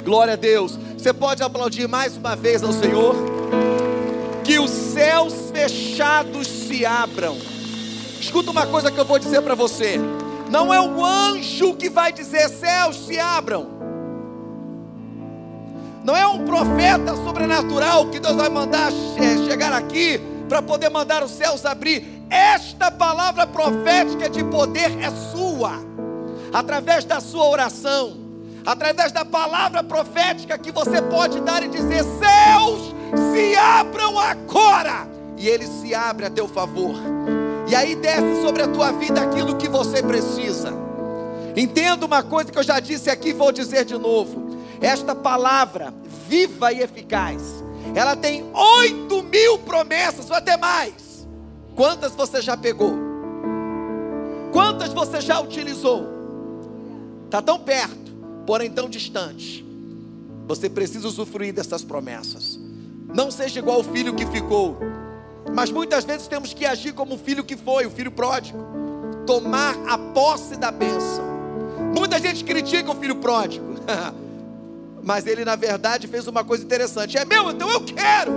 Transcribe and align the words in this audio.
Glória 0.00 0.34
a 0.34 0.36
Deus. 0.36 0.78
Você 0.96 1.12
pode 1.12 1.42
aplaudir 1.42 1.86
mais 1.88 2.16
uma 2.16 2.34
vez 2.34 2.62
ao 2.62 2.72
Senhor? 2.72 3.14
Que 4.44 4.58
os 4.58 4.70
céus 4.70 5.50
fechados 5.52 6.46
se 6.46 6.84
abram. 6.84 7.36
Escuta 8.20 8.50
uma 8.50 8.66
coisa 8.66 8.90
que 8.90 8.98
eu 8.98 9.04
vou 9.04 9.18
dizer 9.18 9.42
para 9.42 9.54
você. 9.54 9.98
Não 10.50 10.72
é 10.74 10.80
o 10.80 11.04
anjo 11.04 11.74
que 11.74 11.88
vai 11.88 12.12
dizer 12.12 12.48
céus 12.48 13.06
se 13.06 13.18
abram. 13.18 13.68
Não 16.02 16.16
é 16.16 16.26
um 16.26 16.44
profeta 16.44 17.14
sobrenatural 17.16 18.06
que 18.06 18.18
Deus 18.18 18.34
vai 18.36 18.48
mandar 18.48 18.90
chegar 19.46 19.72
aqui 19.72 20.20
para 20.48 20.62
poder 20.62 20.88
mandar 20.88 21.22
os 21.22 21.30
céus 21.30 21.64
abrir. 21.64 22.24
Esta 22.30 22.90
palavra 22.90 23.46
profética 23.46 24.28
de 24.28 24.42
poder 24.44 24.98
é 25.00 25.10
sua, 25.10 25.72
através 26.52 27.04
da 27.04 27.20
sua 27.20 27.48
oração, 27.48 28.16
através 28.64 29.12
da 29.12 29.24
palavra 29.24 29.82
profética 29.82 30.58
que 30.58 30.70
você 30.70 31.00
pode 31.02 31.40
dar 31.40 31.62
e 31.62 31.68
dizer: 31.68 32.02
céus 32.04 32.94
se 33.32 33.56
abram 33.56 34.18
agora, 34.18 35.08
e 35.36 35.48
ele 35.48 35.66
se 35.66 35.94
abre 35.94 36.26
a 36.26 36.30
teu 36.30 36.48
favor, 36.48 36.96
e 37.68 37.74
aí 37.74 37.94
desce 37.94 38.42
sobre 38.42 38.62
a 38.62 38.68
tua 38.68 38.92
vida 38.92 39.20
aquilo 39.20 39.56
que 39.56 39.68
você 39.68 40.02
precisa. 40.02 40.72
Entenda 41.56 42.06
uma 42.06 42.22
coisa 42.22 42.50
que 42.52 42.58
eu 42.58 42.62
já 42.62 42.78
disse 42.78 43.10
aqui, 43.10 43.32
vou 43.32 43.50
dizer 43.50 43.84
de 43.84 43.98
novo. 43.98 44.50
Esta 44.80 45.14
palavra, 45.14 45.92
viva 46.28 46.72
e 46.72 46.80
eficaz, 46.80 47.42
ela 47.94 48.14
tem 48.14 48.48
oito 48.54 49.22
mil 49.24 49.58
promessas, 49.58 50.30
ou 50.30 50.36
até 50.36 50.56
mais. 50.56 51.26
Quantas 51.74 52.14
você 52.14 52.40
já 52.40 52.56
pegou? 52.56 52.94
Quantas 54.52 54.92
você 54.92 55.20
já 55.20 55.40
utilizou? 55.40 56.06
Está 57.26 57.40
tão 57.40 57.58
perto, 57.58 57.99
porém 58.50 58.68
tão 58.68 58.88
distante. 58.88 59.64
Você 60.48 60.68
precisa 60.68 61.06
usufruir 61.06 61.54
dessas 61.54 61.84
promessas. 61.84 62.58
Não 63.14 63.30
seja 63.30 63.60
igual 63.60 63.78
o 63.78 63.84
filho 63.84 64.12
que 64.12 64.26
ficou. 64.26 64.76
Mas 65.54 65.70
muitas 65.70 66.02
vezes 66.02 66.26
temos 66.26 66.52
que 66.52 66.66
agir 66.66 66.92
como 66.92 67.14
o 67.14 67.16
filho 67.16 67.44
que 67.44 67.56
foi, 67.56 67.86
o 67.86 67.90
filho 67.92 68.10
pródigo. 68.10 68.58
Tomar 69.24 69.76
a 69.88 69.96
posse 69.96 70.56
da 70.56 70.72
bênção. 70.72 71.24
Muita 71.96 72.18
gente 72.18 72.42
critica 72.42 72.90
o 72.90 72.96
filho 72.96 73.14
pródigo. 73.14 73.66
Mas 75.00 75.28
ele, 75.28 75.44
na 75.44 75.54
verdade, 75.54 76.08
fez 76.08 76.26
uma 76.26 76.42
coisa 76.42 76.64
interessante: 76.64 77.16
é 77.16 77.24
meu, 77.24 77.52
então 77.52 77.70
eu 77.70 77.84
quero. 77.84 78.32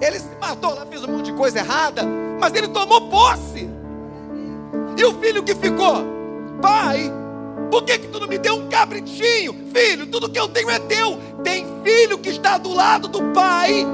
Ele 0.00 0.18
se 0.18 0.34
matou 0.40 0.74
lá, 0.74 0.84
fez 0.84 1.04
um 1.04 1.12
monte 1.12 1.26
de 1.26 1.34
coisa 1.34 1.60
errada, 1.60 2.02
mas 2.40 2.52
ele 2.52 2.66
tomou 2.66 3.08
posse. 3.08 3.70
E 4.98 5.04
o 5.04 5.14
filho 5.20 5.44
que 5.44 5.54
ficou? 5.54 6.04
Pai, 6.60 7.10
por 7.74 7.82
que, 7.82 7.98
que 7.98 8.06
tu 8.06 8.20
não 8.20 8.28
me 8.28 8.38
deu 8.38 8.54
um 8.54 8.68
cabritinho? 8.68 9.52
Filho, 9.74 10.06
tudo 10.06 10.30
que 10.30 10.38
eu 10.38 10.46
tenho 10.46 10.70
é 10.70 10.78
teu. 10.78 11.18
Tem 11.42 11.66
filho 11.82 12.16
que 12.18 12.28
está 12.28 12.56
do 12.56 12.72
lado 12.72 13.08
do 13.08 13.20
pai, 13.32 13.84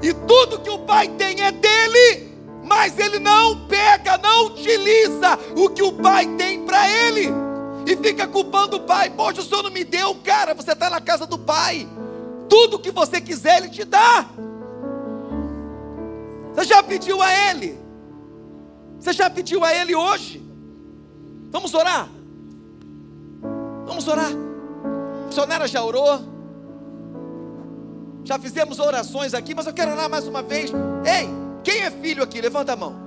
e 0.00 0.14
tudo 0.14 0.60
que 0.60 0.70
o 0.70 0.78
pai 0.78 1.08
tem 1.08 1.42
é 1.42 1.50
dele, 1.50 2.32
mas 2.62 2.96
ele 2.96 3.18
não 3.18 3.66
pega, 3.66 4.16
não 4.18 4.46
utiliza 4.46 5.36
o 5.56 5.68
que 5.68 5.82
o 5.82 5.94
pai 5.94 6.28
tem 6.36 6.64
para 6.64 6.88
ele 6.88 7.28
e 7.88 7.96
fica 7.96 8.24
culpando 8.28 8.76
o 8.76 8.80
pai. 8.82 9.10
Poxa, 9.10 9.40
o 9.40 9.44
senhor 9.44 9.64
não 9.64 9.70
me 9.72 9.82
deu, 9.82 10.14
cara. 10.22 10.54
Você 10.54 10.70
está 10.70 10.88
na 10.88 11.00
casa 11.00 11.26
do 11.26 11.40
pai. 11.40 11.88
Tudo 12.48 12.78
que 12.78 12.92
você 12.92 13.20
quiser, 13.20 13.58
ele 13.58 13.68
te 13.68 13.84
dá. 13.84 14.26
Você 16.54 16.66
já 16.66 16.84
pediu 16.84 17.20
a 17.20 17.50
ele? 17.50 17.76
Você 19.00 19.12
já 19.12 19.28
pediu 19.28 19.64
a 19.64 19.74
ele 19.74 19.92
hoje? 19.92 20.40
Vamos 21.50 21.74
orar? 21.74 22.15
Vamos 23.86 24.06
orar. 24.08 24.30
A 24.30 25.26
missionária 25.26 25.66
já 25.66 25.82
orou. 25.82 26.20
Já 28.24 28.38
fizemos 28.38 28.78
orações 28.78 29.32
aqui, 29.34 29.54
mas 29.54 29.66
eu 29.66 29.72
quero 29.72 29.92
orar 29.92 30.10
mais 30.10 30.26
uma 30.26 30.42
vez. 30.42 30.70
Ei, 31.04 31.28
quem 31.62 31.82
é 31.82 31.90
filho 31.90 32.22
aqui? 32.22 32.40
Levanta 32.40 32.72
a 32.72 32.76
mão. 32.76 33.06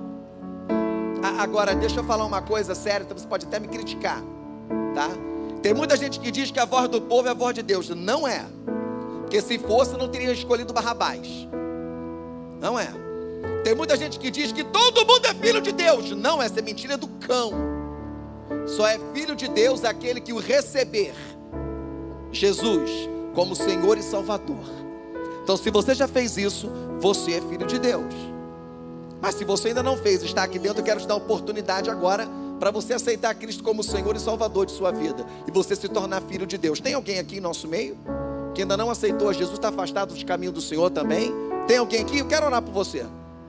Agora, 1.38 1.74
deixa 1.74 2.00
eu 2.00 2.04
falar 2.04 2.24
uma 2.24 2.40
coisa 2.40 2.74
séria, 2.74 3.04
então 3.04 3.16
você 3.16 3.26
pode 3.26 3.46
até 3.46 3.60
me 3.60 3.68
criticar 3.68 4.22
tá? 4.94 5.08
Tem 5.62 5.74
muita 5.74 5.96
gente 5.96 6.18
que 6.20 6.30
diz 6.30 6.50
que 6.50 6.58
a 6.58 6.64
voz 6.64 6.88
do 6.88 7.00
povo 7.00 7.28
é 7.28 7.30
a 7.30 7.34
voz 7.34 7.54
de 7.54 7.62
Deus. 7.62 7.88
Não 7.90 8.26
é. 8.26 8.44
Porque 9.20 9.40
se 9.40 9.58
fosse, 9.58 9.96
não 9.96 10.08
teria 10.08 10.32
escolhido 10.32 10.72
Barrabás. 10.72 11.28
Não 12.60 12.78
é. 12.78 12.88
Tem 13.62 13.74
muita 13.74 13.96
gente 13.96 14.18
que 14.18 14.30
diz 14.30 14.52
que 14.52 14.64
todo 14.64 15.06
mundo 15.06 15.26
é 15.26 15.34
filho 15.34 15.60
de 15.60 15.72
Deus. 15.72 16.10
Não, 16.12 16.40
essa 16.42 16.58
é 16.60 16.62
mentira 16.62 16.96
do 16.96 17.08
cão. 17.08 17.52
Só 18.66 18.86
é 18.86 18.98
filho 19.12 19.34
de 19.34 19.48
Deus 19.48 19.84
aquele 19.84 20.20
que 20.20 20.32
o 20.32 20.38
receber 20.38 21.14
Jesus 22.32 22.90
como 23.34 23.54
Senhor 23.54 23.98
e 23.98 24.02
Salvador. 24.02 24.64
Então, 25.42 25.56
se 25.56 25.70
você 25.70 25.94
já 25.94 26.06
fez 26.06 26.36
isso, 26.36 26.70
você 27.00 27.34
é 27.34 27.40
filho 27.40 27.66
de 27.66 27.78
Deus. 27.78 28.14
Mas 29.20 29.34
se 29.34 29.44
você 29.44 29.68
ainda 29.68 29.82
não 29.82 29.96
fez, 29.96 30.22
está 30.22 30.42
aqui 30.42 30.58
dentro, 30.58 30.80
eu 30.80 30.84
quero 30.84 31.00
te 31.00 31.06
dar 31.06 31.14
oportunidade 31.14 31.90
agora 31.90 32.28
para 32.58 32.70
você 32.70 32.94
aceitar 32.94 33.34
Cristo 33.34 33.62
como 33.62 33.82
Senhor 33.82 34.14
e 34.14 34.20
Salvador 34.20 34.66
de 34.66 34.72
sua 34.72 34.90
vida 34.90 35.24
e 35.46 35.50
você 35.50 35.74
se 35.74 35.88
tornar 35.88 36.22
filho 36.22 36.46
de 36.46 36.58
Deus. 36.58 36.80
Tem 36.80 36.94
alguém 36.94 37.18
aqui 37.18 37.38
em 37.38 37.40
nosso 37.40 37.66
meio 37.66 37.96
que 38.54 38.62
ainda 38.62 38.76
não 38.76 38.90
aceitou 38.90 39.32
Jesus, 39.32 39.54
está 39.54 39.68
afastado 39.68 40.12
dos 40.12 40.22
caminhos 40.24 40.54
do 40.54 40.60
Senhor 40.60 40.90
também? 40.90 41.32
Tem 41.66 41.78
alguém 41.78 42.02
aqui? 42.02 42.18
Eu 42.18 42.26
quero 42.26 42.46
orar 42.46 42.60
por 42.60 42.72
você. 42.72 43.06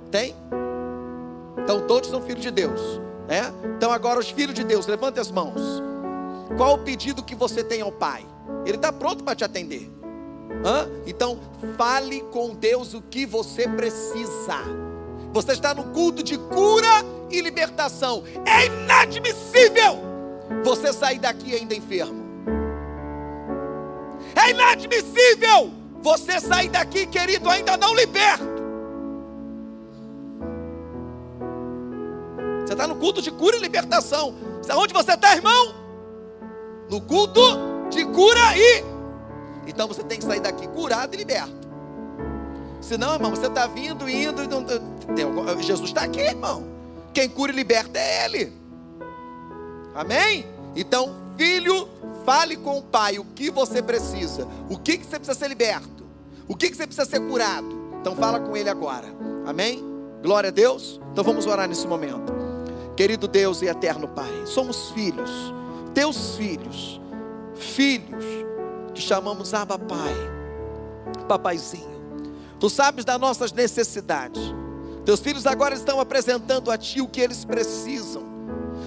Tem? 0.09 0.35
Então 1.63 1.81
todos 1.87 2.09
são 2.09 2.21
filhos 2.21 2.41
de 2.41 2.51
Deus. 2.51 2.79
É? 3.31 3.45
Então 3.77 3.93
agora 3.93 4.19
os 4.19 4.29
filhos 4.29 4.53
de 4.53 4.61
Deus, 4.61 4.85
levante 4.87 5.17
as 5.17 5.31
mãos. 5.31 5.61
Qual 6.57 6.73
o 6.73 6.79
pedido 6.79 7.23
que 7.23 7.33
você 7.33 7.63
tem 7.63 7.79
ao 7.79 7.91
Pai? 7.91 8.25
Ele 8.65 8.75
está 8.75 8.91
pronto 8.91 9.23
para 9.23 9.33
te 9.33 9.45
atender. 9.45 9.89
Hã? 10.65 10.89
Então 11.07 11.39
fale 11.77 12.19
com 12.23 12.53
Deus 12.53 12.93
o 12.93 13.01
que 13.01 13.25
você 13.25 13.69
precisa. 13.69 14.57
Você 15.31 15.53
está 15.53 15.73
no 15.73 15.85
culto 15.93 16.21
de 16.21 16.37
cura 16.37 17.05
e 17.29 17.39
libertação. 17.39 18.21
É 18.45 18.65
inadmissível 18.65 19.97
você 20.61 20.91
sair 20.91 21.19
daqui 21.19 21.55
ainda 21.55 21.73
enfermo. 21.73 22.21
É 24.35 24.49
inadmissível 24.49 25.71
você 26.01 26.37
sair 26.41 26.67
daqui, 26.67 27.05
querido, 27.05 27.49
ainda 27.49 27.77
não 27.77 27.95
liberto. 27.95 28.60
Está 32.81 32.87
no 32.87 32.95
culto 32.95 33.21
de 33.21 33.29
cura 33.29 33.57
e 33.57 33.59
libertação. 33.59 34.33
Onde 34.73 34.91
você 34.91 35.13
está, 35.13 35.35
irmão? 35.35 35.75
No 36.89 36.99
culto 37.01 37.39
de 37.91 38.03
cura 38.05 38.57
e. 38.57 38.83
Então 39.67 39.87
você 39.87 40.03
tem 40.03 40.17
que 40.17 40.25
sair 40.25 40.39
daqui 40.39 40.67
curado 40.67 41.13
e 41.13 41.17
liberto. 41.17 41.69
Senão, 42.81 43.13
irmão, 43.13 43.29
você 43.29 43.45
está 43.45 43.67
vindo, 43.67 44.09
indo, 44.09 44.41
Jesus 45.61 45.89
está 45.89 46.01
aqui, 46.01 46.21
irmão. 46.21 46.65
Quem 47.13 47.29
cura 47.29 47.51
e 47.51 47.55
liberta 47.55 47.99
é 47.99 48.25
Ele. 48.25 48.51
Amém? 49.93 50.47
Então, 50.75 51.15
filho, 51.37 51.87
fale 52.25 52.57
com 52.57 52.79
o 52.79 52.81
pai 52.81 53.19
o 53.19 53.25
que 53.25 53.51
você 53.51 53.83
precisa. 53.83 54.47
O 54.67 54.79
que, 54.79 54.97
que 54.97 55.05
você 55.05 55.19
precisa 55.19 55.37
ser 55.37 55.47
liberto? 55.49 56.03
O 56.47 56.55
que, 56.55 56.71
que 56.71 56.75
você 56.75 56.87
precisa 56.87 57.07
ser 57.07 57.19
curado? 57.19 57.69
Então, 57.99 58.15
fala 58.15 58.39
com 58.39 58.57
Ele 58.57 58.69
agora. 58.69 59.07
Amém? 59.45 59.83
Glória 60.23 60.47
a 60.47 60.51
Deus. 60.51 60.99
Então, 61.11 61.23
vamos 61.23 61.45
orar 61.45 61.67
nesse 61.67 61.85
momento. 61.85 62.40
Querido 62.95 63.27
Deus 63.27 63.61
e 63.61 63.67
eterno 63.67 64.07
Pai, 64.07 64.45
somos 64.45 64.91
filhos, 64.91 65.31
teus 65.93 66.35
filhos, 66.35 66.99
filhos 67.55 68.25
que 68.93 69.01
chamamos 69.01 69.53
Abba 69.53 69.79
Pai, 69.79 70.15
Papaizinho. 71.27 71.89
Tu 72.59 72.69
sabes 72.69 73.03
das 73.03 73.19
nossas 73.19 73.51
necessidades. 73.51 74.41
Teus 75.03 75.19
filhos 75.19 75.47
agora 75.47 75.73
estão 75.73 75.99
apresentando 75.99 76.69
a 76.69 76.77
Ti 76.77 77.01
o 77.01 77.07
que 77.07 77.19
eles 77.19 77.43
precisam. 77.43 78.23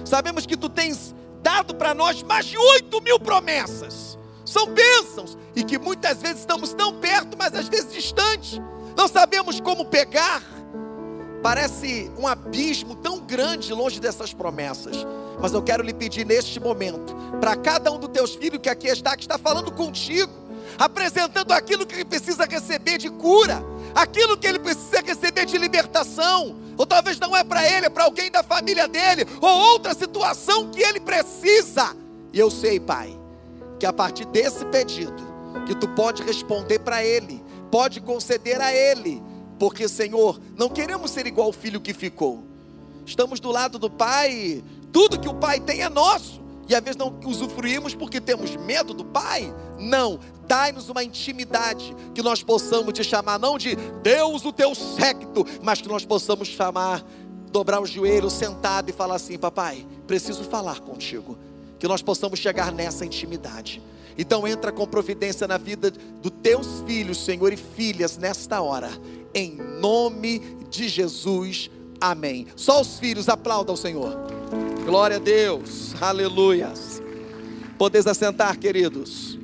Sabemos 0.05 0.45
que 0.45 0.55
Tu 0.55 0.69
tens 0.69 1.13
dado 1.41 1.75
para 1.75 1.93
nós 1.93 2.23
mais 2.23 2.45
de 2.45 2.57
oito 2.57 3.01
mil 3.01 3.19
promessas. 3.19 4.17
São 4.45 4.67
bênçãos 4.67 5.37
e 5.55 5.63
que 5.63 5.77
muitas 5.77 6.21
vezes 6.21 6.39
estamos 6.39 6.73
tão 6.73 6.99
perto, 6.99 7.35
mas 7.37 7.53
às 7.53 7.67
vezes 7.67 7.91
distante. 7.91 8.61
Não 8.95 9.07
sabemos 9.07 9.59
como 9.59 9.85
pegar. 9.85 10.41
Parece 11.45 12.11
um 12.17 12.25
abismo 12.25 12.95
tão 12.95 13.19
grande 13.19 13.71
longe 13.71 13.99
dessas 13.99 14.33
promessas. 14.33 15.05
Mas 15.39 15.53
eu 15.53 15.61
quero 15.61 15.83
lhe 15.83 15.93
pedir 15.93 16.25
neste 16.25 16.59
momento, 16.59 17.15
para 17.39 17.55
cada 17.55 17.91
um 17.91 17.99
dos 17.99 18.09
teus 18.09 18.33
filhos 18.33 18.59
que 18.59 18.67
aqui 18.67 18.87
está, 18.87 19.15
que 19.15 19.21
está 19.21 19.37
falando 19.37 19.71
contigo, 19.71 20.33
apresentando 20.75 21.51
aquilo 21.51 21.85
que 21.85 21.93
ele 21.93 22.03
precisa 22.03 22.45
receber 22.45 22.97
de 22.97 23.11
cura, 23.11 23.63
aquilo 23.93 24.35
que 24.35 24.47
ele 24.47 24.57
precisa 24.57 25.01
receber 25.05 25.45
de 25.45 25.55
libertação, 25.59 26.55
ou 26.75 26.83
talvez 26.87 27.19
não 27.19 27.37
é 27.37 27.43
para 27.43 27.63
ele, 27.63 27.85
é 27.85 27.89
para 27.91 28.05
alguém 28.05 28.31
da 28.31 28.41
família 28.41 28.87
dele, 28.87 29.27
ou 29.39 29.55
outra 29.73 29.93
situação 29.93 30.71
que 30.71 30.81
ele 30.81 30.99
precisa. 30.99 31.95
E 32.33 32.39
eu 32.39 32.49
sei, 32.49 32.79
Pai, 32.79 33.15
que 33.79 33.85
a 33.85 33.93
partir 33.93 34.25
desse 34.25 34.65
pedido, 34.65 35.23
que 35.67 35.75
tu 35.75 35.87
pode 35.89 36.23
responder 36.23 36.79
para 36.79 37.05
ele, 37.05 37.45
pode 37.69 38.01
conceder 38.01 38.59
a 38.59 38.73
ele, 38.73 39.21
porque, 39.57 39.87
Senhor, 39.87 40.39
não 40.57 40.69
queremos 40.69 41.11
ser 41.11 41.25
igual 41.27 41.49
o 41.49 41.53
filho 41.53 41.79
que 41.79 41.93
ficou. 41.93 42.43
Estamos 43.05 43.39
do 43.39 43.51
lado 43.51 43.77
do 43.77 43.89
Pai, 43.89 44.63
tudo 44.91 45.19
que 45.19 45.29
o 45.29 45.33
Pai 45.33 45.59
tem 45.59 45.81
é 45.81 45.89
nosso. 45.89 46.43
E 46.67 46.73
às 46.73 46.83
vezes 46.83 46.97
não 46.97 47.19
usufruímos 47.23 47.93
porque 47.93 48.19
temos 48.19 48.55
medo 48.55 48.93
do 48.93 49.05
Pai? 49.05 49.53
Não. 49.79 50.19
Dai-nos 50.47 50.89
uma 50.89 51.03
intimidade 51.03 51.95
que 52.13 52.21
nós 52.21 52.43
possamos 52.43 52.93
te 52.93 53.03
chamar, 53.03 53.39
não 53.39 53.57
de 53.57 53.75
Deus 54.03 54.45
o 54.45 54.51
teu 54.51 54.75
séquito, 54.75 55.45
mas 55.61 55.81
que 55.81 55.87
nós 55.87 56.05
possamos 56.05 56.47
chamar, 56.47 57.03
dobrar 57.51 57.81
o 57.81 57.85
joelho, 57.85 58.29
sentado 58.29 58.89
e 58.89 58.93
falar 58.93 59.15
assim: 59.15 59.37
Papai, 59.37 59.85
preciso 60.07 60.43
falar 60.43 60.79
contigo. 60.79 61.37
Que 61.79 61.87
nós 61.87 62.01
possamos 62.01 62.39
chegar 62.39 62.71
nessa 62.71 63.05
intimidade. 63.05 63.81
Então 64.17 64.47
entra 64.47 64.71
com 64.71 64.87
providência 64.87 65.47
na 65.47 65.57
vida 65.57 65.91
dos 65.91 66.31
teus 66.41 66.81
filhos, 66.85 67.17
Senhor, 67.17 67.51
e 67.51 67.57
filhas 67.57 68.17
nesta 68.17 68.61
hora. 68.61 68.89
Em 69.35 69.57
nome 69.81 70.39
de 70.69 70.87
Jesus. 70.87 71.69
Amém. 71.99 72.47
Só 72.55 72.79
os 72.79 72.97
filhos 72.97 73.27
aplaudam 73.27 73.75
o 73.75 73.77
Senhor. 73.77 74.15
Glória 74.85 75.17
a 75.17 75.19
Deus. 75.19 75.93
Aleluias. 76.01 77.01
Podeis 77.77 78.07
assentar, 78.07 78.57
queridos. 78.57 79.37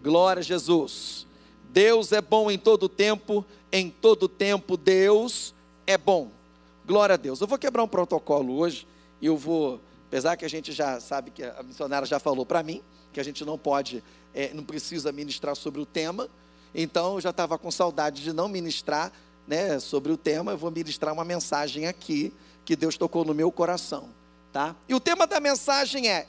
Glória 0.00 0.38
a 0.38 0.44
Jesus. 0.44 1.26
Deus 1.70 2.12
é 2.12 2.20
bom 2.20 2.48
em 2.52 2.56
todo 2.56 2.88
tempo, 2.88 3.44
em 3.72 3.90
todo 3.90 4.28
tempo 4.28 4.76
Deus 4.76 5.52
é 5.84 5.98
bom. 5.98 6.30
Glória 6.86 7.14
a 7.14 7.16
Deus. 7.16 7.40
Eu 7.40 7.48
vou 7.48 7.58
quebrar 7.58 7.82
um 7.82 7.88
protocolo 7.88 8.58
hoje 8.58 8.86
e 9.20 9.26
eu 9.26 9.36
vou, 9.36 9.80
apesar 10.06 10.36
que 10.36 10.44
a 10.44 10.48
gente 10.48 10.70
já 10.70 11.00
sabe 11.00 11.32
que 11.32 11.42
a 11.42 11.64
missionária 11.64 12.06
já 12.06 12.20
falou 12.20 12.46
para 12.46 12.62
mim 12.62 12.80
que 13.12 13.20
a 13.20 13.24
gente 13.24 13.44
não 13.44 13.58
pode, 13.58 14.02
é, 14.32 14.54
não 14.54 14.64
precisa 14.64 15.12
ministrar 15.12 15.54
sobre 15.54 15.80
o 15.80 15.86
tema. 15.86 16.28
Então 16.74 17.14
eu 17.14 17.20
já 17.20 17.30
estava 17.30 17.58
com 17.58 17.70
saudade 17.70 18.22
de 18.22 18.32
não 18.32 18.48
ministrar, 18.48 19.12
né, 19.46 19.78
sobre 19.78 20.12
o 20.12 20.16
tema. 20.16 20.52
Eu 20.52 20.58
vou 20.58 20.70
ministrar 20.70 21.12
uma 21.12 21.24
mensagem 21.24 21.86
aqui 21.86 22.32
que 22.64 22.76
Deus 22.76 22.96
tocou 22.96 23.24
no 23.24 23.34
meu 23.34 23.50
coração, 23.50 24.08
tá? 24.52 24.74
E 24.88 24.94
o 24.94 25.00
tema 25.00 25.26
da 25.26 25.40
mensagem 25.40 26.08
é, 26.08 26.26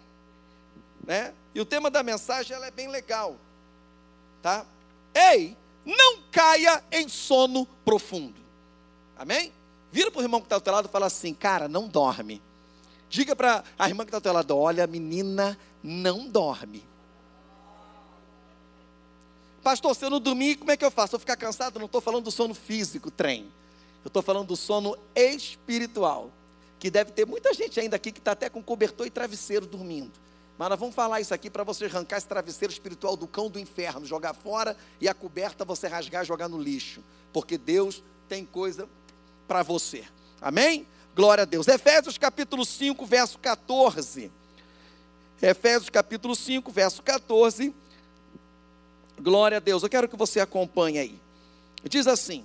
né? 1.06 1.34
E 1.54 1.62
o 1.62 1.66
tema 1.66 1.90
da 1.92 2.02
mensagem 2.02 2.56
ela 2.56 2.66
é 2.66 2.72
bem 2.72 2.88
legal, 2.88 3.36
tá? 4.42 4.66
Ei, 5.14 5.56
não 5.86 6.20
caia 6.32 6.84
em 6.92 7.08
sono 7.08 7.66
profundo. 7.86 8.42
Amém? 9.16 9.54
Vira 9.92 10.10
para 10.10 10.20
o 10.20 10.24
irmão 10.24 10.42
que 10.42 10.48
está 10.48 10.56
ao 10.56 10.62
teu 10.62 10.74
lado 10.74 10.88
e 10.88 10.92
fala 10.92 11.06
assim, 11.06 11.34
cara, 11.34 11.68
não 11.68 11.88
dorme. 11.88 12.42
Diga 13.10 13.36
para 13.36 13.64
a 13.78 13.88
irmã 13.88 14.04
que 14.04 14.10
está 14.10 14.18
ao 14.18 14.22
teu 14.22 14.34
lado, 14.34 14.58
olha, 14.58 14.88
menina, 14.88 15.58
não 15.84 16.28
dorme. 16.28 16.84
Pastor, 19.64 19.96
se 19.96 20.04
eu 20.04 20.10
não 20.10 20.20
dormir, 20.20 20.58
como 20.58 20.72
é 20.72 20.78
que 20.78 20.84
eu 20.84 20.92
faço? 20.92 21.16
Eu 21.16 21.20
ficar 21.20 21.38
cansado? 21.38 21.80
Não 21.80 21.86
estou 21.86 22.02
falando 22.02 22.26
do 22.26 22.32
sono 22.32 22.54
físico, 22.54 23.10
trem. 23.10 23.50
Eu 24.04 24.10
estou 24.10 24.22
falando 24.22 24.48
do 24.48 24.58
sono 24.58 24.98
espiritual. 25.16 26.30
Que 26.78 26.92
deve 26.92 27.12
ter 27.12 27.26
muita 27.26 27.54
gente 27.54 27.80
ainda 27.80 27.96
aqui 27.96 28.12
que 28.12 28.20
está 28.20 28.34
até 28.34 28.50
com 28.50 28.62
cobertor 28.62 29.08
e 29.08 29.10
travesseiro 29.10 29.66
dormindo. 29.66 30.12
Mas 30.58 30.70
nós 30.70 30.78
vamos 30.78 30.94
falar 30.94 31.22
isso 31.22 31.34
aqui 31.34 31.50
para 31.50 31.64
você 31.64 31.86
arrancar 31.86 32.18
esse 32.18 32.28
travesseiro 32.28 32.74
espiritual 32.74 33.16
do 33.16 33.26
cão 33.26 33.50
do 33.50 33.58
inferno, 33.58 34.06
jogar 34.06 34.34
fora 34.34 34.76
e 35.00 35.08
a 35.08 35.14
coberta 35.14 35.64
você 35.64 35.88
rasgar 35.88 36.24
e 36.24 36.28
jogar 36.28 36.50
no 36.50 36.62
lixo. 36.62 37.02
Porque 37.32 37.58
Deus 37.58 38.04
tem 38.28 38.46
coisa 38.46 38.88
para 39.48 39.64
você. 39.64 40.04
Amém? 40.42 40.86
Glória 41.16 41.44
a 41.44 41.46
Deus. 41.46 41.70
Efésios 41.70 42.18
capítulo 42.18 42.66
5, 42.66 43.06
verso 43.06 43.40
14. 43.40 44.30
Efésios 45.42 45.90
capítulo 45.90 46.36
5, 46.36 46.70
verso 46.70 47.02
14. 47.02 47.74
Glória 49.20 49.58
a 49.58 49.60
Deus. 49.60 49.84
Eu 49.84 49.90
quero 49.90 50.08
que 50.08 50.16
você 50.16 50.40
acompanhe 50.40 51.00
aí. 51.00 51.20
Diz 51.84 52.08
assim: 52.08 52.44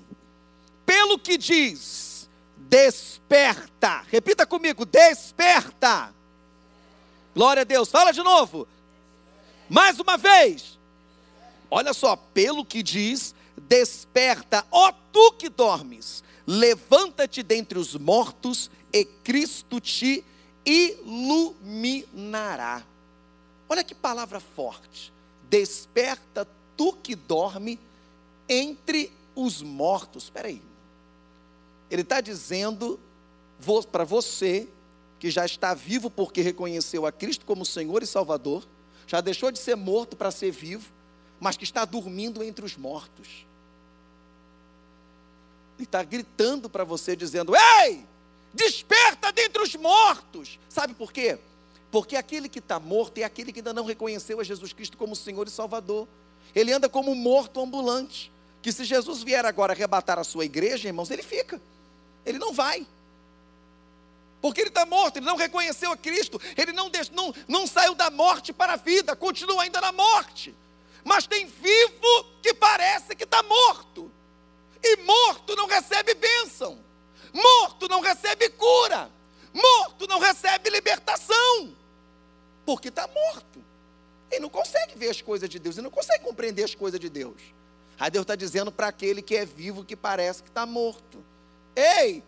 pelo 0.89 1.19
que 1.19 1.37
diz, 1.37 2.31
desperta. 2.57 4.05
Repita 4.09 4.47
comigo, 4.47 4.87
desperta. 4.87 6.15
Glória 7.35 7.61
a 7.61 7.65
Deus. 7.65 7.91
Fala 7.91 8.11
de 8.11 8.23
novo. 8.23 8.67
Mais 9.69 10.01
uma 10.01 10.17
vez. 10.17 10.79
Olha 11.71 11.93
só, 11.93 12.17
pelo 12.17 12.65
que 12.65 12.83
diz, 12.83 13.35
desperta, 13.69 14.65
ó 14.71 14.91
tu 15.13 15.33
que 15.33 15.51
dormes, 15.51 16.25
levanta-te 16.47 17.43
dentre 17.43 17.79
os 17.79 17.95
mortos 17.95 18.71
e 18.91 19.05
Cristo 19.05 19.79
te 19.79 20.25
iluminará. 20.65 22.03
Olha 23.69 23.85
que 23.85 23.95
palavra 23.95 24.41
forte. 24.41 25.13
Desperta 25.51 26.49
tu 26.79 26.95
que 26.95 27.15
dorme 27.15 27.79
entre 28.49 29.13
os 29.35 29.61
mortos. 29.61 30.25
Espera 30.25 30.49
aí. 30.49 30.63
Ele 31.91 32.03
está 32.03 32.23
dizendo 32.23 32.99
para 33.91 34.05
você 34.05 34.69
que 35.19 35.31
já 35.31 35.45
está 35.45 35.75
vivo 35.75 36.09
porque 36.09 36.41
reconheceu 36.41 37.05
a 37.05 37.13
Cristo 37.13 37.45
como 37.45 37.67
Senhor 37.67 38.03
e 38.03 38.07
Salvador, 38.07 38.67
já 39.07 39.21
deixou 39.21 39.51
de 39.51 39.59
ser 39.59 39.75
morto 39.75 40.17
para 40.17 40.31
ser 40.31 40.53
vivo, 40.53 40.93
mas 41.41 41.57
que 41.57 41.65
está 41.65 41.85
dormindo 41.85 42.43
entre 42.43 42.65
os 42.65 42.77
mortos. 42.77 43.47
Ele 45.77 45.85
está 45.85 46.03
gritando 46.03 46.69
para 46.69 46.85
você, 46.85 47.17
dizendo: 47.17 47.53
Ei, 47.57 48.05
desperta 48.55 49.33
dentre 49.33 49.63
os 49.63 49.75
mortos. 49.75 50.59
Sabe 50.69 50.95
por 50.95 51.13
quê? 51.13 51.39
Porque 51.91 52.17
aquele 52.17 52.49
que 52.49 52.59
está 52.59 52.79
morto 52.79 53.19
é 53.19 53.25
aquele 53.25 53.53
que 53.53 53.61
ainda 53.61 53.73
não 53.73 53.85
reconheceu 53.85 54.41
a 54.41 54.45
Jesus 54.45 54.73
Cristo 54.73 54.97
como 54.97 55.17
Senhor 55.17 55.47
e 55.47 55.51
Salvador. 55.51 56.07
Ele 56.55 56.73
anda 56.73 56.89
como 56.89 57.11
um 57.11 57.15
morto 57.15 57.61
ambulante. 57.61 58.33
Que 58.61 58.73
se 58.73 58.85
Jesus 58.85 59.23
vier 59.23 59.45
agora 59.47 59.73
arrebatar 59.73 60.19
a 60.19 60.25
sua 60.25 60.45
igreja, 60.45 60.89
irmãos, 60.89 61.11
ele 61.11 61.23
fica. 61.23 61.61
Ele 62.27 62.39
não 62.39 62.53
vai. 62.53 62.87
Porque 64.41 64.61
ele 64.61 64.69
está 64.69 64.87
morto, 64.87 65.17
ele 65.17 65.27
não 65.27 65.37
reconheceu 65.37 65.91
a 65.91 65.97
Cristo, 65.97 66.41
ele 66.57 66.73
não, 66.73 66.91
não, 67.13 67.35
não 67.49 67.67
saiu 67.67 67.95
da 67.95 68.09
morte 68.09 68.53
para 68.53 68.75
a 68.75 68.77
vida, 68.77 69.17
continua 69.17 69.65
ainda 69.65 69.81
na 69.81 69.91
morte. 69.91 70.55
Mas 71.05 71.27
tem 71.27 71.47
vivo 71.47 72.25
que 72.43 72.55
parece 72.55 73.17
que 73.17 73.25
está 73.25 73.43
morto. 73.43 74.11
E 74.83 74.97
morto 74.99 75.57
não 75.57 75.67
recebe 75.67 76.15
bênção, 76.15 76.79
morto 77.33 77.89
não 77.89 78.01
recebe 78.01 78.49
cura, 78.51 79.11
morto 79.53 80.07
não 80.07 80.21
recebe 80.21 80.71
libertação, 80.71 81.75
porque 82.65 82.89
está 82.89 83.09
morto. 83.09 83.68
Ele 84.31 84.41
não 84.41 84.51
consegue 84.51 84.97
ver 84.97 85.09
as 85.09 85.21
coisas 85.23 85.49
de 85.49 85.59
Deus, 85.59 85.77
ele 85.77 85.85
não 85.85 85.91
consegue 85.91 86.25
compreender 86.25 86.65
as 86.65 86.75
coisas 86.75 87.01
de 87.01 87.09
Deus. 87.09 87.41
Aí 87.99 88.11
Deus 88.11 88.23
está 88.23 88.37
dizendo 88.37 88.71
para 88.71 88.89
aquele 88.89 89.21
que 89.23 89.37
é 89.37 89.45
vivo 89.45 89.85
que 89.85 89.97
parece 89.97 90.43
que 90.43 90.49
está 90.49 90.65
morto. 90.65 91.25
Ei, 91.75 92.23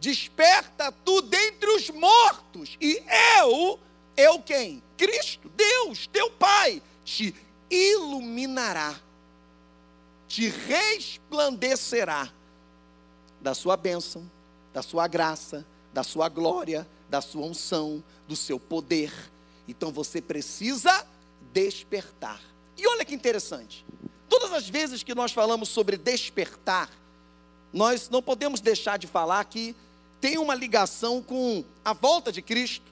desperta 0.00 0.90
tu 0.90 1.22
dentre 1.22 1.68
os 1.70 1.90
mortos, 1.90 2.76
e 2.80 3.02
eu, 3.38 3.78
eu 4.16 4.40
quem? 4.40 4.82
Cristo, 4.96 5.48
Deus, 5.50 6.06
teu 6.06 6.30
Pai, 6.30 6.82
te 7.04 7.34
iluminará, 7.70 8.98
te 10.26 10.48
resplandecerá 10.48 12.32
da 13.40 13.54
sua 13.54 13.76
bênção, 13.76 14.28
da 14.72 14.82
sua 14.82 15.06
graça, 15.06 15.66
da 15.92 16.02
sua 16.02 16.28
glória, 16.28 16.86
da 17.08 17.20
sua 17.20 17.46
unção, 17.46 18.02
do 18.26 18.36
seu 18.36 18.58
poder. 18.58 19.12
Então 19.66 19.92
você 19.92 20.20
precisa 20.20 21.06
despertar. 21.52 22.40
E 22.76 22.86
olha 22.86 23.04
que 23.04 23.14
interessante. 23.14 23.84
Todas 24.28 24.52
as 24.52 24.68
vezes 24.68 25.02
que 25.02 25.14
nós 25.14 25.32
falamos 25.32 25.68
sobre 25.68 25.96
despertar, 25.96 26.88
nós 27.72 28.08
não 28.08 28.22
podemos 28.22 28.60
deixar 28.60 28.98
de 28.98 29.06
falar 29.06 29.44
que 29.44 29.74
tem 30.20 30.38
uma 30.38 30.54
ligação 30.54 31.22
com 31.22 31.64
a 31.84 31.92
volta 31.92 32.30
de 32.30 32.42
Cristo, 32.42 32.90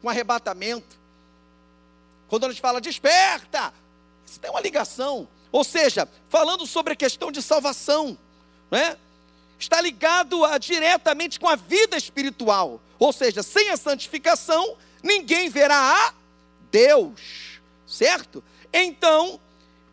com 0.00 0.08
o 0.08 0.10
arrebatamento. 0.10 0.98
Quando 2.28 2.44
a 2.44 2.48
gente 2.48 2.60
fala 2.60 2.80
desperta, 2.80 3.72
isso 4.26 4.40
tem 4.40 4.50
uma 4.50 4.60
ligação. 4.60 5.28
Ou 5.52 5.62
seja, 5.62 6.08
falando 6.28 6.66
sobre 6.66 6.94
a 6.94 6.96
questão 6.96 7.30
de 7.30 7.40
salvação, 7.40 8.18
né? 8.70 8.96
está 9.58 9.80
ligado 9.80 10.44
a, 10.44 10.58
diretamente 10.58 11.38
com 11.38 11.48
a 11.48 11.56
vida 11.56 11.96
espiritual. 11.96 12.80
Ou 12.98 13.12
seja, 13.12 13.42
sem 13.42 13.70
a 13.70 13.76
santificação, 13.76 14.76
ninguém 15.02 15.48
verá 15.48 15.76
a 15.76 16.14
Deus, 16.70 17.53
certo? 17.86 18.42
Então, 18.72 19.40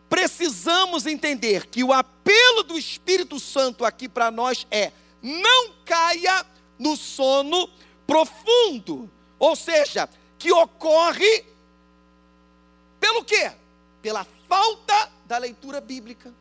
precisamos 0.09 1.05
entender 1.05 1.67
que 1.67 1.83
o 1.83 1.93
apelo 1.93 2.63
do 2.63 2.77
Espírito 2.77 3.39
Santo 3.39 3.85
aqui 3.85 4.09
para 4.09 4.29
nós 4.29 4.67
é: 4.69 4.91
não 5.21 5.73
caia 5.85 6.45
no 6.77 6.97
sono 6.97 7.69
profundo. 8.05 9.09
Ou 9.39 9.55
seja, 9.55 10.09
que 10.37 10.51
ocorre 10.51 11.45
pelo 12.99 13.23
quê? 13.23 13.51
Pela 14.01 14.25
falta 14.47 15.11
da 15.25 15.37
leitura 15.37 15.81
bíblica. 15.81 16.33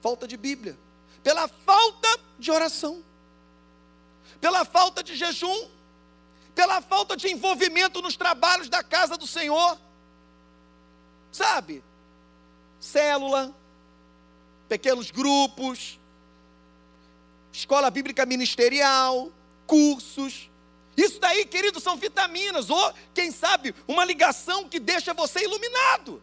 Falta 0.00 0.26
de 0.26 0.36
Bíblia. 0.36 0.78
Pela 1.22 1.46
falta 1.46 2.08
de 2.38 2.50
oração. 2.50 3.04
Pela 4.40 4.64
falta 4.64 5.02
de 5.02 5.14
jejum. 5.14 5.68
Pela 6.54 6.80
falta 6.80 7.16
de 7.16 7.28
envolvimento 7.28 8.02
nos 8.02 8.16
trabalhos 8.16 8.68
da 8.68 8.82
casa 8.82 9.16
do 9.16 9.26
Senhor. 9.26 9.78
Sabe? 11.32 11.82
célula, 12.82 13.54
pequenos 14.68 15.12
grupos, 15.12 16.00
escola 17.52 17.88
bíblica 17.90 18.26
ministerial, 18.26 19.30
cursos. 19.66 20.50
Isso 20.96 21.20
daí, 21.20 21.46
querido, 21.46 21.78
são 21.78 21.96
vitaminas, 21.96 22.68
ou 22.68 22.92
quem 23.14 23.30
sabe, 23.30 23.72
uma 23.86 24.04
ligação 24.04 24.68
que 24.68 24.80
deixa 24.80 25.14
você 25.14 25.44
iluminado. 25.44 26.20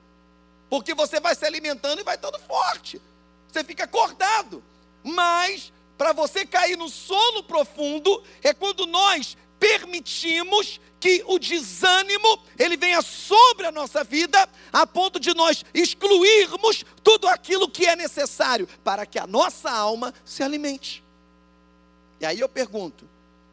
Porque 0.69 0.93
você 0.93 1.19
vai 1.19 1.33
se 1.33 1.45
alimentando 1.45 2.01
e 2.01 2.03
vai 2.03 2.17
todo 2.17 2.37
forte. 2.39 3.01
Você 3.47 3.63
fica 3.63 3.85
acordado. 3.85 4.61
Mas, 5.01 5.71
para 5.97 6.11
você 6.11 6.45
cair 6.45 6.77
no 6.77 6.89
sono 6.89 7.41
profundo, 7.41 8.21
é 8.43 8.53
quando 8.53 8.85
nós 8.85 9.37
permitimos 9.57 10.79
que 11.00 11.24
o 11.27 11.39
desânimo 11.39 12.44
ele 12.58 12.75
venha 12.75 13.01
sobre 13.01 13.65
a 13.65 13.72
nossa 13.72 14.03
vida, 14.03 14.48
a 14.72 14.86
ponto 14.86 15.20
de 15.20 15.34
nós 15.34 15.63
excluirmos 15.74 16.84
tudo 17.01 17.27
aquilo 17.27 17.70
que 17.70 17.86
é 17.86 17.96
necessário 17.96 18.68
para 18.84 19.06
que 19.06 19.18
a 19.18 19.25
nossa 19.25 19.72
alma 19.72 20.13
se 20.25 20.44
alimente. 20.44 21.03
E 22.20 22.25
aí 22.25 22.39
eu 22.39 22.50
pergunto: 22.50 23.08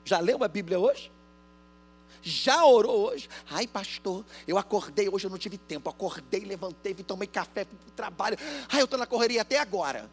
já 0.05 0.19
leu 0.19 0.43
a 0.43 0.49
Bíblia 0.49 0.79
hoje? 0.79 1.13
Já 2.23 2.65
orou 2.65 3.09
hoje? 3.09 3.29
Ai, 3.49 3.69
pastor, 3.69 4.25
eu 4.49 4.59
acordei 4.59 5.09
hoje, 5.09 5.27
eu 5.27 5.31
não 5.31 5.39
tive 5.39 5.57
tempo. 5.57 5.89
Acordei, 5.89 6.41
levantei, 6.41 6.93
tomei 6.95 7.29
café 7.29 7.65
para 7.65 7.77
o 7.87 7.91
trabalho. 7.93 8.37
Ai, 8.69 8.81
eu 8.81 8.85
estou 8.85 8.99
na 8.99 9.07
correria 9.07 9.43
até 9.43 9.59
agora. 9.59 10.11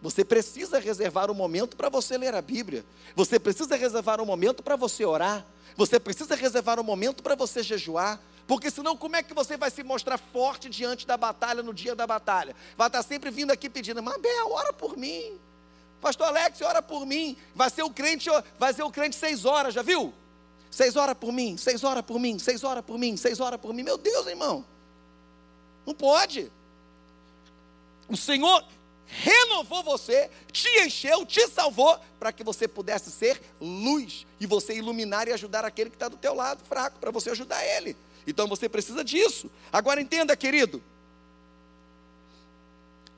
Você 0.00 0.24
precisa 0.24 0.78
reservar 0.78 1.30
um 1.30 1.34
momento 1.34 1.76
para 1.76 1.88
você 1.88 2.16
ler 2.16 2.34
a 2.34 2.42
Bíblia. 2.42 2.84
Você 3.16 3.38
precisa 3.38 3.74
reservar 3.76 4.20
um 4.20 4.24
momento 4.24 4.62
para 4.62 4.76
você 4.76 5.04
orar. 5.04 5.44
Você 5.76 5.98
precisa 5.98 6.34
reservar 6.34 6.78
um 6.78 6.84
momento 6.84 7.22
para 7.22 7.34
você 7.34 7.62
jejuar. 7.62 8.20
Porque 8.46 8.70
senão, 8.70 8.96
como 8.96 9.16
é 9.16 9.22
que 9.22 9.34
você 9.34 9.56
vai 9.56 9.70
se 9.70 9.82
mostrar 9.82 10.16
forte 10.16 10.70
diante 10.70 11.06
da 11.06 11.16
batalha, 11.16 11.62
no 11.62 11.74
dia 11.74 11.94
da 11.94 12.06
batalha? 12.06 12.54
Vai 12.76 12.86
estar 12.86 13.02
sempre 13.02 13.30
vindo 13.30 13.50
aqui 13.50 13.68
pedindo, 13.68 14.02
Mabel, 14.02 14.52
ora 14.52 14.72
por 14.72 14.96
mim. 14.96 15.38
Pastor 16.00 16.28
Alex, 16.28 16.62
ora 16.62 16.80
por 16.80 17.04
mim. 17.04 17.36
Vai 17.54 17.68
ser 17.68 17.82
o 17.82 17.90
crente, 17.90 18.30
vai 18.58 18.72
ser 18.72 18.84
o 18.84 18.90
crente 18.90 19.16
seis 19.16 19.44
horas, 19.44 19.74
já 19.74 19.82
viu? 19.82 20.14
Seis 20.70 20.96
horas 20.96 21.16
por 21.16 21.32
mim, 21.32 21.56
seis 21.56 21.82
horas 21.82 22.04
por 22.04 22.18
mim, 22.18 22.38
seis 22.38 22.62
horas 22.62 22.84
por 22.84 22.98
mim, 22.98 23.16
seis 23.16 23.40
horas 23.40 23.60
por 23.60 23.74
mim. 23.74 23.82
Meu 23.82 23.98
Deus, 23.98 24.26
irmão. 24.26 24.64
Não 25.84 25.94
pode. 25.94 26.50
O 28.08 28.16
Senhor 28.16 28.64
renovou 29.08 29.82
você, 29.82 30.30
te 30.52 30.68
encheu, 30.84 31.24
te 31.24 31.46
salvou, 31.48 31.98
para 32.20 32.30
que 32.30 32.44
você 32.44 32.68
pudesse 32.68 33.10
ser 33.10 33.40
luz 33.60 34.26
e 34.38 34.46
você 34.46 34.76
iluminar 34.76 35.26
e 35.26 35.32
ajudar 35.32 35.64
aquele 35.64 35.90
que 35.90 35.96
está 35.96 36.08
do 36.08 36.16
teu 36.16 36.34
lado 36.34 36.62
fraco, 36.64 36.98
para 36.98 37.10
você 37.10 37.30
ajudar 37.30 37.64
ele. 37.64 37.96
Então 38.26 38.46
você 38.46 38.68
precisa 38.68 39.02
disso. 39.02 39.50
Agora 39.72 40.00
entenda, 40.00 40.36
querido. 40.36 40.82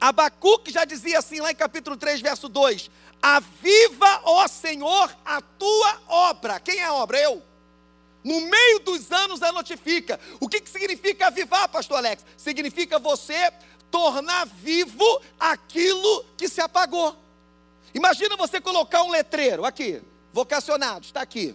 Abacuque 0.01 0.73
já 0.73 0.85
dizia 0.85 1.19
assim 1.19 1.41
lá 1.41 1.51
em 1.51 1.55
capítulo 1.55 1.97
3, 1.97 2.21
verso 2.21 2.49
2: 2.49 2.91
Aviva, 3.21 4.21
ó 4.25 4.49
Senhor, 4.49 5.15
a 5.25 5.43
tua 5.43 6.01
obra. 6.09 6.59
Quem 6.61 6.79
é 6.79 6.85
a 6.85 6.95
obra? 6.95 7.19
Eu. 7.19 7.43
No 8.23 8.41
meio 8.43 8.81
dos 8.81 9.11
anos 9.11 9.43
a 9.43 9.51
notifica. 9.51 10.21
O 10.39 10.49
que, 10.49 10.61
que 10.61 10.69
significa 10.69 11.27
avivar, 11.27 11.69
pastor 11.69 11.99
Alex? 11.99 12.25
Significa 12.37 12.99
você 12.99 13.53
tornar 13.91 14.47
vivo 14.47 15.21
aquilo 15.39 16.25
que 16.37 16.49
se 16.49 16.61
apagou. 16.61 17.17
Imagina 17.95 18.37
você 18.37 18.61
colocar 18.61 19.03
um 19.03 19.11
letreiro 19.11 19.65
aqui, 19.65 20.01
vocacionado, 20.33 21.07
está 21.07 21.21
aqui. 21.21 21.55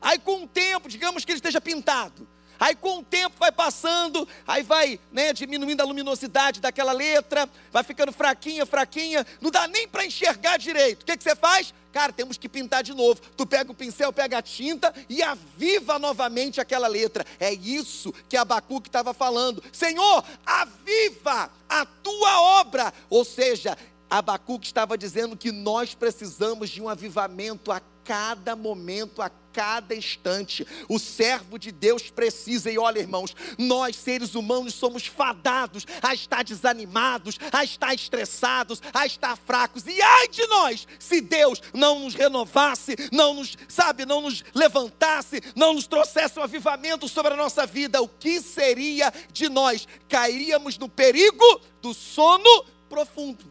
Aí 0.00 0.18
com 0.18 0.44
o 0.44 0.48
tempo, 0.48 0.88
digamos 0.88 1.24
que 1.24 1.32
ele 1.32 1.38
esteja 1.38 1.60
pintado. 1.60 2.26
Aí 2.58 2.74
com 2.74 2.98
o 2.98 3.04
tempo 3.04 3.36
vai 3.38 3.52
passando, 3.52 4.26
aí 4.46 4.62
vai 4.62 5.00
né, 5.12 5.32
diminuindo 5.32 5.80
a 5.80 5.84
luminosidade 5.84 6.60
daquela 6.60 6.92
letra, 6.92 7.48
vai 7.70 7.82
ficando 7.82 8.12
fraquinha, 8.12 8.64
fraquinha, 8.66 9.26
não 9.40 9.50
dá 9.50 9.68
nem 9.68 9.86
para 9.86 10.04
enxergar 10.04 10.58
direito. 10.58 11.02
O 11.02 11.06
que, 11.06 11.16
que 11.16 11.22
você 11.22 11.36
faz? 11.36 11.72
Cara, 11.96 12.12
temos 12.12 12.36
que 12.36 12.46
pintar 12.46 12.82
de 12.82 12.92
novo. 12.92 13.22
Tu 13.36 13.46
pega 13.46 13.72
o 13.72 13.74
pincel, 13.74 14.12
pega 14.12 14.36
a 14.36 14.42
tinta 14.42 14.92
e 15.08 15.22
aviva 15.22 15.98
novamente 15.98 16.60
aquela 16.60 16.86
letra. 16.88 17.24
É 17.40 17.54
isso 17.54 18.12
que 18.28 18.36
Abacuque 18.36 18.90
estava 18.90 19.14
falando. 19.14 19.62
Senhor, 19.72 20.22
aviva 20.44 21.50
a 21.66 21.86
tua 21.86 22.60
obra. 22.60 22.92
Ou 23.08 23.24
seja, 23.24 23.78
Abacuque 24.10 24.66
estava 24.66 24.98
dizendo 24.98 25.38
que 25.38 25.50
nós 25.50 25.94
precisamos 25.94 26.68
de 26.68 26.82
um 26.82 26.88
avivamento 26.90 27.72
a 27.72 27.80
cada 28.04 28.54
momento, 28.54 29.22
a 29.22 29.30
cada 29.56 29.94
instante. 29.94 30.66
O 30.86 30.98
servo 30.98 31.58
de 31.58 31.72
Deus 31.72 32.10
precisa, 32.10 32.70
e 32.70 32.76
olha, 32.76 32.98
irmãos, 32.98 33.34
nós 33.56 33.96
seres 33.96 34.34
humanos 34.34 34.74
somos 34.74 35.06
fadados 35.06 35.86
a 36.02 36.12
estar 36.12 36.44
desanimados, 36.44 37.38
a 37.50 37.64
estar 37.64 37.94
estressados, 37.94 38.82
a 38.92 39.06
estar 39.06 39.34
fracos. 39.34 39.86
E 39.86 39.98
ai 40.02 40.28
de 40.28 40.46
nós, 40.46 40.86
se 40.98 41.22
Deus 41.22 41.62
não 41.72 42.00
nos 42.00 42.14
renovasse, 42.14 42.96
não 43.10 43.32
nos, 43.32 43.56
sabe, 43.66 44.04
não 44.04 44.20
nos 44.20 44.44
levantasse, 44.54 45.40
não 45.56 45.72
nos 45.72 45.86
trouxesse 45.86 46.38
um 46.38 46.42
avivamento 46.42 47.08
sobre 47.08 47.32
a 47.32 47.36
nossa 47.36 47.64
vida, 47.64 48.02
o 48.02 48.08
que 48.08 48.42
seria 48.42 49.10
de 49.32 49.48
nós? 49.48 49.88
Cairíamos 50.06 50.76
no 50.76 50.86
perigo 50.86 51.62
do 51.80 51.94
sono 51.94 52.66
profundo. 52.90 53.50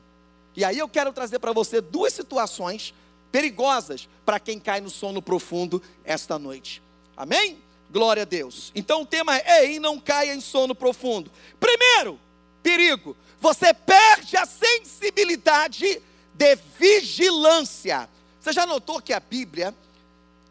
E 0.55 0.63
aí 0.63 0.77
eu 0.77 0.87
quero 0.87 1.11
trazer 1.11 1.39
para 1.39 1.51
você 1.51 1.81
duas 1.81 2.13
situações 2.13 2.93
perigosas 3.31 4.07
para 4.25 4.39
quem 4.39 4.59
cai 4.59 4.81
no 4.81 4.89
sono 4.89 5.21
profundo 5.21 5.81
esta 6.03 6.39
noite. 6.39 6.81
Amém? 7.15 7.59
Glória 7.89 8.23
a 8.23 8.25
Deus. 8.25 8.71
Então 8.75 9.01
o 9.01 9.05
tema 9.05 9.37
é: 9.37 9.65
ei, 9.65 9.79
não 9.79 9.99
caia 9.99 10.33
em 10.33 10.41
sono 10.41 10.73
profundo. 10.73 11.31
Primeiro, 11.59 12.19
perigo: 12.61 13.15
você 13.39 13.73
perde 13.73 14.35
a 14.37 14.45
sensibilidade 14.45 16.01
de 16.33 16.55
vigilância. 16.77 18.09
Você 18.39 18.51
já 18.51 18.65
notou 18.65 19.01
que 19.01 19.13
a 19.13 19.19
Bíblia, 19.19 19.73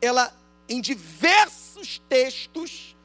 ela 0.00 0.32
em 0.68 0.80
diversos 0.80 2.00
textos, 2.08 2.96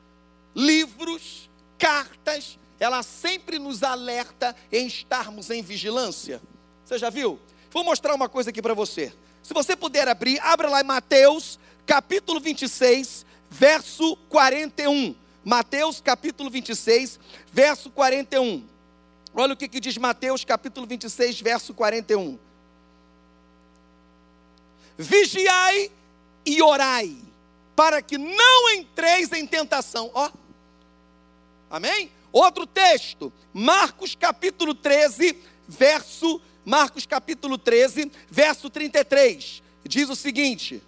livros, 0.56 1.50
cartas, 1.78 2.58
ela 2.80 3.04
sempre 3.04 3.60
nos 3.60 3.84
alerta 3.84 4.56
em 4.72 4.88
estarmos 4.88 5.50
em 5.50 5.62
vigilância. 5.62 6.42
Você 6.86 6.98
já 6.98 7.10
viu? 7.10 7.40
Vou 7.72 7.84
mostrar 7.84 8.16
uma 8.16 8.30
coisa 8.30 8.50
aqui 8.50 8.62
para 8.62 8.74
você. 8.74 9.14
Se 9.44 9.54
você 9.54 9.76
puder 9.76 10.08
abrir, 10.08 10.40
abra 10.42 10.70
lá 10.70 10.82
em 10.82 10.86
Mateus, 10.86 11.60
capítulo 11.86 12.40
26, 12.40 13.26
verso 13.50 14.16
41. 14.30 15.16
Mateus, 15.44 16.02
capítulo 16.02 16.50
26, 16.50 17.20
verso 17.52 17.90
41. 17.90 18.68
Olha 19.34 19.54
o 19.54 19.58
que, 19.58 19.68
que 19.68 19.80
diz 19.80 19.98
Mateus, 19.98 20.44
capítulo 20.44 20.86
26, 20.86 21.42
verso 21.42 21.74
41. 21.74 22.38
Vigiai 24.98 25.92
e 26.46 26.62
orai, 26.62 27.16
para 27.76 28.02
que 28.02 28.18
não 28.18 28.70
entreis 28.72 29.32
em 29.32 29.48
tentação. 29.48 30.12
Ó. 30.14 30.30
Amém? 31.70 32.12
Outro 32.32 32.68
texto, 32.68 33.32
Marcos 33.54 34.14
capítulo 34.14 34.76
13, 34.76 35.38
verso 35.68 36.42
Marcos 36.66 37.06
capítulo 37.06 37.58
13, 37.58 38.12
verso 38.30 38.70
33, 38.70 39.64
diz 39.86 40.10
o 40.10 40.16
seguinte: 40.16 40.82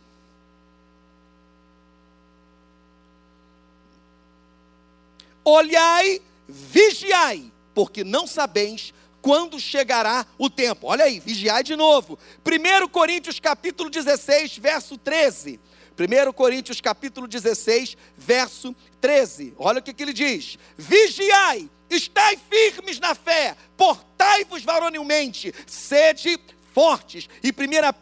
Olhai, 5.44 6.22
vigiai, 6.48 7.52
porque 7.74 8.04
não 8.04 8.28
sabeis 8.28 8.94
quando 9.22 9.60
chegará 9.60 10.26
o 10.38 10.50
tempo. 10.50 10.88
Olha 10.88 11.06
aí, 11.06 11.20
vigiai 11.20 11.64
de 11.64 11.76
novo. 11.76 12.18
1 12.46 12.88
Coríntios 12.90 13.40
capítulo 13.40 13.90
16, 13.90 14.58
verso 14.58 14.98
13. 14.98 15.60
1 15.98 16.34
Coríntios 16.34 16.82
capítulo 16.82 17.28
16, 17.28 17.98
verso 18.18 18.76
13. 19.00 19.54
Olha 19.58 19.80
o 19.80 19.84
que, 19.84 19.94
que 19.94 20.04
ele 20.04 20.14
diz: 20.14 20.58
Vigiai 20.78 21.70
estai 21.96 22.38
firmes 22.50 23.00
na 23.00 23.16
fé, 23.16 23.56
portai-vos 23.78 24.64
varonilmente, 24.64 25.54
sede 25.68 26.40
fortes. 26.74 27.28
E 27.44 27.50
1 27.50 27.54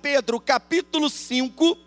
Pedro 0.01 0.39
capítulo 0.39 1.10
5, 1.10 1.77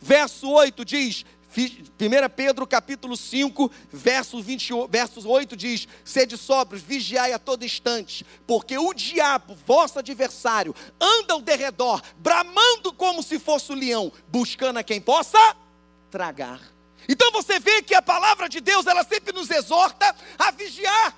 verso 0.00 0.50
8 0.50 0.84
diz: 0.84 1.24
1 1.56 2.28
Pedro 2.34 2.66
capítulo 2.66 3.16
5, 3.16 3.70
verso 3.92 4.42
28, 4.42 4.90
versos 4.90 5.24
8 5.24 5.56
diz: 5.56 5.86
Sede 6.04 6.36
sóbrios, 6.36 6.82
vigiai 6.82 7.32
a 7.32 7.38
todo 7.38 7.64
instante, 7.64 8.26
porque 8.46 8.76
o 8.76 8.92
diabo, 8.92 9.56
vosso 9.66 10.00
adversário, 10.00 10.74
anda 11.00 11.34
ao 11.34 11.40
derredor, 11.40 12.02
bramando 12.16 12.92
como 12.92 13.22
se 13.22 13.38
fosse 13.38 13.70
o 13.70 13.76
leão, 13.76 14.12
buscando 14.26 14.78
a 14.78 14.82
quem 14.82 15.00
possa 15.00 15.38
tragar. 16.10 16.60
Então 17.08 17.30
você 17.30 17.60
vê 17.60 17.82
que 17.82 17.94
a 17.94 18.02
palavra 18.02 18.48
de 18.48 18.60
Deus, 18.60 18.86
ela 18.86 19.04
sempre 19.04 19.32
nos 19.32 19.50
exorta 19.50 20.14
a 20.38 20.50
vigiar. 20.50 21.14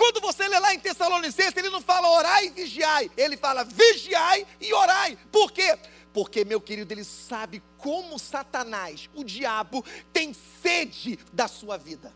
Quando 0.00 0.18
você 0.22 0.48
lê 0.48 0.58
lá 0.58 0.72
em 0.72 0.78
Tessalonicenses, 0.78 1.54
ele 1.58 1.68
não 1.68 1.82
fala 1.82 2.08
orai 2.08 2.46
e 2.46 2.50
vigiai, 2.52 3.10
ele 3.18 3.36
fala 3.36 3.64
vigiai 3.64 4.46
e 4.58 4.72
orai. 4.72 5.18
Por 5.30 5.52
quê? 5.52 5.78
Porque, 6.10 6.42
meu 6.42 6.58
querido, 6.58 6.94
ele 6.94 7.04
sabe 7.04 7.62
como 7.76 8.18
Satanás, 8.18 9.10
o 9.14 9.22
diabo, 9.22 9.84
tem 10.10 10.34
sede 10.62 11.18
da 11.34 11.46
sua 11.46 11.76
vida. 11.76 12.14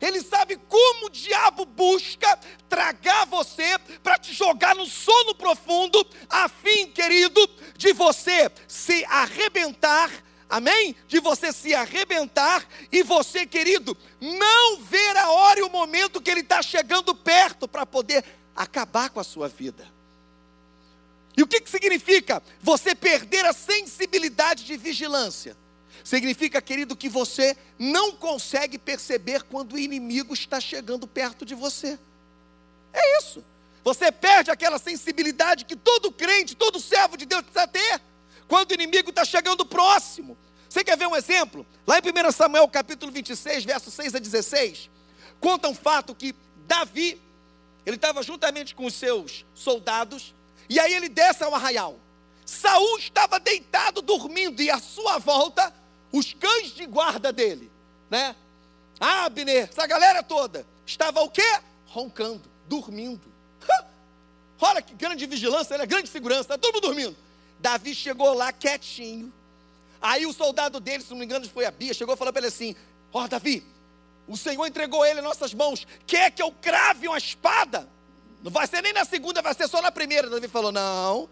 Ele 0.00 0.22
sabe 0.22 0.60
como 0.68 1.06
o 1.06 1.10
diabo 1.10 1.64
busca 1.64 2.38
tragar 2.68 3.26
você 3.26 3.76
para 4.00 4.16
te 4.16 4.32
jogar 4.32 4.76
no 4.76 4.86
sono 4.86 5.34
profundo, 5.34 6.06
a 6.30 6.48
fim, 6.48 6.86
querido, 6.92 7.44
de 7.76 7.92
você 7.94 8.48
se 8.68 9.04
arrebentar 9.06 10.08
Amém? 10.48 10.96
De 11.06 11.20
você 11.20 11.52
se 11.52 11.74
arrebentar 11.74 12.66
e 12.90 13.02
você, 13.02 13.44
querido, 13.44 13.96
não 14.20 14.80
ver 14.80 15.16
a 15.16 15.30
hora 15.30 15.60
e 15.60 15.62
o 15.62 15.68
momento 15.68 16.22
que 16.22 16.30
ele 16.30 16.40
está 16.40 16.62
chegando 16.62 17.14
perto 17.14 17.68
para 17.68 17.84
poder 17.84 18.24
acabar 18.56 19.10
com 19.10 19.20
a 19.20 19.24
sua 19.24 19.46
vida. 19.46 19.86
E 21.36 21.42
o 21.42 21.46
que, 21.46 21.60
que 21.60 21.70
significa 21.70 22.42
você 22.62 22.94
perder 22.94 23.44
a 23.44 23.52
sensibilidade 23.52 24.64
de 24.64 24.76
vigilância? 24.76 25.56
Significa, 26.02 26.62
querido, 26.62 26.96
que 26.96 27.08
você 27.08 27.56
não 27.78 28.12
consegue 28.12 28.78
perceber 28.78 29.42
quando 29.42 29.74
o 29.74 29.78
inimigo 29.78 30.32
está 30.32 30.58
chegando 30.58 31.06
perto 31.06 31.44
de 31.44 31.54
você. 31.54 31.98
É 32.92 33.18
isso. 33.18 33.44
Você 33.84 34.10
perde 34.10 34.50
aquela 34.50 34.78
sensibilidade 34.78 35.66
que 35.66 35.76
todo 35.76 36.10
crente, 36.10 36.56
todo 36.56 36.80
servo 36.80 37.16
de 37.16 37.26
Deus 37.26 37.42
precisa 37.42 37.68
ter 37.68 38.00
quando 38.48 38.70
o 38.70 38.74
inimigo 38.74 39.10
está 39.10 39.24
chegando 39.24 39.64
próximo. 39.64 40.36
Você 40.68 40.82
quer 40.82 40.96
ver 40.96 41.06
um 41.06 41.14
exemplo? 41.14 41.66
Lá 41.86 41.98
em 41.98 42.28
1 42.28 42.32
Samuel 42.32 42.66
capítulo 42.68 43.12
26, 43.12 43.64
versos 43.64 43.94
6 43.94 44.14
a 44.14 44.18
16, 44.18 44.90
conta 45.38 45.68
um 45.68 45.74
fato 45.74 46.14
que 46.14 46.34
Davi, 46.66 47.20
ele 47.86 47.96
estava 47.96 48.22
juntamente 48.22 48.74
com 48.74 48.86
os 48.86 48.94
seus 48.94 49.44
soldados, 49.54 50.34
e 50.68 50.80
aí 50.80 50.92
ele 50.92 51.08
desce 51.08 51.44
ao 51.44 51.54
arraial. 51.54 51.98
Saul 52.44 52.98
estava 52.98 53.38
deitado 53.38 54.02
dormindo, 54.02 54.60
e 54.60 54.70
à 54.70 54.78
sua 54.78 55.18
volta, 55.18 55.72
os 56.12 56.32
cães 56.32 56.74
de 56.74 56.86
guarda 56.86 57.32
dele, 57.32 57.70
né? 58.10 58.34
Abner, 58.98 59.68
essa 59.70 59.86
galera 59.86 60.22
toda, 60.22 60.66
estava 60.84 61.20
o 61.22 61.30
quê? 61.30 61.60
Roncando, 61.86 62.50
dormindo. 62.66 63.32
Olha 64.60 64.82
que 64.82 64.94
grande 64.94 65.24
vigilância, 65.26 65.78
né? 65.78 65.86
grande 65.86 66.08
segurança, 66.08 66.40
está 66.42 66.58
todo 66.58 66.74
mundo 66.74 66.82
dormindo. 66.82 67.27
Davi 67.58 67.94
chegou 67.94 68.32
lá 68.34 68.52
quietinho. 68.52 69.32
Aí 70.00 70.26
o 70.26 70.32
soldado 70.32 70.78
dele, 70.78 71.02
se 71.02 71.10
não 71.10 71.18
me 71.18 71.24
engano, 71.24 71.48
foi 71.48 71.64
a 71.64 71.70
Bia, 71.70 71.92
chegou 71.92 72.14
e 72.14 72.18
falou 72.18 72.32
para 72.32 72.40
ele 72.40 72.48
assim: 72.48 72.74
Ó, 73.12 73.24
oh, 73.24 73.28
Davi, 73.28 73.64
o 74.26 74.36
Senhor 74.36 74.64
entregou 74.66 75.04
ele 75.04 75.20
em 75.20 75.24
nossas 75.24 75.52
mãos. 75.52 75.86
Quer 76.06 76.30
que 76.30 76.42
eu 76.42 76.52
crave 76.52 77.08
uma 77.08 77.18
espada? 77.18 77.88
Não 78.42 78.50
vai 78.50 78.66
ser 78.66 78.82
nem 78.82 78.92
na 78.92 79.04
segunda, 79.04 79.42
vai 79.42 79.54
ser 79.54 79.66
só 79.68 79.82
na 79.82 79.90
primeira. 79.90 80.30
Davi 80.30 80.46
falou: 80.46 80.70
Não, 80.70 81.28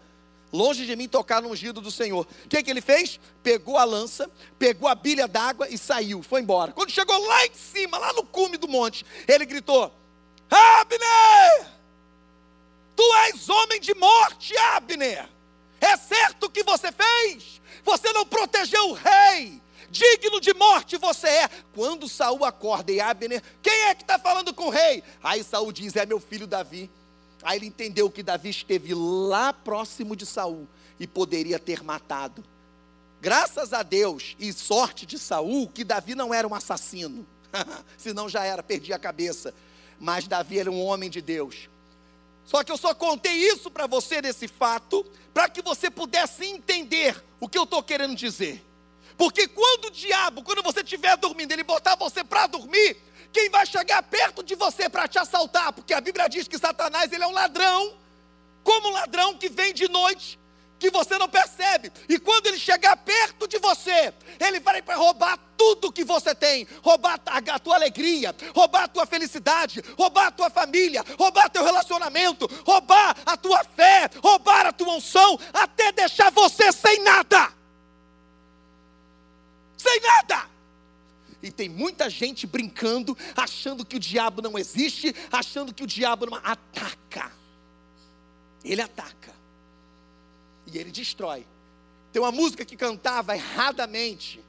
longe 0.51 0.85
de 0.85 0.95
mim 0.95 1.07
tocar 1.07 1.41
no 1.41 1.49
ungido 1.49 1.79
do 1.79 1.91
Senhor. 1.91 2.27
O 2.45 2.49
que, 2.49 2.61
que 2.61 2.69
ele 2.69 2.81
fez? 2.81 3.19
Pegou 3.41 3.77
a 3.77 3.85
lança, 3.85 4.29
pegou 4.59 4.89
a 4.89 4.95
bilha 4.95 5.27
d'água 5.27 5.69
e 5.69 5.77
saiu, 5.77 6.21
foi 6.21 6.41
embora. 6.41 6.73
Quando 6.73 6.91
chegou 6.91 7.17
lá 7.25 7.45
em 7.45 7.53
cima, 7.53 7.97
lá 7.97 8.11
no 8.11 8.23
cume 8.23 8.57
do 8.57 8.67
monte, 8.67 9.05
ele 9.27 9.45
gritou: 9.45 9.93
Abner! 10.49 11.67
Tu 12.95 13.03
és 13.27 13.47
homem 13.49 13.79
de 13.79 13.93
morte, 13.93 14.57
Abner! 14.57 15.36
É 15.79 15.95
certo 15.97 16.45
o 16.45 16.49
que 16.49 16.63
você 16.63 16.91
fez? 16.91 17.61
Você 17.83 18.11
não 18.11 18.25
protegeu 18.25 18.89
o 18.89 18.93
rei. 18.93 19.61
Digno 19.89 20.41
de 20.41 20.53
morte 20.53 20.97
você 20.97 21.27
é. 21.27 21.49
Quando 21.73 22.09
Saul 22.09 22.43
acorda 22.43 22.91
e 22.91 22.99
Abner, 22.99 23.41
quem 23.61 23.73
é 23.83 23.95
que 23.95 24.03
está 24.03 24.19
falando 24.19 24.53
com 24.53 24.65
o 24.65 24.69
rei? 24.69 25.03
Aí 25.23 25.43
Saul 25.43 25.71
diz: 25.71 25.95
É 25.95 26.05
meu 26.05 26.19
filho 26.19 26.45
Davi. 26.45 26.89
Aí 27.41 27.57
ele 27.57 27.67
entendeu 27.67 28.09
que 28.09 28.23
Davi 28.23 28.49
esteve 28.49 28.93
lá 28.93 29.53
próximo 29.53 30.15
de 30.15 30.25
Saul 30.25 30.67
e 30.99 31.07
poderia 31.07 31.59
ter 31.59 31.83
matado. 31.83 32.43
Graças 33.21 33.73
a 33.73 33.83
Deus 33.83 34.35
e 34.39 34.51
sorte 34.51 35.05
de 35.05 35.17
Saul 35.17 35.67
que 35.67 35.83
Davi 35.83 36.15
não 36.15 36.33
era 36.33 36.47
um 36.47 36.53
assassino. 36.53 37.25
Senão 37.97 38.27
já 38.27 38.43
era, 38.43 38.61
perdia 38.61 38.95
a 38.95 38.99
cabeça. 38.99 39.53
Mas 39.99 40.27
Davi 40.27 40.59
era 40.59 40.69
um 40.69 40.83
homem 40.83 41.09
de 41.09 41.21
Deus. 41.21 41.69
Só 42.47 42.63
que 42.63 42.71
eu 42.71 42.77
só 42.77 42.95
contei 42.95 43.33
isso 43.33 43.69
para 43.69 43.85
você 43.87 44.21
nesse 44.21 44.47
fato, 44.47 45.05
para 45.33 45.49
que 45.49 45.61
você 45.61 45.91
pudesse 45.91 46.45
entender 46.45 47.21
o 47.41 47.49
que 47.49 47.57
eu 47.57 47.63
estou 47.63 47.83
querendo 47.83 48.15
dizer. 48.15 48.65
Porque 49.17 49.49
quando 49.49 49.85
o 49.85 49.91
diabo, 49.91 50.41
quando 50.41 50.63
você 50.63 50.79
estiver 50.79 51.17
dormindo, 51.17 51.51
ele 51.51 51.63
botar 51.63 51.97
você 51.97 52.23
para 52.23 52.47
dormir, 52.47 52.95
quem 53.33 53.49
vai 53.49 53.65
chegar 53.65 54.01
perto 54.01 54.41
de 54.41 54.55
você 54.55 54.87
para 54.87 55.09
te 55.09 55.19
assaltar? 55.19 55.73
Porque 55.73 55.93
a 55.93 55.99
Bíblia 55.99 56.29
diz 56.29 56.47
que 56.47 56.57
Satanás 56.57 57.11
ele 57.11 57.23
é 57.23 57.27
um 57.27 57.33
ladrão, 57.33 57.93
como 58.63 58.87
um 58.87 58.91
ladrão 58.91 59.37
que 59.37 59.49
vem 59.49 59.73
de 59.73 59.89
noite 59.89 60.39
que 60.79 60.89
você 60.89 61.17
não 61.17 61.27
percebe. 61.27 61.91
E 62.07 62.19
quando 62.19 62.47
ele 62.47 62.59
chegar 62.59 62.95
perto 62.97 63.47
de 63.47 63.57
você, 63.59 64.13
ele 64.39 64.59
vai 64.59 64.81
para 64.81 64.95
roubar 64.95 65.37
tudo 65.57 65.91
que 65.91 66.03
você 66.03 66.35
tem, 66.35 66.67
roubar 66.83 67.19
a 67.25 67.59
tua 67.59 67.75
alegria, 67.75 68.35
roubar 68.53 68.83
a 68.83 68.87
tua 68.87 69.05
felicidade, 69.05 69.81
roubar 69.97 70.27
a 70.27 70.31
tua 70.31 70.49
família, 70.49 71.03
roubar 71.17 71.49
teu 71.49 71.63
relacionamento, 71.63 72.47
roubar 72.65 73.17
a 73.25 73.35
tua 73.35 73.63
fé, 73.63 74.09
roubar 74.21 74.67
a 74.67 74.73
tua 74.73 74.95
unção, 74.95 75.39
até 75.53 75.91
deixar 75.91 76.31
você 76.31 76.71
sem 76.71 77.03
nada. 77.03 77.51
Sem 79.77 79.99
nada. 80.01 80.47
E 81.41 81.51
tem 81.51 81.69
muita 81.69 82.09
gente 82.09 82.47
brincando, 82.47 83.17
achando 83.35 83.85
que 83.85 83.95
o 83.95 83.99
diabo 83.99 84.41
não 84.41 84.57
existe, 84.57 85.15
achando 85.31 85.73
que 85.73 85.83
o 85.83 85.87
diabo 85.87 86.25
não 86.25 86.35
ataca. 86.35 87.31
Ele 88.63 88.81
ataca 88.81 89.36
e 90.71 90.77
ele 90.77 90.91
destrói. 90.91 91.45
Tem 92.11 92.21
uma 92.21 92.31
música 92.31 92.65
que 92.65 92.75
cantava 92.75 93.35
erradamente, 93.35 94.43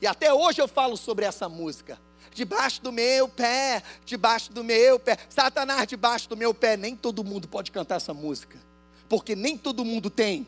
e 0.00 0.06
até 0.06 0.32
hoje 0.32 0.60
eu 0.60 0.68
falo 0.68 0.96
sobre 0.96 1.24
essa 1.24 1.48
música. 1.48 1.98
Debaixo 2.32 2.82
do 2.82 2.90
meu 2.90 3.28
pé, 3.28 3.82
debaixo 4.04 4.52
do 4.52 4.64
meu 4.64 4.98
pé, 4.98 5.16
Satanás 5.28 5.86
debaixo 5.86 6.28
do 6.28 6.36
meu 6.36 6.52
pé. 6.52 6.76
Nem 6.76 6.96
todo 6.96 7.22
mundo 7.22 7.46
pode 7.46 7.70
cantar 7.70 7.96
essa 7.96 8.12
música, 8.12 8.58
porque 9.08 9.36
nem 9.36 9.56
todo 9.56 9.84
mundo 9.84 10.10
tem 10.10 10.46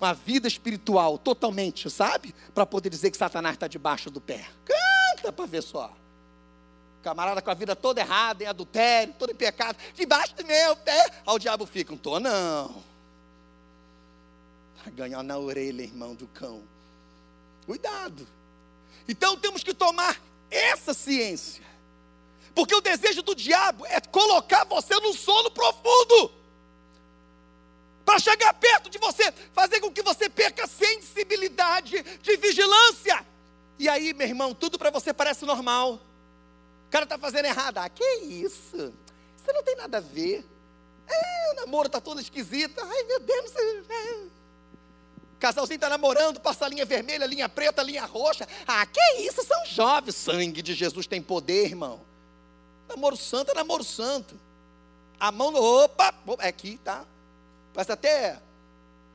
uma 0.00 0.12
vida 0.12 0.48
espiritual 0.48 1.16
totalmente, 1.18 1.88
sabe? 1.88 2.34
Para 2.54 2.66
poder 2.66 2.90
dizer 2.90 3.10
que 3.10 3.16
Satanás 3.16 3.54
está 3.54 3.68
debaixo 3.68 4.10
do 4.10 4.20
pé. 4.20 4.44
Canta 4.64 5.32
para 5.32 5.46
ver 5.46 5.62
só. 5.62 5.92
Camarada 7.02 7.40
com 7.40 7.50
a 7.50 7.54
vida 7.54 7.76
toda 7.76 8.00
errada, 8.00 8.42
em 8.44 8.46
adultério, 8.46 9.14
todo 9.18 9.30
em 9.30 9.34
pecado, 9.34 9.78
debaixo 9.94 10.34
do 10.34 10.44
meu 10.44 10.76
pé. 10.76 11.06
Aí 11.26 11.34
o 11.34 11.38
diabo 11.38 11.64
fica, 11.64 11.90
não 11.90 11.96
estou 11.96 12.20
não 12.20 12.89
ganhar 14.88 15.22
na 15.22 15.36
orelha, 15.36 15.82
irmão, 15.82 16.14
do 16.14 16.26
cão. 16.28 16.62
Cuidado. 17.66 18.26
Então 19.06 19.36
temos 19.36 19.62
que 19.62 19.74
tomar 19.74 20.20
essa 20.50 20.94
ciência. 20.94 21.64
Porque 22.54 22.74
o 22.74 22.80
desejo 22.80 23.22
do 23.22 23.34
diabo 23.34 23.84
é 23.86 24.00
colocar 24.00 24.64
você 24.64 24.94
num 25.00 25.12
sono 25.12 25.50
profundo. 25.50 26.32
Para 28.04 28.18
chegar 28.18 28.52
perto 28.54 28.88
de 28.90 28.98
você, 28.98 29.32
fazer 29.52 29.80
com 29.80 29.92
que 29.92 30.02
você 30.02 30.28
perca 30.28 30.66
sensibilidade 30.66 32.02
de 32.22 32.36
vigilância. 32.36 33.24
E 33.78 33.88
aí, 33.88 34.12
meu 34.12 34.26
irmão, 34.26 34.54
tudo 34.54 34.78
para 34.78 34.90
você 34.90 35.12
parece 35.12 35.44
normal. 35.44 36.00
O 36.86 36.90
cara 36.90 37.04
está 37.04 37.16
fazendo 37.18 37.44
errado. 37.46 37.78
Ah, 37.78 37.88
que 37.88 38.04
isso? 38.24 38.92
Isso 39.36 39.52
não 39.52 39.62
tem 39.62 39.76
nada 39.76 39.98
a 39.98 40.00
ver. 40.00 40.44
É, 41.06 41.52
o 41.52 41.54
namoro 41.54 41.86
está 41.86 42.00
todo 42.00 42.20
esquisito. 42.20 42.80
Ai, 42.80 43.02
meu 43.04 43.20
Deus. 43.20 43.52
É. 43.56 44.39
Casalzinho 45.40 45.76
está 45.76 45.88
namorando, 45.88 46.38
passa 46.38 46.66
a 46.66 46.68
linha 46.68 46.84
vermelha, 46.84 47.24
linha 47.24 47.48
preta, 47.48 47.82
linha 47.82 48.04
roxa. 48.04 48.46
Ah, 48.66 48.84
que 48.84 49.00
isso? 49.22 49.42
São 49.42 49.64
jovens. 49.64 50.14
Sangue 50.14 50.60
de 50.60 50.74
Jesus 50.74 51.06
tem 51.06 51.22
poder, 51.22 51.64
irmão. 51.64 52.00
Namoro 52.86 53.16
santo 53.16 53.50
é 53.50 53.54
namoro 53.54 53.82
santo. 53.82 54.38
A 55.18 55.32
mão, 55.32 55.54
opa, 55.54 56.14
é 56.40 56.48
aqui, 56.48 56.78
tá? 56.84 57.04
Parece 57.72 57.92
até 57.92 58.38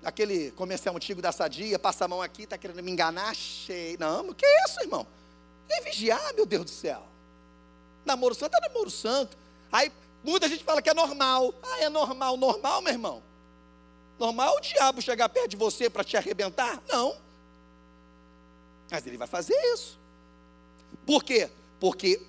aquele 0.04 0.52
comercial 0.52 0.96
antigo 0.96 1.22
da 1.22 1.32
sadia, 1.32 1.78
passa 1.78 2.06
a 2.06 2.08
mão 2.08 2.22
aqui, 2.22 2.44
está 2.44 2.58
querendo 2.58 2.82
me 2.82 2.92
enganar, 2.92 3.30
achei. 3.30 3.96
Não, 3.98 4.34
que 4.34 4.46
isso, 4.68 4.82
irmão? 4.82 5.06
Nem 5.70 5.84
vigiar, 5.84 6.34
meu 6.34 6.46
Deus 6.46 6.66
do 6.66 6.72
céu. 6.72 7.04
Namoro 8.04 8.34
santo 8.34 8.56
é 8.56 8.62
namoro 8.62 8.90
santo. 8.90 9.38
Aí 9.72 9.92
muita 10.24 10.48
gente 10.48 10.64
fala 10.64 10.82
que 10.82 10.90
é 10.90 10.94
normal. 10.94 11.54
Ah, 11.62 11.84
é 11.84 11.90
normal, 11.90 12.36
normal, 12.36 12.82
meu 12.82 12.94
irmão. 12.94 13.24
Normal 14.17 14.56
o 14.56 14.62
diabo 14.62 15.01
chegar 15.01 15.30
perto 15.30 15.49
de 15.49 15.58
você 15.58 15.89
para 15.89 16.04
te 16.04 16.15
arrebentar? 16.15 16.82
Não. 16.88 17.15
Mas 18.89 19.06
ele 19.06 19.17
vai 19.17 19.28
fazer 19.28 19.56
isso. 19.73 19.99
Por 21.06 21.23
quê? 21.23 21.49
Porque 21.80 22.21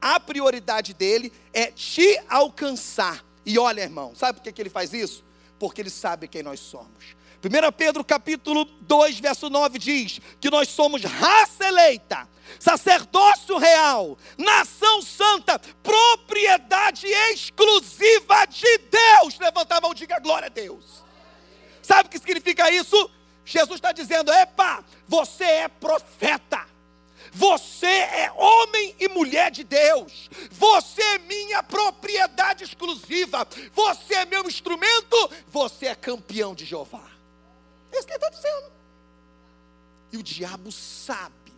a 0.00 0.18
prioridade 0.18 0.94
dele 0.94 1.32
é 1.52 1.66
te 1.70 2.18
alcançar. 2.28 3.24
E 3.44 3.58
olha, 3.58 3.82
irmão, 3.82 4.14
sabe 4.14 4.38
por 4.38 4.44
que, 4.44 4.52
que 4.52 4.62
ele 4.62 4.70
faz 4.70 4.92
isso? 4.92 5.24
Porque 5.58 5.80
ele 5.80 5.90
sabe 5.90 6.28
quem 6.28 6.42
nós 6.42 6.60
somos. 6.60 7.16
1 7.42 7.72
Pedro 7.72 8.04
capítulo 8.04 8.64
2, 8.64 9.20
verso 9.20 9.48
9 9.48 9.78
diz 9.78 10.20
que 10.40 10.50
nós 10.50 10.68
somos 10.68 11.04
raça 11.04 11.68
eleita, 11.68 12.28
sacerdócio 12.58 13.56
real, 13.58 14.18
nação 14.36 15.02
santa, 15.02 15.60
propriedade 15.82 17.06
exclusiva 17.06 18.44
de 18.46 18.78
Deus. 18.78 19.38
Levanta 19.38 19.76
a 19.76 19.80
mão 19.80 19.94
diga 19.94 20.18
glória 20.18 20.46
a 20.46 20.50
Deus. 20.50 21.07
Sabe 21.88 22.08
o 22.08 22.10
que 22.10 22.18
significa 22.18 22.70
isso? 22.70 23.10
Jesus 23.46 23.76
está 23.76 23.92
dizendo: 23.92 24.30
epa, 24.30 24.84
você 25.06 25.44
é 25.44 25.68
profeta. 25.68 26.68
Você 27.32 27.86
é 27.86 28.30
homem 28.32 28.94
e 29.00 29.08
mulher 29.08 29.50
de 29.50 29.64
Deus. 29.64 30.28
Você 30.50 31.02
é 31.02 31.18
minha 31.18 31.62
propriedade 31.62 32.64
exclusiva. 32.64 33.46
Você 33.72 34.14
é 34.14 34.26
meu 34.26 34.46
instrumento. 34.46 35.16
Você 35.48 35.86
é 35.86 35.94
campeão 35.94 36.54
de 36.54 36.66
Jeová. 36.66 37.06
É 37.90 37.98
isso 37.98 38.06
que 38.06 38.12
ele 38.12 38.24
está 38.24 38.28
dizendo. 38.28 38.72
E 40.12 40.16
o 40.18 40.22
diabo 40.22 40.70
sabe, 40.70 41.52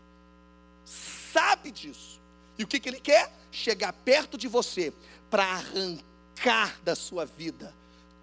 sabe 0.84 1.70
disso. 1.70 2.20
E 2.56 2.62
o 2.62 2.66
que, 2.68 2.78
que 2.78 2.88
ele 2.88 3.00
quer? 3.00 3.32
Chegar 3.50 3.92
perto 3.92 4.38
de 4.38 4.46
você 4.46 4.92
para 5.28 5.44
arrancar 5.44 6.80
da 6.82 6.94
sua 6.94 7.24
vida 7.24 7.74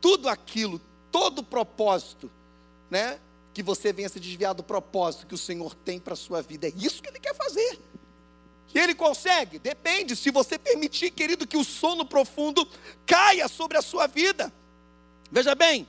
tudo 0.01 0.29
aquilo, 0.29 0.81
todo 1.17 1.39
o 1.39 1.43
propósito, 1.43 2.29
né? 2.91 3.19
Que 3.51 3.63
você 3.63 3.91
venha 3.91 4.07
se 4.07 4.19
desviar 4.19 4.53
do 4.53 4.61
propósito 4.61 5.25
que 5.25 5.33
o 5.33 5.37
Senhor 5.37 5.73
tem 5.73 5.99
para 5.99 6.13
a 6.13 6.15
sua 6.15 6.43
vida. 6.43 6.67
É 6.67 6.73
isso 6.75 7.01
que 7.01 7.09
ele 7.09 7.19
quer 7.19 7.33
fazer. 7.33 7.79
E 8.71 8.77
ele 8.77 8.93
consegue? 8.93 9.57
Depende, 9.57 10.15
se 10.15 10.29
você 10.29 10.59
permitir, 10.59 11.09
querido, 11.09 11.47
que 11.47 11.57
o 11.57 11.63
sono 11.63 12.05
profundo 12.05 12.67
caia 13.03 13.47
sobre 13.47 13.79
a 13.79 13.81
sua 13.81 14.05
vida. 14.05 14.53
Veja 15.31 15.55
bem, 15.55 15.87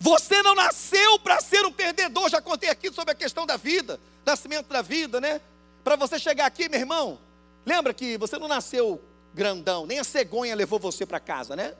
você 0.00 0.42
não 0.42 0.56
nasceu 0.56 1.16
para 1.20 1.40
ser 1.40 1.64
um 1.64 1.70
perdedor. 1.70 2.28
Já 2.28 2.42
contei 2.42 2.70
aqui 2.70 2.92
sobre 2.92 3.12
a 3.12 3.14
questão 3.14 3.46
da 3.46 3.56
vida, 3.56 4.00
nascimento 4.26 4.66
da 4.66 4.82
vida, 4.82 5.20
né? 5.20 5.40
Para 5.84 5.94
você 5.94 6.18
chegar 6.18 6.46
aqui, 6.46 6.68
meu 6.68 6.80
irmão, 6.80 7.20
lembra 7.64 7.94
que 7.94 8.18
você 8.18 8.36
não 8.36 8.48
nasceu 8.48 9.00
grandão, 9.32 9.86
nem 9.86 10.00
a 10.00 10.04
cegonha 10.04 10.56
levou 10.56 10.80
você 10.80 11.06
para 11.06 11.20
casa, 11.20 11.54
né? 11.54 11.76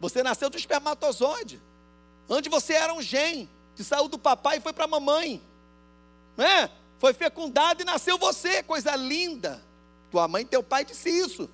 Você 0.00 0.22
nasceu 0.22 0.50
do 0.50 0.56
espermatozoide, 0.56 1.60
onde 2.28 2.48
você 2.48 2.74
era 2.74 2.92
um 2.92 3.02
gene 3.02 3.48
que 3.74 3.82
saiu 3.82 4.08
do 4.08 4.18
papai 4.18 4.58
e 4.58 4.60
foi 4.60 4.72
para 4.72 4.84
a 4.84 4.88
mamãe, 4.88 5.42
né? 6.36 6.70
Foi 6.98 7.12
fecundado 7.12 7.82
e 7.82 7.84
nasceu 7.84 8.16
você, 8.18 8.62
coisa 8.62 8.94
linda. 8.96 9.62
Tua 10.10 10.28
mãe 10.28 10.42
e 10.42 10.46
teu 10.46 10.62
pai 10.62 10.84
disse 10.84 11.10
isso, 11.10 11.50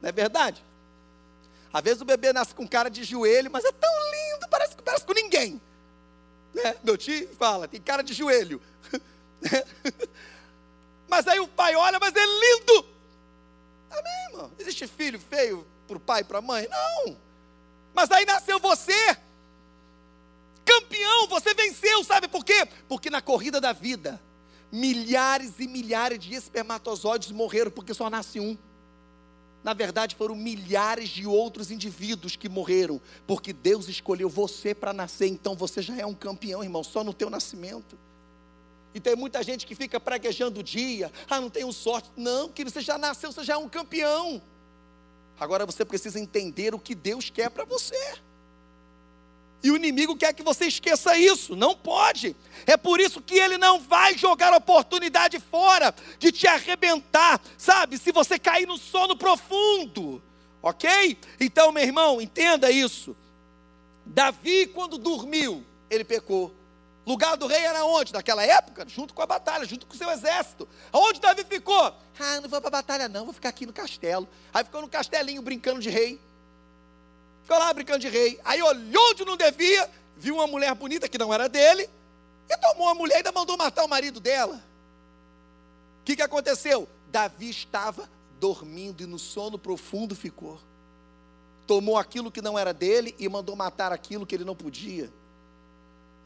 não 0.00 0.08
é 0.08 0.12
verdade? 0.12 0.64
Às 1.72 1.82
vezes 1.82 2.00
o 2.00 2.04
bebê 2.04 2.32
nasce 2.32 2.54
com 2.54 2.66
cara 2.66 2.88
de 2.88 3.04
joelho, 3.04 3.50
mas 3.50 3.64
é 3.64 3.72
tão 3.72 3.90
lindo, 3.90 4.48
parece, 4.48 4.76
parece 4.76 5.04
com 5.04 5.12
ninguém. 5.12 5.60
Né? 6.54 6.76
Meu 6.82 6.96
tio 6.96 7.28
fala, 7.36 7.68
tem 7.68 7.80
cara 7.80 8.02
de 8.02 8.14
joelho. 8.14 8.60
mas 11.08 11.26
aí 11.26 11.40
o 11.40 11.48
pai 11.48 11.74
olha, 11.74 11.98
mas 11.98 12.14
é 12.14 12.24
lindo. 12.24 12.86
Amém, 13.90 14.24
irmão? 14.30 14.52
Existe 14.58 14.86
filho 14.86 15.20
feio 15.20 15.66
para 15.86 15.96
o 15.96 16.00
pai 16.00 16.20
e 16.22 16.24
para 16.24 16.38
a 16.38 16.42
mãe? 16.42 16.68
Não. 16.68 17.16
Mas 17.98 18.12
aí 18.12 18.24
nasceu 18.24 18.60
você. 18.60 19.18
Campeão, 20.64 21.26
você 21.26 21.52
venceu, 21.52 22.04
sabe 22.04 22.28
por 22.28 22.44
quê? 22.44 22.64
Porque 22.88 23.10
na 23.10 23.20
corrida 23.20 23.60
da 23.60 23.72
vida, 23.72 24.22
milhares 24.70 25.58
e 25.58 25.66
milhares 25.66 26.20
de 26.20 26.32
espermatozoides 26.32 27.32
morreram 27.32 27.72
porque 27.72 27.92
só 27.92 28.08
nasce 28.08 28.38
um. 28.38 28.56
Na 29.64 29.74
verdade, 29.74 30.14
foram 30.14 30.36
milhares 30.36 31.08
de 31.08 31.26
outros 31.26 31.72
indivíduos 31.72 32.36
que 32.36 32.48
morreram, 32.48 33.00
porque 33.26 33.52
Deus 33.52 33.88
escolheu 33.88 34.28
você 34.28 34.76
para 34.76 34.92
nascer, 34.92 35.26
então 35.26 35.56
você 35.56 35.82
já 35.82 35.96
é 35.96 36.06
um 36.06 36.14
campeão, 36.14 36.62
irmão, 36.62 36.84
só 36.84 37.02
no 37.02 37.12
teu 37.12 37.28
nascimento. 37.28 37.98
E 38.94 39.00
tem 39.00 39.16
muita 39.16 39.42
gente 39.42 39.66
que 39.66 39.74
fica 39.74 39.98
praguejando 39.98 40.60
o 40.60 40.62
dia, 40.62 41.10
ah, 41.28 41.40
não 41.40 41.50
tenho 41.50 41.72
sorte. 41.72 42.12
Não, 42.16 42.48
querido, 42.48 42.72
você 42.72 42.80
já 42.80 42.96
nasceu, 42.96 43.32
você 43.32 43.42
já 43.42 43.54
é 43.54 43.58
um 43.58 43.68
campeão. 43.68 44.40
Agora 45.40 45.64
você 45.64 45.84
precisa 45.84 46.18
entender 46.18 46.74
o 46.74 46.78
que 46.78 46.94
Deus 46.94 47.30
quer 47.30 47.50
para 47.50 47.64
você. 47.64 47.96
E 49.62 49.70
o 49.70 49.76
inimigo 49.76 50.16
quer 50.16 50.32
que 50.32 50.42
você 50.42 50.66
esqueça 50.66 51.16
isso. 51.16 51.56
Não 51.56 51.74
pode. 51.74 52.36
É 52.66 52.76
por 52.76 53.00
isso 53.00 53.20
que 53.20 53.34
ele 53.34 53.58
não 53.58 53.80
vai 53.80 54.16
jogar 54.16 54.52
a 54.52 54.58
oportunidade 54.58 55.40
fora 55.40 55.94
de 56.18 56.30
te 56.30 56.46
arrebentar, 56.46 57.40
sabe? 57.56 57.98
Se 57.98 58.12
você 58.12 58.38
cair 58.38 58.66
no 58.66 58.78
sono 58.78 59.16
profundo. 59.16 60.22
Ok? 60.62 61.18
Então, 61.40 61.72
meu 61.72 61.82
irmão, 61.82 62.20
entenda 62.20 62.70
isso. 62.70 63.16
Davi, 64.04 64.66
quando 64.66 64.96
dormiu, 64.96 65.64
ele 65.90 66.04
pecou. 66.04 66.54
Lugar 67.08 67.38
do 67.38 67.46
rei 67.46 67.64
era 67.64 67.86
onde? 67.86 68.12
Naquela 68.12 68.44
época? 68.44 68.86
Junto 68.86 69.14
com 69.14 69.22
a 69.22 69.26
batalha, 69.26 69.64
junto 69.64 69.86
com 69.86 69.94
o 69.94 69.96
seu 69.96 70.10
exército. 70.10 70.68
Aonde 70.92 71.18
Davi 71.18 71.42
ficou? 71.42 71.90
Ah, 72.20 72.38
não 72.42 72.50
vou 72.50 72.60
para 72.60 72.68
a 72.68 72.70
batalha, 72.70 73.08
não, 73.08 73.24
vou 73.24 73.32
ficar 73.32 73.48
aqui 73.48 73.64
no 73.64 73.72
castelo. 73.72 74.28
Aí 74.52 74.62
ficou 74.62 74.82
no 74.82 74.88
castelinho 74.90 75.40
brincando 75.40 75.80
de 75.80 75.88
rei. 75.88 76.20
Ficou 77.44 77.58
lá 77.58 77.72
brincando 77.72 78.00
de 78.00 78.10
rei. 78.10 78.38
Aí 78.44 78.62
olhou 78.62 79.10
onde 79.10 79.24
não 79.24 79.38
devia, 79.38 79.90
viu 80.18 80.34
uma 80.34 80.46
mulher 80.46 80.74
bonita 80.74 81.08
que 81.08 81.16
não 81.16 81.32
era 81.32 81.48
dele, 81.48 81.88
e 82.46 82.56
tomou 82.58 82.88
a 82.88 82.94
mulher 82.94 83.14
e 83.14 83.16
ainda 83.18 83.32
mandou 83.32 83.56
matar 83.56 83.86
o 83.86 83.88
marido 83.88 84.20
dela. 84.20 84.62
O 86.02 86.04
que, 86.04 86.14
que 86.14 86.22
aconteceu? 86.22 86.86
Davi 87.10 87.48
estava 87.48 88.06
dormindo 88.38 89.02
e 89.02 89.06
no 89.06 89.18
sono 89.18 89.58
profundo 89.58 90.14
ficou. 90.14 90.60
Tomou 91.66 91.96
aquilo 91.96 92.30
que 92.30 92.42
não 92.42 92.58
era 92.58 92.74
dele 92.74 93.14
e 93.18 93.26
mandou 93.30 93.56
matar 93.56 93.92
aquilo 93.92 94.26
que 94.26 94.34
ele 94.34 94.44
não 94.44 94.54
podia, 94.54 95.10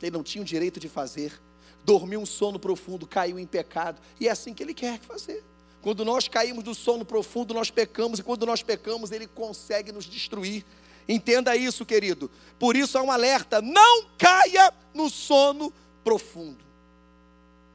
ele 0.02 0.16
não 0.16 0.22
tinha 0.22 0.42
o 0.42 0.44
direito 0.44 0.80
de 0.80 0.88
fazer. 0.88 1.40
Dormiu 1.84 2.20
um 2.20 2.26
sono 2.26 2.58
profundo, 2.58 3.06
caiu 3.06 3.38
em 3.38 3.46
pecado, 3.46 4.00
e 4.20 4.28
é 4.28 4.30
assim 4.30 4.54
que 4.54 4.62
ele 4.62 4.74
quer 4.74 5.00
fazer. 5.00 5.42
Quando 5.80 6.04
nós 6.04 6.28
caímos 6.28 6.62
do 6.62 6.74
sono 6.74 7.04
profundo, 7.04 7.52
nós 7.52 7.70
pecamos, 7.70 8.20
e 8.20 8.22
quando 8.22 8.46
nós 8.46 8.62
pecamos, 8.62 9.10
ele 9.10 9.26
consegue 9.26 9.90
nos 9.90 10.04
destruir. 10.04 10.64
Entenda 11.08 11.56
isso, 11.56 11.84
querido. 11.84 12.30
Por 12.58 12.76
isso 12.76 12.96
há 12.96 13.02
um 13.02 13.10
alerta: 13.10 13.60
não 13.60 14.06
caia 14.16 14.72
no 14.94 15.10
sono 15.10 15.72
profundo. 16.04 16.64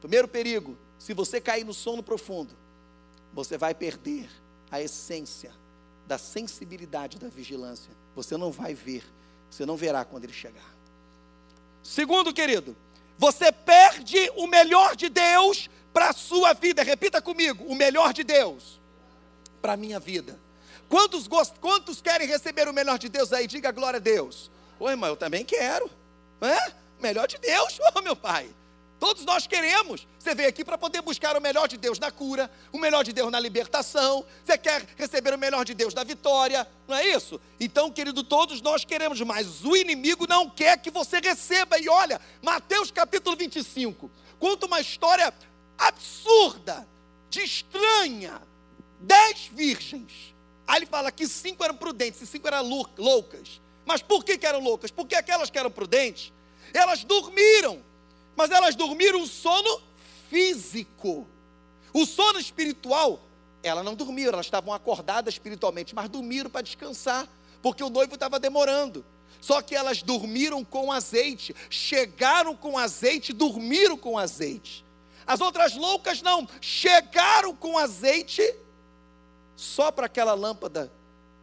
Primeiro 0.00 0.26
perigo: 0.26 0.76
se 0.98 1.12
você 1.12 1.40
cair 1.40 1.64
no 1.64 1.74
sono 1.74 2.02
profundo, 2.02 2.54
você 3.32 3.58
vai 3.58 3.74
perder 3.74 4.30
a 4.70 4.80
essência 4.80 5.52
da 6.06 6.16
sensibilidade 6.16 7.18
da 7.18 7.28
vigilância. 7.28 7.92
Você 8.16 8.36
não 8.38 8.50
vai 8.50 8.74
ver, 8.74 9.04
você 9.50 9.66
não 9.66 9.76
verá 9.76 10.04
quando 10.04 10.24
ele 10.24 10.32
chegar. 10.32 10.77
Segundo, 11.88 12.34
querido, 12.34 12.76
você 13.16 13.50
perde 13.50 14.30
o 14.36 14.46
melhor 14.46 14.94
de 14.94 15.08
Deus 15.08 15.70
para 15.90 16.10
a 16.10 16.12
sua 16.12 16.52
vida. 16.52 16.82
Repita 16.82 17.22
comigo: 17.22 17.64
o 17.64 17.74
melhor 17.74 18.12
de 18.12 18.22
Deus 18.22 18.78
para 19.62 19.72
a 19.72 19.76
minha 19.76 19.98
vida. 19.98 20.38
Quantos. 20.86 21.26
Quantos 21.58 22.02
querem 22.02 22.28
receber 22.28 22.68
o 22.68 22.74
melhor 22.74 22.98
de 22.98 23.08
Deus 23.08 23.32
aí? 23.32 23.46
Diga 23.46 23.72
glória 23.72 23.96
a 23.96 24.00
Deus. 24.00 24.50
Ô 24.78 24.90
irmão, 24.90 25.08
eu 25.08 25.16
também 25.16 25.46
quero. 25.46 25.90
É? 26.42 26.74
Melhor 27.00 27.26
de 27.26 27.38
Deus, 27.38 27.78
ô 27.96 28.02
meu 28.02 28.14
pai. 28.14 28.50
Todos 28.98 29.24
nós 29.24 29.46
queremos. 29.46 30.06
Você 30.18 30.34
veio 30.34 30.48
aqui 30.48 30.64
para 30.64 30.76
poder 30.76 31.02
buscar 31.02 31.36
o 31.36 31.40
melhor 31.40 31.68
de 31.68 31.76
Deus 31.76 31.98
na 31.98 32.10
cura, 32.10 32.50
o 32.72 32.78
melhor 32.78 33.04
de 33.04 33.12
Deus 33.12 33.30
na 33.30 33.38
libertação. 33.38 34.24
Você 34.44 34.58
quer 34.58 34.84
receber 34.96 35.34
o 35.34 35.38
melhor 35.38 35.64
de 35.64 35.74
Deus 35.74 35.94
na 35.94 36.02
vitória, 36.04 36.66
não 36.86 36.96
é 36.96 37.06
isso? 37.06 37.40
Então, 37.60 37.90
querido, 37.90 38.22
todos 38.22 38.60
nós 38.60 38.84
queremos, 38.84 39.20
mas 39.20 39.64
o 39.64 39.76
inimigo 39.76 40.26
não 40.28 40.50
quer 40.50 40.78
que 40.78 40.90
você 40.90 41.20
receba. 41.20 41.78
E 41.78 41.88
olha, 41.88 42.20
Mateus 42.42 42.90
capítulo 42.90 43.36
25 43.36 44.10
conta 44.38 44.66
uma 44.66 44.80
história 44.80 45.32
absurda, 45.76 46.86
de 47.30 47.40
estranha. 47.40 48.40
Dez 49.00 49.48
virgens 49.52 50.34
Aí 50.68 50.80
ele 50.80 50.86
fala 50.86 51.10
que 51.10 51.26
cinco 51.26 51.64
eram 51.64 51.74
prudentes 51.74 52.20
e 52.20 52.26
cinco 52.26 52.46
eram 52.46 52.62
loucas. 52.98 53.58
Mas 53.86 54.02
por 54.02 54.22
que, 54.22 54.36
que 54.36 54.46
eram 54.46 54.60
loucas? 54.60 54.90
Porque 54.90 55.14
aquelas 55.14 55.48
que 55.48 55.58
eram 55.58 55.70
prudentes, 55.70 56.30
elas 56.74 57.02
dormiram. 57.04 57.82
Mas 58.38 58.52
elas 58.52 58.76
dormiram 58.76 59.18
um 59.18 59.26
sono 59.26 59.82
físico. 60.30 61.26
O 61.92 62.06
sono 62.06 62.38
espiritual, 62.38 63.20
elas 63.64 63.84
não 63.84 63.96
dormiram, 63.96 64.34
elas 64.34 64.46
estavam 64.46 64.72
acordadas 64.72 65.34
espiritualmente, 65.34 65.92
mas 65.92 66.08
dormiram 66.08 66.48
para 66.48 66.62
descansar, 66.62 67.28
porque 67.60 67.82
o 67.82 67.90
noivo 67.90 68.14
estava 68.14 68.38
demorando. 68.38 69.04
Só 69.40 69.60
que 69.60 69.74
elas 69.74 70.02
dormiram 70.02 70.64
com 70.64 70.92
azeite, 70.92 71.52
chegaram 71.68 72.54
com 72.54 72.78
azeite, 72.78 73.32
dormiram 73.32 73.96
com 73.96 74.16
azeite. 74.16 74.84
As 75.26 75.40
outras 75.40 75.74
loucas 75.74 76.22
não, 76.22 76.46
chegaram 76.60 77.56
com 77.56 77.76
azeite 77.76 78.54
só 79.56 79.90
para 79.90 80.06
aquela 80.06 80.34
lâmpada, 80.34 80.92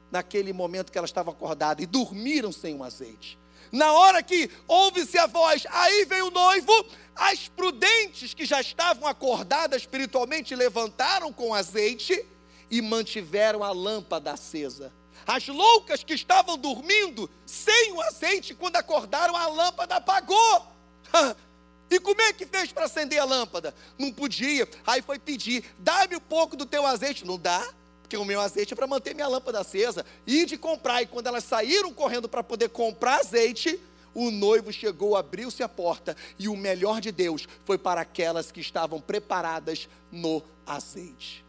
naquele 0.10 0.54
momento 0.54 0.94
que 0.94 0.98
ela 0.98 1.04
estava 1.04 1.32
acordada, 1.32 1.84
e 1.84 1.86
dormiram 1.86 2.54
sem 2.54 2.74
o 2.74 2.78
um 2.78 2.84
azeite. 2.86 3.38
Na 3.76 3.92
hora 3.92 4.24
que 4.24 4.50
ouve-se 4.70 5.18
a 5.18 5.28
voz, 5.28 5.68
aí 5.70 6.06
vem 6.06 6.22
o 6.22 6.32
noivo, 6.32 6.72
as 7.14 7.50
prudentes 7.50 8.34
que 8.34 8.46
já 8.46 8.62
estavam 8.62 9.06
acordadas 9.06 9.82
espiritualmente 9.82 10.56
levantaram 10.56 11.34
com 11.34 11.54
azeite 11.54 12.26
e 12.72 12.82
mantiveram 12.82 13.66
a 13.66 13.72
lâmpada 13.72 14.32
acesa. 14.32 14.94
As 15.28 15.46
loucas 15.50 16.06
que 16.06 16.14
estavam 16.14 16.58
dormindo 16.58 17.30
sem 17.46 17.92
o 17.92 18.02
azeite, 18.02 18.54
quando 18.54 18.78
acordaram, 18.78 19.36
a 19.36 19.48
lâmpada 19.48 19.98
apagou. 19.98 20.68
E 21.88 22.00
como 22.00 22.20
é 22.20 22.34
que 22.34 22.48
fez 22.48 22.72
para 22.72 22.86
acender 22.86 23.20
a 23.20 23.26
lâmpada? 23.26 23.74
Não 23.96 24.12
podia. 24.12 24.68
Aí 24.88 25.04
foi 25.04 25.20
pedir: 25.20 25.64
dá-me 25.78 26.16
um 26.16 26.20
pouco 26.20 26.58
do 26.58 26.66
teu 26.66 26.84
azeite. 26.84 27.24
Não 27.24 27.38
dá 27.38 27.64
porque 28.06 28.18
o 28.18 28.24
meu 28.24 28.40
azeite 28.40 28.72
é 28.72 28.76
para 28.76 28.86
manter 28.86 29.16
minha 29.16 29.28
lâmpada 29.28 29.60
acesa. 29.60 30.06
E 30.28 30.46
de 30.46 30.58
comprar, 30.58 31.02
e 31.02 31.08
quando 31.08 31.26
elas 31.26 31.44
saíram 31.44 31.92
correndo 31.92 32.30
para 32.30 32.44
poder 32.44 32.70
comprar 32.70 33.20
azeite, 33.20 33.80
o 34.14 34.30
noivo 34.30 34.72
chegou, 34.72 35.18
abriu-se 35.18 35.64
a 35.64 35.68
porta, 35.68 36.16
e 36.38 36.48
o 36.48 36.56
melhor 36.56 37.02
de 37.02 37.12
Deus 37.12 37.48
foi 37.66 37.80
para 37.80 38.02
aquelas 38.02 38.52
que 38.52 38.62
estavam 38.62 39.02
preparadas 39.02 39.90
no 40.12 40.44
azeite. 40.68 41.44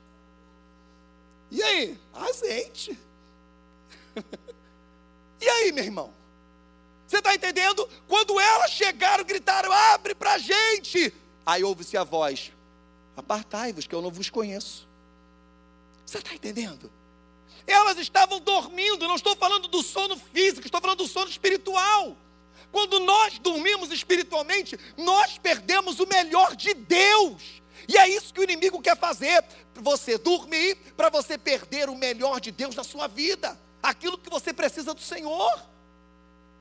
E 1.50 1.62
aí? 1.62 2.00
Azeite. 2.14 2.98
e 5.38 5.48
aí, 5.48 5.72
meu 5.72 5.84
irmão? 5.84 6.10
Você 7.06 7.18
está 7.18 7.34
entendendo? 7.34 7.86
Quando 8.08 8.40
elas 8.40 8.70
chegaram, 8.70 9.24
gritaram: 9.24 9.70
abre 9.70 10.14
para 10.14 10.32
a 10.32 10.38
gente. 10.38 11.12
Aí 11.44 11.62
ouve-se 11.62 11.98
a 11.98 12.02
voz: 12.02 12.50
apartai-vos, 13.14 13.86
que 13.86 13.94
eu 13.94 14.00
não 14.00 14.10
vos 14.10 14.30
conheço. 14.30 14.85
Você 16.06 16.18
está 16.18 16.32
entendendo? 16.32 16.90
Elas 17.66 17.98
estavam 17.98 18.38
dormindo, 18.40 19.08
não 19.08 19.16
estou 19.16 19.34
falando 19.34 19.66
do 19.66 19.82
sono 19.82 20.16
físico, 20.16 20.66
estou 20.66 20.80
falando 20.80 20.98
do 20.98 21.08
sono 21.08 21.28
espiritual. 21.28 22.16
Quando 22.70 23.00
nós 23.00 23.38
dormimos 23.40 23.90
espiritualmente, 23.90 24.78
nós 24.96 25.36
perdemos 25.36 25.98
o 25.98 26.06
melhor 26.06 26.54
de 26.54 26.74
Deus. 26.74 27.42
E 27.88 27.96
é 27.98 28.08
isso 28.08 28.32
que 28.32 28.40
o 28.40 28.44
inimigo 28.44 28.80
quer 28.80 28.96
fazer: 28.96 29.44
você 29.74 30.16
dormir 30.16 30.76
para 30.96 31.08
você 31.08 31.36
perder 31.36 31.88
o 31.88 31.96
melhor 31.96 32.40
de 32.40 32.52
Deus 32.52 32.76
na 32.76 32.84
sua 32.84 33.08
vida, 33.08 33.58
aquilo 33.82 34.16
que 34.16 34.30
você 34.30 34.52
precisa 34.52 34.94
do 34.94 35.00
Senhor. 35.00 35.60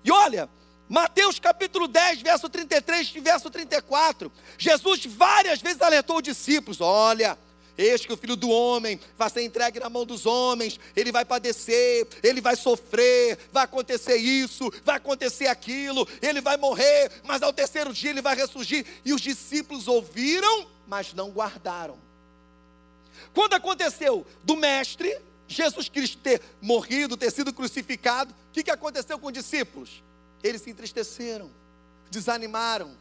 E 0.04 0.12
olha, 0.12 0.50
Mateus 0.90 1.40
capítulo 1.40 1.88
10, 1.88 2.22
verso 2.22 2.50
33 2.50 3.14
e 3.16 3.20
verso 3.20 3.50
34, 3.50 4.32
Jesus 4.58 5.06
várias 5.06 5.62
vezes 5.62 5.82
alertou 5.82 6.18
os 6.18 6.24
discípulos: 6.24 6.82
olha, 6.82 7.38
Eis 7.78 8.06
que 8.06 8.14
o 8.14 8.18
filho 8.18 8.36
do 8.36 8.50
homem 8.50 9.00
vai 9.18 9.30
ser 9.30 9.44
entregue 9.44 9.80
na 9.80 9.90
mão 9.90 10.06
dos 10.06 10.26
homens, 10.26 10.80
ele 10.96 11.12
vai 11.12 11.26
padecer, 11.26 12.08
ele 12.24 12.40
vai 12.40 12.56
sofrer, 12.56 13.38
vai 13.52 13.66
acontecer 13.66 14.16
isso, 14.16 14.72
vai 14.84 14.96
acontecer 14.96 15.48
aquilo, 15.48 16.08
ele 16.22 16.40
vai 16.40 16.56
morrer, 16.56 17.12
mas 17.24 17.42
ao 17.42 17.52
terceiro 17.52 17.94
dia 17.94 18.12
ele 18.12 18.22
vai 18.22 18.36
ressurgir. 18.36 18.86
E 19.04 19.14
os 19.14 19.22
discípulos 19.22 19.88
ouviram, 19.88 20.68
mas 20.88 21.14
não 21.14 21.32
guardaram. 21.32 21.98
Quando 23.34 23.54
aconteceu 23.54 24.26
do 24.44 24.56
mestre, 24.56 25.20
Jesus 25.48 25.90
Cristo 25.90 26.18
ter 26.18 26.42
morrido, 26.62 27.18
ter 27.18 27.32
sido 27.32 27.54
crucificado, 27.54 28.34
o 28.50 28.54
que, 28.54 28.64
que 28.64 28.72
aconteceu 28.72 29.20
com 29.20 29.28
os 29.28 29.34
discípulos? 29.34 30.02
Eles 30.42 30.62
se 30.62 30.70
entristeceram, 30.70 31.52
desanimaram, 32.10 32.96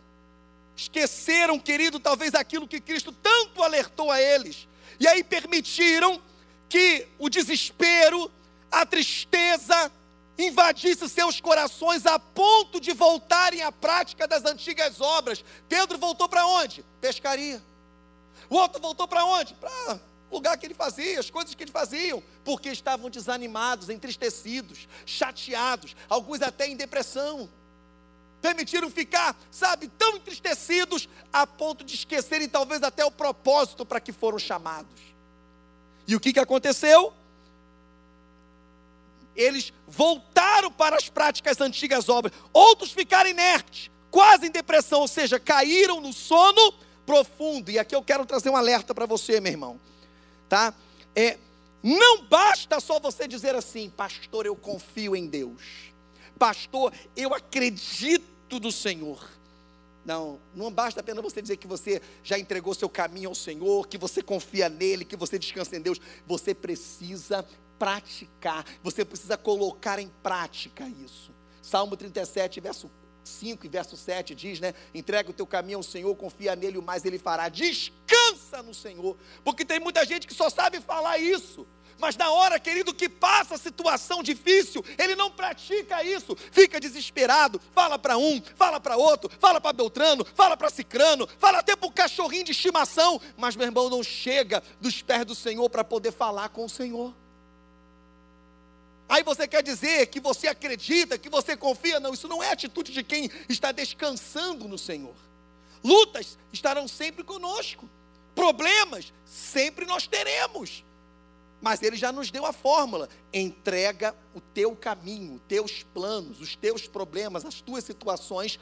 Esqueceram, 0.76 1.58
querido, 1.58 2.00
talvez 2.00 2.34
aquilo 2.34 2.66
que 2.66 2.80
Cristo 2.80 3.12
tanto 3.12 3.62
alertou 3.62 4.10
a 4.10 4.20
eles. 4.20 4.68
E 4.98 5.06
aí 5.06 5.22
permitiram 5.22 6.20
que 6.68 7.06
o 7.18 7.28
desespero, 7.28 8.30
a 8.70 8.84
tristeza 8.84 9.92
invadisse 10.36 11.08
seus 11.08 11.40
corações 11.40 12.06
a 12.06 12.18
ponto 12.18 12.80
de 12.80 12.92
voltarem 12.92 13.62
à 13.62 13.70
prática 13.70 14.26
das 14.26 14.44
antigas 14.44 15.00
obras. 15.00 15.44
Pedro 15.68 15.96
voltou 15.98 16.28
para 16.28 16.46
onde? 16.46 16.84
Pescaria. 17.00 17.62
O 18.50 18.56
outro 18.56 18.80
voltou 18.80 19.06
para 19.06 19.24
onde? 19.24 19.54
Para 19.54 20.00
lugar 20.34 20.58
que 20.58 20.66
ele 20.66 20.74
fazia, 20.74 21.20
as 21.20 21.30
coisas 21.30 21.54
que 21.54 21.62
ele 21.62 21.70
faziam, 21.70 22.22
porque 22.44 22.68
estavam 22.68 23.08
desanimados, 23.08 23.88
entristecidos, 23.88 24.88
chateados, 25.06 25.94
alguns 26.08 26.42
até 26.42 26.66
em 26.66 26.76
depressão 26.76 27.48
permitiram 28.44 28.90
ficar, 28.90 29.34
sabe, 29.50 29.88
tão 29.88 30.16
entristecidos 30.16 31.08
a 31.32 31.46
ponto 31.46 31.82
de 31.82 31.94
esquecerem 31.94 32.46
talvez 32.46 32.82
até 32.82 33.02
o 33.02 33.10
propósito 33.10 33.86
para 33.86 33.98
que 33.98 34.12
foram 34.12 34.38
chamados. 34.38 35.00
E 36.06 36.14
o 36.14 36.20
que, 36.20 36.30
que 36.30 36.38
aconteceu? 36.38 37.14
Eles 39.34 39.72
voltaram 39.88 40.70
para 40.70 40.94
as 40.94 41.08
práticas 41.08 41.58
antigas 41.58 42.10
obras, 42.10 42.34
outros 42.52 42.92
ficaram 42.92 43.30
inertes, 43.30 43.90
quase 44.10 44.48
em 44.48 44.50
depressão, 44.50 45.00
ou 45.00 45.08
seja, 45.08 45.40
caíram 45.40 45.98
no 45.98 46.12
sono 46.12 46.74
profundo. 47.06 47.70
E 47.70 47.78
aqui 47.78 47.96
eu 47.96 48.02
quero 48.02 48.26
trazer 48.26 48.50
um 48.50 48.56
alerta 48.56 48.94
para 48.94 49.06
você, 49.06 49.40
meu 49.40 49.52
irmão, 49.52 49.80
tá? 50.50 50.74
É, 51.16 51.38
não 51.82 52.24
basta 52.24 52.78
só 52.78 53.00
você 53.00 53.26
dizer 53.26 53.54
assim, 53.54 53.88
pastor, 53.88 54.44
eu 54.44 54.54
confio 54.54 55.16
em 55.16 55.26
Deus. 55.26 55.94
Pastor, 56.38 56.92
eu 57.16 57.32
acredito 57.32 58.33
do 58.58 58.72
Senhor. 58.72 59.28
Não, 60.04 60.38
não 60.54 60.70
basta 60.70 61.00
apenas 61.00 61.24
você 61.24 61.40
dizer 61.40 61.56
que 61.56 61.66
você 61.66 62.00
já 62.22 62.38
entregou 62.38 62.74
seu 62.74 62.88
caminho 62.88 63.30
ao 63.30 63.34
Senhor, 63.34 63.88
que 63.88 63.96
você 63.96 64.22
confia 64.22 64.68
nele, 64.68 65.04
que 65.04 65.16
você 65.16 65.38
descansa 65.38 65.76
em 65.76 65.80
Deus. 65.80 65.98
Você 66.26 66.54
precisa 66.54 67.46
praticar, 67.78 68.64
você 68.82 69.04
precisa 69.04 69.36
colocar 69.36 69.98
em 69.98 70.08
prática 70.22 70.86
isso. 71.04 71.32
Salmo 71.62 71.96
37, 71.96 72.60
verso 72.60 72.90
5 73.24 73.64
e 73.64 73.68
verso 73.68 73.96
7 73.96 74.34
diz, 74.34 74.60
né? 74.60 74.74
Entrega 74.94 75.30
o 75.30 75.32
teu 75.32 75.46
caminho 75.46 75.78
ao 75.78 75.82
Senhor, 75.82 76.14
confia 76.14 76.54
nele, 76.54 76.76
o 76.76 76.82
mais 76.82 77.04
ele 77.06 77.18
fará. 77.18 77.48
Descansa 77.48 78.62
no 78.62 78.74
Senhor, 78.74 79.16
porque 79.42 79.64
tem 79.64 79.80
muita 79.80 80.04
gente 80.04 80.26
que 80.26 80.34
só 80.34 80.50
sabe 80.50 80.80
falar 80.80 81.18
isso. 81.18 81.66
Mas 81.98 82.16
na 82.16 82.30
hora, 82.30 82.58
querido, 82.58 82.94
que 82.94 83.08
passa 83.08 83.54
a 83.54 83.58
situação 83.58 84.22
difícil, 84.22 84.84
ele 84.98 85.14
não 85.14 85.30
pratica 85.30 86.02
isso, 86.02 86.36
fica 86.50 86.80
desesperado, 86.80 87.60
fala 87.72 87.98
para 87.98 88.16
um, 88.16 88.42
fala 88.56 88.80
para 88.80 88.96
outro, 88.96 89.30
fala 89.38 89.60
para 89.60 89.72
Beltrano, 89.72 90.24
fala 90.34 90.56
para 90.56 90.70
Cicrano, 90.70 91.28
fala 91.38 91.58
até 91.58 91.76
para 91.76 91.86
o 91.86 91.92
cachorrinho 91.92 92.44
de 92.44 92.52
estimação, 92.52 93.20
mas 93.36 93.56
meu 93.56 93.66
irmão 93.66 93.88
não 93.88 94.02
chega 94.02 94.62
dos 94.80 95.02
pés 95.02 95.24
do 95.24 95.34
Senhor 95.34 95.68
para 95.70 95.84
poder 95.84 96.12
falar 96.12 96.48
com 96.48 96.64
o 96.64 96.68
Senhor. 96.68 97.14
Aí 99.08 99.22
você 99.22 99.46
quer 99.46 99.62
dizer 99.62 100.06
que 100.06 100.18
você 100.18 100.48
acredita, 100.48 101.18
que 101.18 101.28
você 101.28 101.56
confia? 101.56 102.00
Não, 102.00 102.14
isso 102.14 102.26
não 102.26 102.42
é 102.42 102.50
atitude 102.50 102.92
de 102.92 103.02
quem 103.02 103.30
está 103.48 103.70
descansando 103.70 104.66
no 104.66 104.78
Senhor. 104.78 105.14
Lutas 105.82 106.38
estarão 106.52 106.88
sempre 106.88 107.22
conosco, 107.22 107.88
problemas 108.34 109.12
sempre 109.26 109.84
nós 109.84 110.06
teremos. 110.06 110.82
Mas 111.64 111.82
ele 111.82 111.96
já 111.96 112.12
nos 112.12 112.30
deu 112.30 112.44
a 112.44 112.52
fórmula: 112.52 113.08
entrega 113.32 114.14
o 114.34 114.40
teu 114.40 114.76
caminho, 114.76 115.40
teus 115.48 115.82
planos, 115.82 116.38
os 116.38 116.54
teus 116.54 116.86
problemas, 116.86 117.42
as 117.42 117.62
tuas 117.62 117.84
situações 117.84 118.60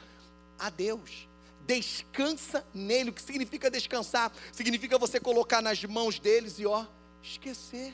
a 0.57 0.69
Deus. 0.69 1.27
Descansa 1.67 2.65
nele. 2.73 3.09
O 3.09 3.13
que 3.13 3.21
significa 3.21 3.69
descansar? 3.69 4.31
Significa 4.53 4.97
você 4.97 5.19
colocar 5.19 5.61
nas 5.61 5.83
mãos 5.83 6.17
deles 6.17 6.57
e 6.59 6.65
ó, 6.65 6.85
esquecer. 7.21 7.93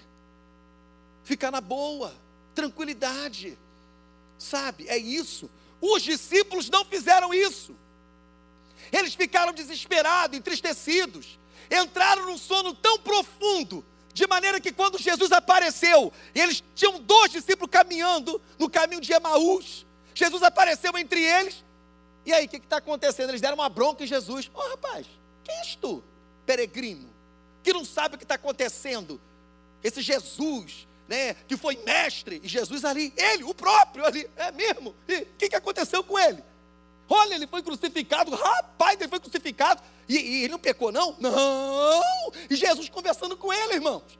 Ficar 1.24 1.50
na 1.50 1.60
boa, 1.60 2.14
tranquilidade. 2.54 3.58
Sabe? 4.38 4.88
É 4.88 4.98
isso. 4.98 5.50
Os 5.82 6.04
discípulos 6.04 6.70
não 6.70 6.86
fizeram 6.86 7.34
isso. 7.34 7.76
Eles 8.92 9.16
ficaram 9.16 9.54
desesperados, 9.54 10.38
entristecidos. 10.38 11.40
Entraram 11.72 12.28
num 12.28 12.38
sono 12.38 12.76
tão 12.76 13.00
profundo 13.00 13.84
de 14.20 14.28
maneira 14.28 14.60
que 14.60 14.72
quando 14.72 15.00
Jesus 15.00 15.32
apareceu, 15.32 16.12
eles 16.36 16.62
tinham 16.76 17.00
dois 17.00 17.32
discípulos 17.32 17.72
caminhando 17.72 18.42
no 18.58 18.70
caminho 18.70 19.00
de 19.00 19.14
Emaús. 19.14 19.86
Jesus 20.14 20.44
apareceu 20.44 20.96
entre 20.98 21.24
eles. 21.24 21.64
E 22.26 22.34
aí, 22.34 22.46
o 22.46 22.50
que 22.50 22.58
está 22.58 22.78
acontecendo? 22.78 23.30
Eles 23.30 23.40
deram 23.40 23.56
uma 23.56 23.70
bronca 23.70 24.04
em 24.04 24.08
Jesus. 24.08 24.52
Ô 24.54 24.60
oh, 24.60 24.70
rapaz, 24.72 25.08
quem 25.44 25.56
és 25.60 25.76
tu? 25.76 26.04
Peregrino, 26.46 27.10
que 27.64 27.72
não 27.72 27.86
sabe 27.86 28.16
o 28.16 28.18
que 28.18 28.26
está 28.26 28.36
acontecendo. 28.36 29.22
Esse 29.82 30.02
Jesus, 30.02 30.86
né, 31.08 31.34
que 31.48 31.56
foi 31.56 31.78
mestre, 31.86 32.42
e 32.44 32.48
Jesus 32.48 32.84
ali, 32.84 33.14
ele, 33.16 33.46
o 33.46 33.54
próprio 33.54 34.06
ali, 34.06 34.30
é 34.36 34.52
mesmo. 34.52 34.94
E 35.08 35.20
o 35.22 35.28
que, 35.38 35.48
que 35.48 35.56
aconteceu 35.56 36.04
com 36.04 36.20
ele? 36.20 36.44
Olha, 37.08 37.36
ele 37.36 37.48
foi 37.48 37.64
crucificado, 37.64 38.36
rapaz, 38.36 39.00
ele 39.00 39.10
foi 39.10 39.20
crucificado. 39.20 39.82
E, 40.10 40.16
e, 40.16 40.44
ele 40.44 40.52
não 40.52 40.60
pecou, 40.60 40.92
não? 40.92 41.16
Não! 41.20 42.32
E 42.50 42.56
Jesus 42.56 42.90
conversando 42.90 43.38
com 43.38 43.54
ele, 43.54 43.76
irmãos. 43.76 44.18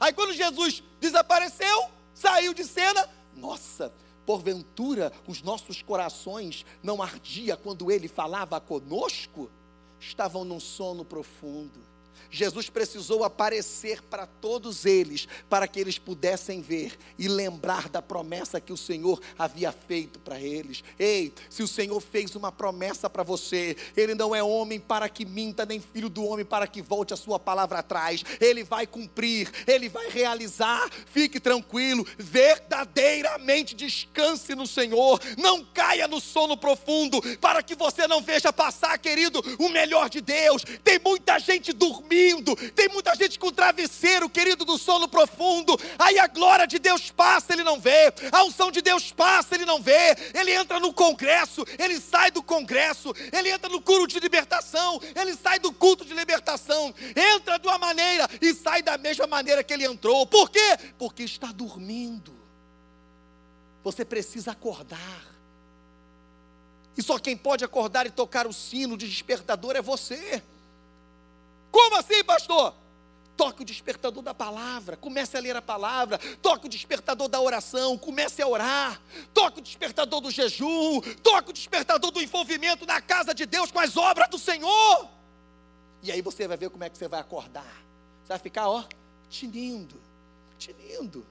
Aí 0.00 0.12
quando 0.12 0.34
Jesus 0.34 0.82
desapareceu, 1.00 1.88
saiu 2.12 2.52
de 2.52 2.64
cena, 2.64 3.08
nossa, 3.36 3.92
porventura 4.26 5.12
os 5.28 5.40
nossos 5.42 5.80
corações 5.80 6.66
não 6.82 7.00
ardia 7.00 7.56
quando 7.56 7.90
ele 7.92 8.08
falava 8.08 8.60
conosco? 8.60 9.48
Estavam 10.00 10.44
num 10.44 10.58
sono 10.60 11.04
profundo. 11.04 11.85
Jesus 12.30 12.68
precisou 12.68 13.24
aparecer 13.24 14.02
para 14.02 14.26
todos 14.26 14.84
eles, 14.84 15.26
para 15.48 15.66
que 15.68 15.80
eles 15.80 15.98
pudessem 15.98 16.60
ver 16.60 16.96
e 17.18 17.28
lembrar 17.28 17.88
da 17.88 18.02
promessa 18.02 18.60
que 18.60 18.72
o 18.72 18.76
Senhor 18.76 19.20
havia 19.38 19.72
feito 19.72 20.18
para 20.18 20.40
eles. 20.40 20.82
Ei, 20.98 21.32
se 21.48 21.62
o 21.62 21.68
Senhor 21.68 22.00
fez 22.00 22.34
uma 22.34 22.50
promessa 22.50 23.08
para 23.08 23.22
você, 23.22 23.76
Ele 23.96 24.14
não 24.14 24.34
é 24.34 24.42
homem 24.42 24.78
para 24.78 25.08
que 25.08 25.24
minta, 25.24 25.64
nem 25.64 25.80
filho 25.80 26.08
do 26.08 26.24
homem 26.24 26.44
para 26.44 26.66
que 26.66 26.82
volte 26.82 27.14
a 27.14 27.16
sua 27.16 27.38
palavra 27.38 27.78
atrás. 27.78 28.24
Ele 28.40 28.64
vai 28.64 28.86
cumprir, 28.86 29.50
Ele 29.66 29.88
vai 29.88 30.08
realizar. 30.08 30.90
Fique 31.06 31.38
tranquilo, 31.40 32.06
verdadeiramente 32.18 33.74
descanse 33.74 34.54
no 34.54 34.66
Senhor. 34.66 35.20
Não 35.38 35.64
caia 35.64 36.08
no 36.08 36.20
sono 36.20 36.56
profundo, 36.56 37.20
para 37.38 37.62
que 37.62 37.74
você 37.74 38.06
não 38.06 38.20
veja 38.20 38.52
passar, 38.52 38.98
querido, 38.98 39.42
o 39.58 39.68
melhor 39.68 40.08
de 40.08 40.20
Deus. 40.20 40.62
Tem 40.82 40.98
muita 40.98 41.38
gente 41.38 41.72
dormindo 41.72 42.05
dormindo, 42.06 42.54
tem 42.72 42.88
muita 42.88 43.14
gente 43.14 43.38
com 43.38 43.50
travesseiro, 43.50 44.30
querido, 44.30 44.64
do 44.64 44.78
sono 44.78 45.08
profundo. 45.08 45.76
Aí 45.98 46.18
a 46.18 46.26
glória 46.26 46.66
de 46.66 46.78
Deus 46.78 47.10
passa, 47.10 47.52
ele 47.52 47.64
não 47.64 47.80
vê, 47.80 48.12
a 48.30 48.44
unção 48.44 48.70
de 48.70 48.80
Deus 48.80 49.12
passa, 49.12 49.54
ele 49.54 49.64
não 49.64 49.82
vê. 49.82 50.16
Ele 50.32 50.52
entra 50.52 50.78
no 50.78 50.92
congresso, 50.92 51.64
ele 51.78 52.00
sai 52.00 52.30
do 52.30 52.42
congresso, 52.42 53.12
ele 53.32 53.50
entra 53.50 53.68
no 53.68 53.80
culto 53.80 54.06
de 54.06 54.20
libertação, 54.20 55.00
ele 55.14 55.34
sai 55.34 55.58
do 55.58 55.72
culto 55.72 56.04
de 56.04 56.14
libertação, 56.14 56.94
entra 57.34 57.58
de 57.58 57.66
uma 57.66 57.78
maneira 57.78 58.28
e 58.40 58.54
sai 58.54 58.82
da 58.82 58.96
mesma 58.96 59.26
maneira 59.26 59.64
que 59.64 59.72
ele 59.72 59.84
entrou. 59.84 60.26
Por 60.26 60.50
quê? 60.50 60.78
Porque 60.98 61.24
está 61.24 61.48
dormindo. 61.48 62.34
Você 63.82 64.04
precisa 64.04 64.52
acordar. 64.52 65.36
E 66.96 67.02
só 67.02 67.18
quem 67.18 67.36
pode 67.36 67.64
acordar 67.64 68.06
e 68.06 68.10
tocar 68.10 68.46
o 68.46 68.52
sino 68.52 68.96
de 68.96 69.06
despertador 69.06 69.76
é 69.76 69.82
você. 69.82 70.42
Como 71.76 71.96
assim, 71.96 72.24
pastor? 72.24 72.74
Toque 73.36 73.60
o 73.60 73.64
despertador 73.66 74.22
da 74.22 74.32
palavra, 74.32 74.96
comece 74.96 75.36
a 75.36 75.40
ler 75.40 75.54
a 75.56 75.60
palavra. 75.60 76.18
Toque 76.40 76.64
o 76.64 76.70
despertador 76.70 77.28
da 77.28 77.38
oração, 77.38 77.98
comece 77.98 78.40
a 78.40 78.48
orar. 78.48 78.98
Toque 79.34 79.58
o 79.58 79.62
despertador 79.62 80.22
do 80.22 80.30
jejum. 80.30 81.02
Toque 81.22 81.50
o 81.50 81.52
despertador 81.52 82.10
do 82.10 82.22
envolvimento 82.22 82.86
na 82.86 83.02
casa 83.02 83.34
de 83.34 83.44
Deus 83.44 83.70
com 83.70 83.78
as 83.78 83.94
obras 83.94 84.30
do 84.30 84.38
Senhor. 84.38 85.06
E 86.02 86.10
aí 86.10 86.22
você 86.22 86.48
vai 86.48 86.56
ver 86.56 86.70
como 86.70 86.82
é 86.82 86.88
que 86.88 86.96
você 86.96 87.08
vai 87.08 87.20
acordar. 87.20 87.84
Você 88.22 88.28
vai 88.28 88.38
ficar, 88.38 88.70
ó, 88.70 88.82
tinindo, 89.28 90.00
tinindo. 90.58 91.26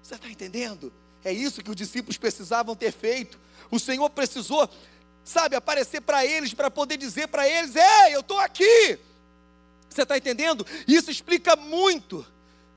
Você 0.00 0.14
está 0.14 0.28
entendendo? 0.28 0.92
É 1.24 1.32
isso 1.32 1.60
que 1.60 1.70
os 1.70 1.76
discípulos 1.76 2.16
precisavam 2.16 2.76
ter 2.76 2.92
feito. 2.92 3.36
O 3.68 3.80
Senhor 3.80 4.08
precisou, 4.10 4.70
sabe, 5.24 5.56
aparecer 5.56 6.02
para 6.02 6.24
eles, 6.24 6.54
para 6.54 6.70
poder 6.70 6.96
dizer 6.96 7.26
para 7.26 7.48
eles: 7.48 7.74
Ei, 7.74 8.14
eu 8.14 8.20
estou 8.20 8.38
aqui. 8.38 9.09
Você 9.90 10.02
está 10.02 10.16
entendendo? 10.16 10.64
Isso 10.86 11.10
explica 11.10 11.56
muito, 11.56 12.24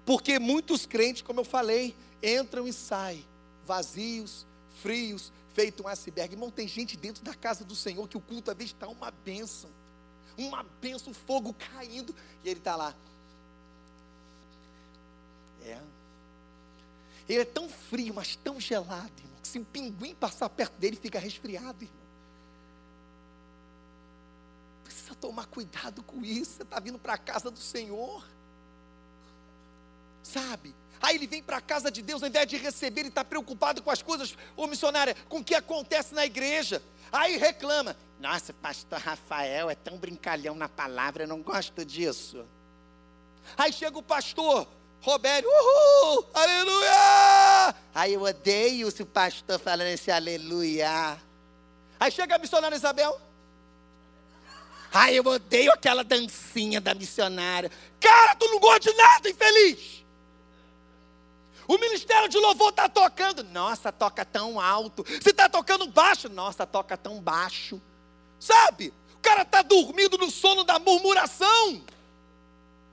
porque 0.04 0.39
muitos 0.39 0.88
crentes, 0.88 1.21
como 1.21 1.41
eu 1.41 1.45
falei, 1.45 1.95
entram 2.23 2.67
e 2.67 2.73
saem, 2.73 3.23
vazios, 3.65 4.47
frios, 4.82 5.32
feito 5.54 5.84
um 5.84 5.88
iceberg. 5.88 6.34
Irmão, 6.34 6.49
tem 6.49 6.67
gente 6.67 6.97
dentro 6.97 7.23
da 7.23 7.36
casa 7.36 7.63
do 7.63 7.76
Senhor 7.76 8.08
que 8.08 8.17
o 8.17 8.21
culto 8.21 8.49
às 8.49 8.58
vezes 8.58 8.73
está 8.73 8.88
uma 8.88 9.12
bênção, 9.12 9.69
uma 10.36 10.63
bênção, 10.82 11.13
fogo 11.13 11.54
caindo, 11.54 12.15
e 12.43 12.49
ele 12.49 12.60
está 12.60 12.76
lá. 12.76 12.95
É. 15.63 15.80
Ele 17.30 17.41
é 17.41 17.45
tão 17.45 17.69
frio, 17.69 18.15
mas 18.15 18.36
tão 18.36 18.60
gelado, 18.60 19.13
irmão, 19.19 19.38
que 19.39 19.47
se 19.47 19.60
um 19.60 19.63
pinguim 19.63 20.15
passar 20.15 20.49
perto 20.49 20.73
dele, 20.80 20.95
fica 20.95 21.19
resfriado, 21.19 21.84
irmão 21.84 22.04
precisa 24.93 25.12
tomar 25.23 25.45
cuidado 25.45 26.03
com 26.03 26.25
isso. 26.25 26.57
Você 26.57 26.63
está 26.63 26.81
vindo 26.81 26.99
para 26.99 27.13
a 27.13 27.17
casa 27.17 27.49
do 27.49 27.59
Senhor. 27.59 28.25
Sabe? 30.21 30.75
Aí 31.01 31.15
ele 31.15 31.27
vem 31.27 31.41
para 31.41 31.57
a 31.57 31.62
casa 31.62 31.89
de 31.89 32.01
Deus, 32.01 32.21
ao 32.21 32.27
invés 32.27 32.45
de 32.45 32.57
receber, 32.57 33.01
ele 33.01 33.09
está 33.09 33.23
preocupado 33.23 33.81
com 33.81 33.89
as 33.89 34.01
coisas, 34.01 34.38
ô 34.55 34.67
missionária, 34.67 35.15
com 35.29 35.39
o 35.39 35.43
que 35.43 35.55
acontece 35.55 36.13
na 36.13 36.25
igreja. 36.25 36.83
Aí 37.09 37.38
reclama: 37.38 37.95
Nossa, 38.19 38.53
pastor 38.53 38.99
Rafael 38.99 39.69
é 39.69 39.75
tão 39.75 39.97
brincalhão 39.97 40.55
na 40.55 40.67
palavra, 40.67 41.23
eu 41.23 41.27
não 41.27 41.41
gosto 41.41 41.86
disso. 41.86 42.45
Aí 43.57 43.71
chega 43.71 43.97
o 43.97 44.03
pastor 44.03 44.67
Roberto, 45.01 45.45
uhul, 45.45 46.25
aleluia! 46.33 47.75
Aí 47.95 48.13
eu 48.13 48.21
odeio 48.21 48.91
se 48.91 49.03
o 49.03 49.05
pastor 49.05 49.57
falando 49.57 49.88
esse 49.88 50.12
aleluia. 50.12 51.21
Aí 51.97 52.12
chega 52.12 52.36
a 52.36 52.39
missionária 52.39 52.75
Isabel. 52.75 53.33
Ai, 54.93 55.17
eu 55.17 55.25
odeio 55.25 55.71
aquela 55.71 56.03
dancinha 56.03 56.79
da 56.79 56.93
missionária. 56.93 57.71
Cara, 57.99 58.36
tu 58.36 58.47
não 58.47 58.60
gosta 58.60 58.91
de 58.91 58.93
nada, 58.95 59.27
infeliz. 59.27 60.06
O 61.67 61.79
ministério 61.79 62.29
de 62.29 62.38
louvor 62.38 62.69
está 62.69 62.88
tocando. 62.88 63.43
Nossa, 63.43 63.91
toca 63.91 64.23
tão 64.23 64.60
alto. 64.60 65.03
Se 65.19 65.32
está 65.32 65.49
tocando 65.49 65.88
baixo, 65.88 66.29
nossa, 66.29 66.67
toca 66.67 66.95
tão 66.95 67.19
baixo. 67.19 67.82
Sabe? 68.39 68.93
O 69.15 69.19
cara 69.19 69.41
está 69.41 69.63
dormindo 69.63 70.15
no 70.15 70.29
sono 70.29 70.63
da 70.63 70.77
murmuração. 70.77 71.82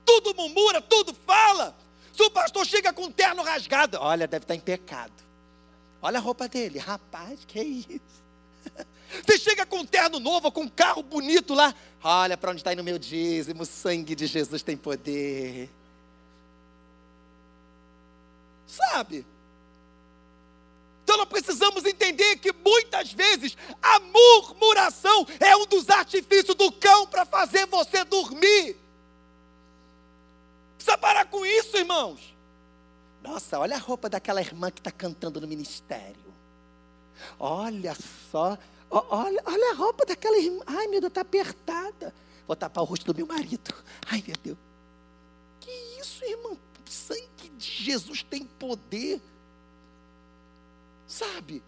Tudo 0.06 0.34
murmura, 0.34 0.80
tudo 0.80 1.14
fala. 1.26 1.76
Se 2.14 2.22
o 2.22 2.30
pastor 2.30 2.64
chega 2.64 2.94
com 2.94 3.04
um 3.04 3.12
terno 3.12 3.42
rasgado, 3.42 3.98
olha, 4.00 4.26
deve 4.26 4.44
estar 4.44 4.54
tá 4.54 4.56
em 4.56 4.60
pecado. 4.60 5.12
Olha 6.00 6.18
a 6.18 6.22
roupa 6.22 6.48
dele. 6.48 6.78
Rapaz, 6.78 7.44
que 7.44 7.60
isso? 7.60 8.19
Você 9.24 9.38
chega 9.38 9.66
com 9.66 9.78
um 9.78 9.86
terno 9.86 10.20
novo, 10.20 10.52
com 10.52 10.62
um 10.62 10.68
carro 10.68 11.02
bonito 11.02 11.54
lá. 11.54 11.74
Olha 12.02 12.36
para 12.36 12.50
onde 12.50 12.60
está 12.60 12.72
indo 12.72 12.84
meu 12.84 12.98
dízimo. 12.98 13.62
O 13.62 13.66
sangue 13.66 14.14
de 14.14 14.26
Jesus 14.26 14.62
tem 14.62 14.76
poder. 14.76 15.68
Sabe? 18.66 19.26
Então 21.02 21.18
nós 21.18 21.28
precisamos 21.28 21.84
entender 21.84 22.36
que 22.36 22.52
muitas 22.52 23.12
vezes 23.12 23.56
a 23.82 23.98
murmuração 23.98 25.26
é 25.40 25.56
um 25.56 25.66
dos 25.66 25.90
artifícios 25.90 26.54
do 26.54 26.70
cão 26.70 27.06
para 27.06 27.24
fazer 27.24 27.66
você 27.66 28.04
dormir. 28.04 28.76
Precisa 30.76 30.96
parar 30.96 31.26
com 31.26 31.44
isso, 31.44 31.76
irmãos. 31.76 32.32
Nossa, 33.22 33.58
olha 33.58 33.74
a 33.74 33.78
roupa 33.80 34.08
daquela 34.08 34.40
irmã 34.40 34.70
que 34.70 34.80
está 34.80 34.92
cantando 34.92 35.40
no 35.40 35.48
ministério. 35.48 36.29
Olha 37.38 37.96
só, 38.30 38.56
olha, 38.90 39.42
olha 39.44 39.70
a 39.70 39.74
roupa 39.74 40.04
daquela 40.04 40.38
irmã. 40.38 40.62
Ai, 40.66 40.86
meu 40.86 41.00
Deus, 41.00 41.10
está 41.10 41.20
apertada. 41.20 42.14
Vou 42.46 42.56
tapar 42.56 42.82
o 42.82 42.86
rosto 42.86 43.12
do 43.12 43.16
meu 43.16 43.26
marido. 43.26 43.74
Ai, 44.06 44.22
meu 44.26 44.36
Deus. 44.42 44.58
Que 45.60 45.70
isso, 46.00 46.24
irmão? 46.24 46.52
O 46.52 46.90
sangue 46.90 47.48
de 47.56 47.84
Jesus 47.84 48.22
tem 48.22 48.44
poder. 48.44 49.20
Sabe? 51.06 51.62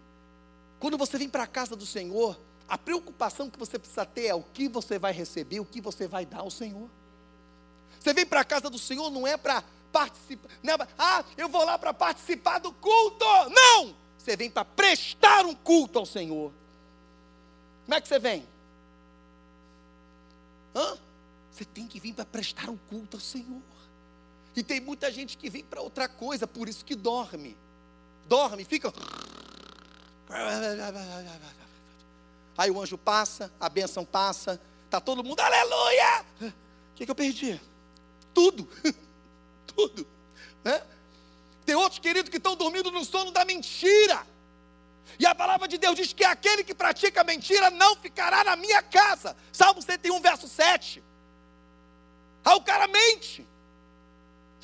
Quando 0.79 0.97
você 0.97 1.17
vem 1.17 1.29
para 1.29 1.43
a 1.43 1.47
casa 1.47 1.75
do 1.75 1.85
Senhor, 1.85 2.37
a 2.67 2.77
preocupação 2.77 3.49
que 3.49 3.57
você 3.57 3.77
precisa 3.77 4.05
ter 4.05 4.25
é 4.25 4.35
o 4.35 4.43
que 4.43 4.67
você 4.67 4.99
vai 4.99 5.13
receber, 5.13 5.59
o 5.59 5.65
que 5.65 5.79
você 5.79 6.07
vai 6.07 6.25
dar 6.25 6.39
ao 6.39 6.51
Senhor. 6.51 6.89
Você 7.99 8.13
vem 8.13 8.25
para 8.25 8.41
a 8.41 8.45
casa 8.45 8.69
do 8.69 8.77
Senhor 8.77 9.09
não 9.09 9.25
é 9.25 9.37
para 9.37 9.63
participar, 9.93 10.49
é, 10.63 10.87
ah, 10.97 11.23
eu 11.37 11.47
vou 11.47 11.63
lá 11.63 11.77
para 11.77 11.93
participar 11.93 12.59
do 12.59 12.73
culto. 12.73 13.25
Não! 13.49 13.95
Você 14.23 14.37
vem 14.37 14.49
para 14.49 14.63
prestar 14.63 15.45
um 15.45 15.53
culto 15.53 15.99
ao 15.99 16.05
Senhor. 16.05 16.53
Como 17.83 17.93
é 17.93 17.99
que 17.99 18.07
você 18.07 18.17
vem? 18.17 18.47
Hã? 20.73 20.97
Você 21.51 21.65
tem 21.65 21.85
que 21.85 21.99
vir 21.99 22.13
para 22.13 22.23
prestar 22.23 22.69
um 22.69 22.77
culto 22.77 23.17
ao 23.17 23.21
Senhor. 23.21 23.61
E 24.55 24.63
tem 24.63 24.79
muita 24.79 25.11
gente 25.11 25.37
que 25.37 25.49
vem 25.49 25.61
para 25.61 25.81
outra 25.81 26.07
coisa, 26.07 26.47
por 26.47 26.69
isso 26.69 26.85
que 26.85 26.95
dorme. 26.95 27.57
Dorme, 28.25 28.63
fica. 28.63 28.93
Aí 32.57 32.71
o 32.71 32.81
anjo 32.81 32.97
passa, 32.97 33.51
a 33.59 33.67
bênção 33.67 34.05
passa, 34.05 34.61
está 34.85 35.01
todo 35.01 35.21
mundo, 35.21 35.41
aleluia! 35.41 36.25
O 36.39 36.95
que, 36.95 37.03
que 37.05 37.11
eu 37.11 37.15
perdi? 37.15 37.59
Tudo. 38.33 38.69
Tudo. 39.67 40.07
Né? 40.63 40.81
Tem 41.65 41.75
outros 41.75 41.99
queridos 41.99 42.29
que 42.29 42.37
estão 42.37 42.55
dormindo 42.55 42.91
no 42.91 43.03
sono 43.05 43.31
da 43.31 43.45
mentira. 43.45 44.25
E 45.19 45.25
a 45.25 45.35
palavra 45.35 45.67
de 45.67 45.77
Deus 45.77 45.95
diz 45.95 46.13
que 46.13 46.23
aquele 46.23 46.63
que 46.63 46.73
pratica 46.73 47.23
mentira 47.23 47.69
não 47.69 47.95
ficará 47.95 48.43
na 48.43 48.55
minha 48.55 48.81
casa. 48.81 49.35
Salmo 49.51 49.81
101, 49.81 50.19
verso 50.21 50.47
7. 50.47 51.03
Aí 52.43 52.55
o 52.55 52.61
cara 52.61 52.87
mente. 52.87 53.45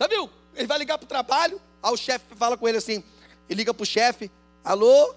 Viu? 0.09 0.29
Ele 0.55 0.67
vai 0.67 0.77
ligar 0.77 0.97
para 0.97 1.05
o 1.05 1.07
trabalho, 1.07 1.61
aí 1.81 1.93
o 1.93 1.97
chefe 1.97 2.35
fala 2.35 2.57
com 2.57 2.67
ele 2.67 2.77
assim, 2.77 3.03
ele 3.47 3.59
liga 3.59 3.73
para 3.73 3.83
o 3.83 3.85
chefe, 3.85 4.31
alô? 4.63 5.13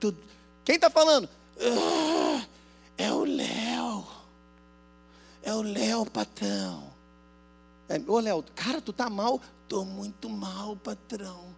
Tudo. 0.00 0.18
Quem 0.64 0.74
está 0.74 0.90
falando? 0.90 1.28
Ah, 1.58 2.46
é 2.98 3.12
o 3.12 3.24
Léo. 3.24 4.06
É 5.42 5.54
o 5.54 5.62
Léo, 5.62 6.04
patrão. 6.06 6.92
É, 7.88 8.00
Ô 8.06 8.18
Léo, 8.18 8.44
cara, 8.54 8.80
tu 8.80 8.92
tá 8.92 9.08
mal? 9.08 9.40
Estou 9.66 9.84
muito 9.84 10.30
mal, 10.30 10.76
patrão. 10.76 11.52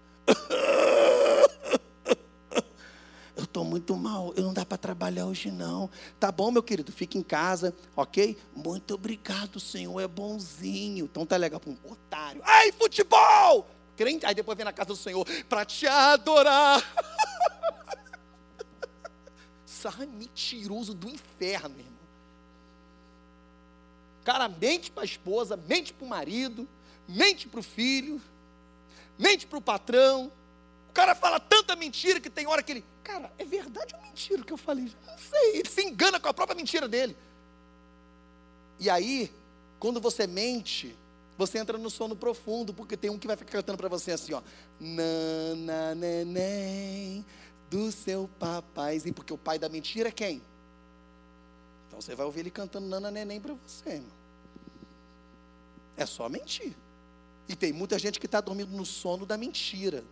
Eu 3.37 3.45
estou 3.45 3.65
muito 3.67 3.95
mal, 3.95 4.33
eu 4.35 4.45
não 4.45 4.55
dá 4.55 4.65
para 4.65 4.79
trabalhar 4.79 5.27
hoje 5.27 5.51
não. 5.51 5.91
Tá 6.19 6.33
bom, 6.33 6.51
meu 6.51 6.63
querido, 6.63 6.91
fica 6.91 7.19
em 7.19 7.23
casa, 7.23 7.77
ok? 7.95 8.35
Muito 8.57 8.95
obrigado, 8.95 9.61
Senhor 9.61 10.01
é 10.01 10.09
bonzinho. 10.09 11.05
Então 11.05 11.27
tá 11.27 11.37
legal 11.37 11.61
para 11.61 11.71
um 11.71 11.77
otário. 11.85 12.41
Ai, 12.47 12.73
futebol! 12.73 13.69
Crente, 13.95 14.25
aí 14.25 14.35
depois 14.35 14.57
vem 14.57 14.65
na 14.65 14.73
casa 14.73 14.89
do 14.89 14.97
Senhor 14.97 15.27
para 15.47 15.67
te 15.67 15.87
adorar. 15.87 16.83
Sai 19.67 20.07
mentiroso 20.07 20.95
do 20.95 21.11
inferno, 21.11 21.79
irmão. 21.79 21.93
Cara, 24.25 24.49
mente 24.49 24.91
para 24.91 25.03
a 25.03 25.07
esposa, 25.07 25.59
mente 25.59 25.93
para 25.93 26.07
o 26.07 26.09
marido, 26.09 26.67
mente 27.09 27.49
para 27.49 27.61
o 27.61 27.63
filho, 27.63 28.21
mente 29.19 29.47
para 29.47 29.59
o 29.59 29.63
patrão. 29.63 30.31
O 30.91 30.93
cara 30.93 31.15
fala 31.15 31.41
tanta 31.41 31.75
mentira 31.75 32.21
que 32.21 32.29
tem 32.29 32.47
hora 32.47 32.63
que 32.63 32.73
ele, 32.73 32.85
cara, 33.03 33.33
é 33.39 33.45
verdade 33.45 33.95
ou 33.95 34.03
mentira 34.03 34.43
o 34.43 34.45
que 34.45 34.53
eu 34.53 34.59
falei? 34.59 34.93
Não 35.07 35.19
sei, 35.19 35.57
ele 35.57 35.69
se 35.69 35.83
engana 35.83 36.21
com 36.21 36.29
a 36.29 36.35
própria 36.35 36.57
mentira 36.57 36.87
dele. 36.87 37.17
E 38.79 38.91
aí, 38.91 39.33
quando 39.79 40.01
você 40.01 40.27
mente, 40.27 40.97
você 41.37 41.59
entra 41.59 41.79
no 41.79 41.89
sono 41.89 42.15
profundo, 42.17 42.75
porque 42.75 42.97
tem 42.97 43.11
um 43.11 43.19
que 43.19 43.27
vai 43.27 43.37
ficar 43.37 43.53
cantando 43.53 43.79
para 43.79 43.89
você 43.89 44.13
assim, 44.13 44.33
ó. 44.33 44.43
Nana 44.79 45.95
neném 45.95 47.25
do 47.71 47.93
seu 47.93 48.29
papaizinho, 48.39 49.15
porque 49.15 49.33
o 49.33 49.39
pai 49.39 49.59
da 49.59 49.69
mentira 49.69 50.09
é 50.09 50.13
quem? 50.13 50.43
Então 51.87 52.01
você 52.01 52.15
vai 52.15 52.27
ouvir 52.27 52.41
ele 52.41 52.51
cantando 52.51 52.87
nana 52.87 53.11
neném 53.11 53.41
para 53.41 53.55
você, 53.55 53.91
irmão. 53.91 54.19
É 55.97 56.07
só 56.07 56.29
mentir. 56.29 56.77
E 57.49 57.57
tem 57.57 57.73
muita 57.73 57.99
gente 57.99 58.21
que 58.21 58.27
está 58.27 58.41
dormindo 58.41 58.77
no 58.77 58.85
sono 58.85 59.25
da 59.25 59.37
mentira. 59.37 60.05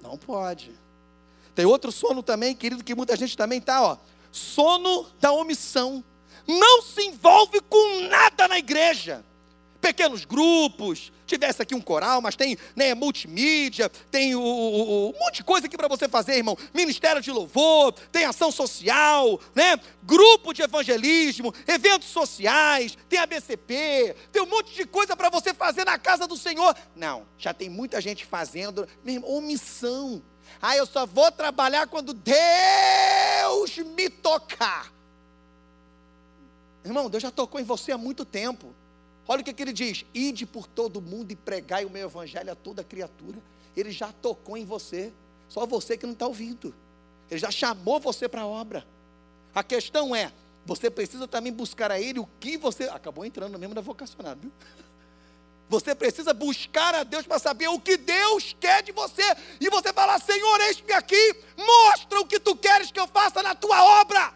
Não 0.00 0.16
pode. 0.16 0.72
Tem 1.54 1.66
outro 1.66 1.92
sono 1.92 2.22
também, 2.22 2.54
querido, 2.54 2.82
que 2.82 2.94
muita 2.94 3.16
gente 3.16 3.36
também 3.36 3.60
tá, 3.60 3.82
ó. 3.82 3.98
Sono 4.32 5.06
da 5.20 5.32
omissão. 5.32 6.02
Não 6.46 6.82
se 6.82 7.02
envolve 7.02 7.60
com 7.60 8.08
nada 8.08 8.48
na 8.48 8.58
igreja 8.58 9.24
pequenos 9.80 10.24
grupos, 10.24 11.12
tivesse 11.26 11.62
aqui 11.62 11.74
um 11.74 11.80
coral, 11.80 12.20
mas 12.20 12.34
tem 12.34 12.56
né, 12.74 12.94
multimídia, 12.94 13.88
tem 14.10 14.34
o, 14.34 14.40
o, 14.40 15.10
um 15.10 15.18
monte 15.18 15.36
de 15.36 15.44
coisa 15.44 15.66
aqui 15.66 15.76
para 15.76 15.88
você 15.88 16.08
fazer, 16.08 16.36
irmão. 16.36 16.56
Ministério 16.74 17.20
de 17.20 17.30
louvor, 17.30 17.92
tem 18.10 18.24
ação 18.24 18.50
social, 18.50 19.40
né? 19.54 19.78
Grupo 20.02 20.52
de 20.52 20.62
evangelismo, 20.62 21.54
eventos 21.66 22.08
sociais, 22.08 22.96
tem 23.08 23.18
a 23.18 23.26
BCP, 23.26 24.16
tem 24.32 24.42
um 24.42 24.46
monte 24.46 24.74
de 24.74 24.86
coisa 24.86 25.16
para 25.16 25.30
você 25.30 25.52
fazer 25.54 25.84
na 25.84 25.98
casa 25.98 26.26
do 26.26 26.36
Senhor. 26.36 26.74
Não, 26.96 27.26
já 27.38 27.52
tem 27.52 27.68
muita 27.68 28.00
gente 28.00 28.24
fazendo, 28.24 28.88
irmão, 29.04 29.30
omissão. 29.30 30.22
Ah, 30.60 30.76
eu 30.76 30.86
só 30.86 31.06
vou 31.06 31.30
trabalhar 31.30 31.86
quando 31.86 32.12
Deus 32.14 33.78
me 33.94 34.08
tocar. 34.08 34.92
Irmão, 36.84 37.10
Deus 37.10 37.22
já 37.22 37.30
tocou 37.30 37.60
em 37.60 37.64
você 37.64 37.92
há 37.92 37.98
muito 37.98 38.24
tempo. 38.24 38.74
Olha 39.28 39.42
o 39.42 39.44
que, 39.44 39.52
que 39.52 39.62
ele 39.62 39.74
diz: 39.74 40.06
ide 40.14 40.46
por 40.46 40.66
todo 40.66 41.02
mundo 41.02 41.30
e 41.30 41.36
pregai 41.36 41.84
o 41.84 41.90
meu 41.90 42.08
evangelho 42.08 42.50
a 42.50 42.54
toda 42.54 42.82
criatura. 42.82 43.38
Ele 43.76 43.92
já 43.92 44.10
tocou 44.10 44.56
em 44.56 44.64
você, 44.64 45.12
só 45.48 45.66
você 45.66 45.96
que 45.98 46.06
não 46.06 46.14
está 46.14 46.26
ouvindo. 46.26 46.74
Ele 47.30 47.38
já 47.38 47.50
chamou 47.50 48.00
você 48.00 48.26
para 48.26 48.40
a 48.40 48.46
obra. 48.46 48.86
A 49.54 49.62
questão 49.62 50.16
é, 50.16 50.32
você 50.64 50.90
precisa 50.90 51.28
também 51.28 51.52
buscar 51.52 51.92
a 51.92 52.00
Ele 52.00 52.18
o 52.18 52.28
que 52.40 52.56
você. 52.56 52.84
Acabou 52.84 53.24
entrando 53.24 53.58
mesmo 53.58 53.74
na 53.74 53.82
vocacionada, 53.82 54.40
viu? 54.40 54.50
Você 55.70 55.94
precisa 55.94 56.32
buscar 56.32 56.94
a 56.94 57.04
Deus 57.04 57.26
para 57.26 57.38
saber 57.38 57.68
o 57.68 57.78
que 57.78 57.98
Deus 57.98 58.56
quer 58.58 58.82
de 58.82 58.90
você. 58.90 59.22
E 59.60 59.68
você 59.68 59.92
falar: 59.92 60.18
Senhor, 60.18 60.60
eis-me 60.62 60.92
aqui, 60.94 61.36
mostra 61.58 62.18
o 62.20 62.26
que 62.26 62.40
tu 62.40 62.56
queres 62.56 62.90
que 62.90 62.98
eu 62.98 63.06
faça 63.06 63.42
na 63.42 63.54
tua 63.54 64.00
obra. 64.00 64.32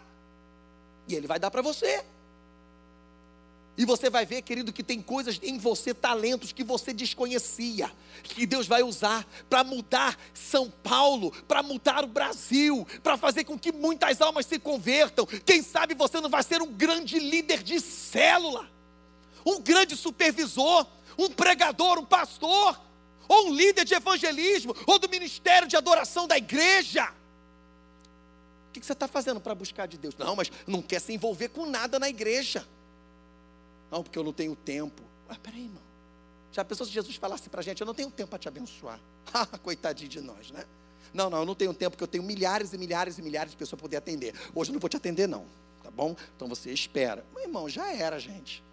E 1.07 1.15
Ele 1.15 1.25
vai 1.25 1.39
dar 1.39 1.49
para 1.49 1.63
você. 1.63 2.05
E 3.75 3.85
você 3.85 4.07
vai 4.09 4.23
ver, 4.23 4.43
querido, 4.43 4.71
que 4.71 4.83
tem 4.83 5.01
coisas 5.01 5.39
em 5.41 5.57
você, 5.57 5.95
talentos 5.95 6.51
que 6.51 6.63
você 6.63 6.93
desconhecia, 6.93 7.91
que 8.21 8.45
Deus 8.45 8.67
vai 8.67 8.83
usar 8.83 9.25
para 9.49 9.63
mudar 9.63 10.17
São 10.31 10.69
Paulo, 10.69 11.31
para 11.47 11.63
mudar 11.63 12.03
o 12.03 12.07
Brasil, 12.07 12.87
para 13.01 13.17
fazer 13.17 13.45
com 13.45 13.57
que 13.57 13.71
muitas 13.71 14.21
almas 14.21 14.45
se 14.45 14.59
convertam. 14.59 15.25
Quem 15.25 15.63
sabe 15.63 15.95
você 15.95 16.21
não 16.21 16.29
vai 16.29 16.43
ser 16.43 16.61
um 16.61 16.71
grande 16.71 17.17
líder 17.17 17.63
de 17.63 17.79
célula, 17.79 18.69
um 19.43 19.59
grande 19.59 19.97
supervisor, 19.97 20.85
um 21.17 21.29
pregador, 21.29 21.97
um 21.97 22.05
pastor, 22.05 22.79
ou 23.27 23.47
um 23.47 23.53
líder 23.55 23.85
de 23.85 23.95
evangelismo, 23.95 24.75
ou 24.85 24.99
do 24.99 25.09
ministério 25.09 25.67
de 25.67 25.75
adoração 25.75 26.27
da 26.27 26.37
igreja. 26.37 27.11
O 28.69 28.73
que 28.73 28.85
você 28.85 28.93
está 28.93 29.07
fazendo 29.07 29.39
para 29.39 29.55
buscar 29.55 29.87
de 29.87 29.97
Deus? 29.97 30.15
Não, 30.15 30.35
mas 30.35 30.51
não 30.67 30.81
quer 30.81 30.99
se 30.99 31.11
envolver 31.11 31.49
com 31.49 31.65
nada 31.65 31.97
na 31.97 32.07
igreja. 32.07 32.67
Não, 33.93 34.01
porque 34.01 34.17
eu 34.17 34.23
não 34.23 34.33
tenho 34.33 34.55
tempo. 34.55 35.03
Ah, 35.29 35.35
peraí, 35.35 35.65
irmão. 35.65 35.83
Já 36.51 36.65
pensou 36.65 36.83
se 36.83 36.91
Jesus 36.91 37.15
falasse 37.15 37.47
para 37.47 37.59
a 37.59 37.63
gente, 37.63 37.79
eu 37.79 37.85
não 37.85 37.93
tenho 37.93 38.09
tempo 38.09 38.31
para 38.31 38.39
te 38.39 38.47
abençoar. 38.47 38.99
Ah, 39.31 39.45
coitadinho 39.45 40.09
de 40.09 40.19
nós, 40.19 40.49
né? 40.49 40.65
Não, 41.13 41.29
não, 41.29 41.39
eu 41.39 41.45
não 41.45 41.53
tenho 41.53 41.73
tempo, 41.75 41.91
porque 41.91 42.03
eu 42.03 42.07
tenho 42.07 42.23
milhares 42.23 42.73
e 42.73 42.77
milhares 42.77 43.19
e 43.19 43.21
milhares 43.21 43.51
de 43.51 43.57
pessoas 43.57 43.79
para 43.79 43.83
poder 43.83 43.97
atender. 43.97 44.33
Hoje 44.53 44.71
eu 44.71 44.73
não 44.73 44.79
vou 44.79 44.89
te 44.89 44.97
atender, 44.97 45.27
não. 45.27 45.45
Tá 45.83 45.91
bom? 45.91 46.15
Então 46.35 46.47
você 46.47 46.71
espera. 46.71 47.23
Meu 47.35 47.43
irmão, 47.43 47.69
já 47.69 47.93
era, 47.93 48.19
gente. 48.19 48.63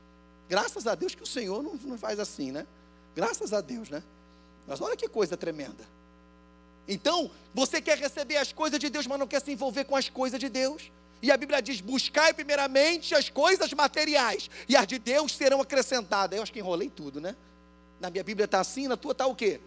Graças 0.48 0.86
a 0.86 0.94
Deus 0.94 1.14
que 1.14 1.22
o 1.22 1.26
Senhor 1.26 1.62
não, 1.62 1.74
não 1.74 1.98
faz 1.98 2.18
assim, 2.18 2.50
né? 2.50 2.66
Graças 3.14 3.52
a 3.52 3.60
Deus, 3.60 3.90
né? 3.90 4.02
Mas 4.66 4.80
olha 4.80 4.96
que 4.96 5.06
coisa 5.06 5.36
tremenda. 5.36 5.86
Então, 6.88 7.30
você 7.54 7.80
quer 7.82 7.98
receber 7.98 8.38
as 8.38 8.54
coisas 8.54 8.80
de 8.80 8.88
Deus, 8.88 9.06
mas 9.06 9.18
não 9.18 9.26
quer 9.26 9.42
se 9.42 9.52
envolver 9.52 9.84
com 9.84 9.96
as 9.96 10.08
coisas 10.08 10.40
de 10.40 10.48
Deus. 10.48 10.90
E 11.22 11.30
a 11.30 11.36
Bíblia 11.36 11.60
diz: 11.60 11.80
buscai 11.80 12.32
primeiramente 12.32 13.14
as 13.14 13.28
coisas 13.28 13.72
materiais, 13.72 14.50
e 14.68 14.76
as 14.76 14.86
de 14.86 14.98
Deus 14.98 15.32
serão 15.32 15.60
acrescentadas. 15.60 16.36
Eu 16.36 16.42
acho 16.42 16.52
que 16.52 16.58
enrolei 16.58 16.90
tudo, 16.90 17.20
né? 17.20 17.36
Na 18.00 18.10
minha 18.10 18.24
Bíblia 18.24 18.46
está 18.46 18.60
assim, 18.60 18.88
na 18.88 18.96
tua 18.96 19.12
está 19.12 19.26
o 19.26 19.34
quê? 19.34 19.60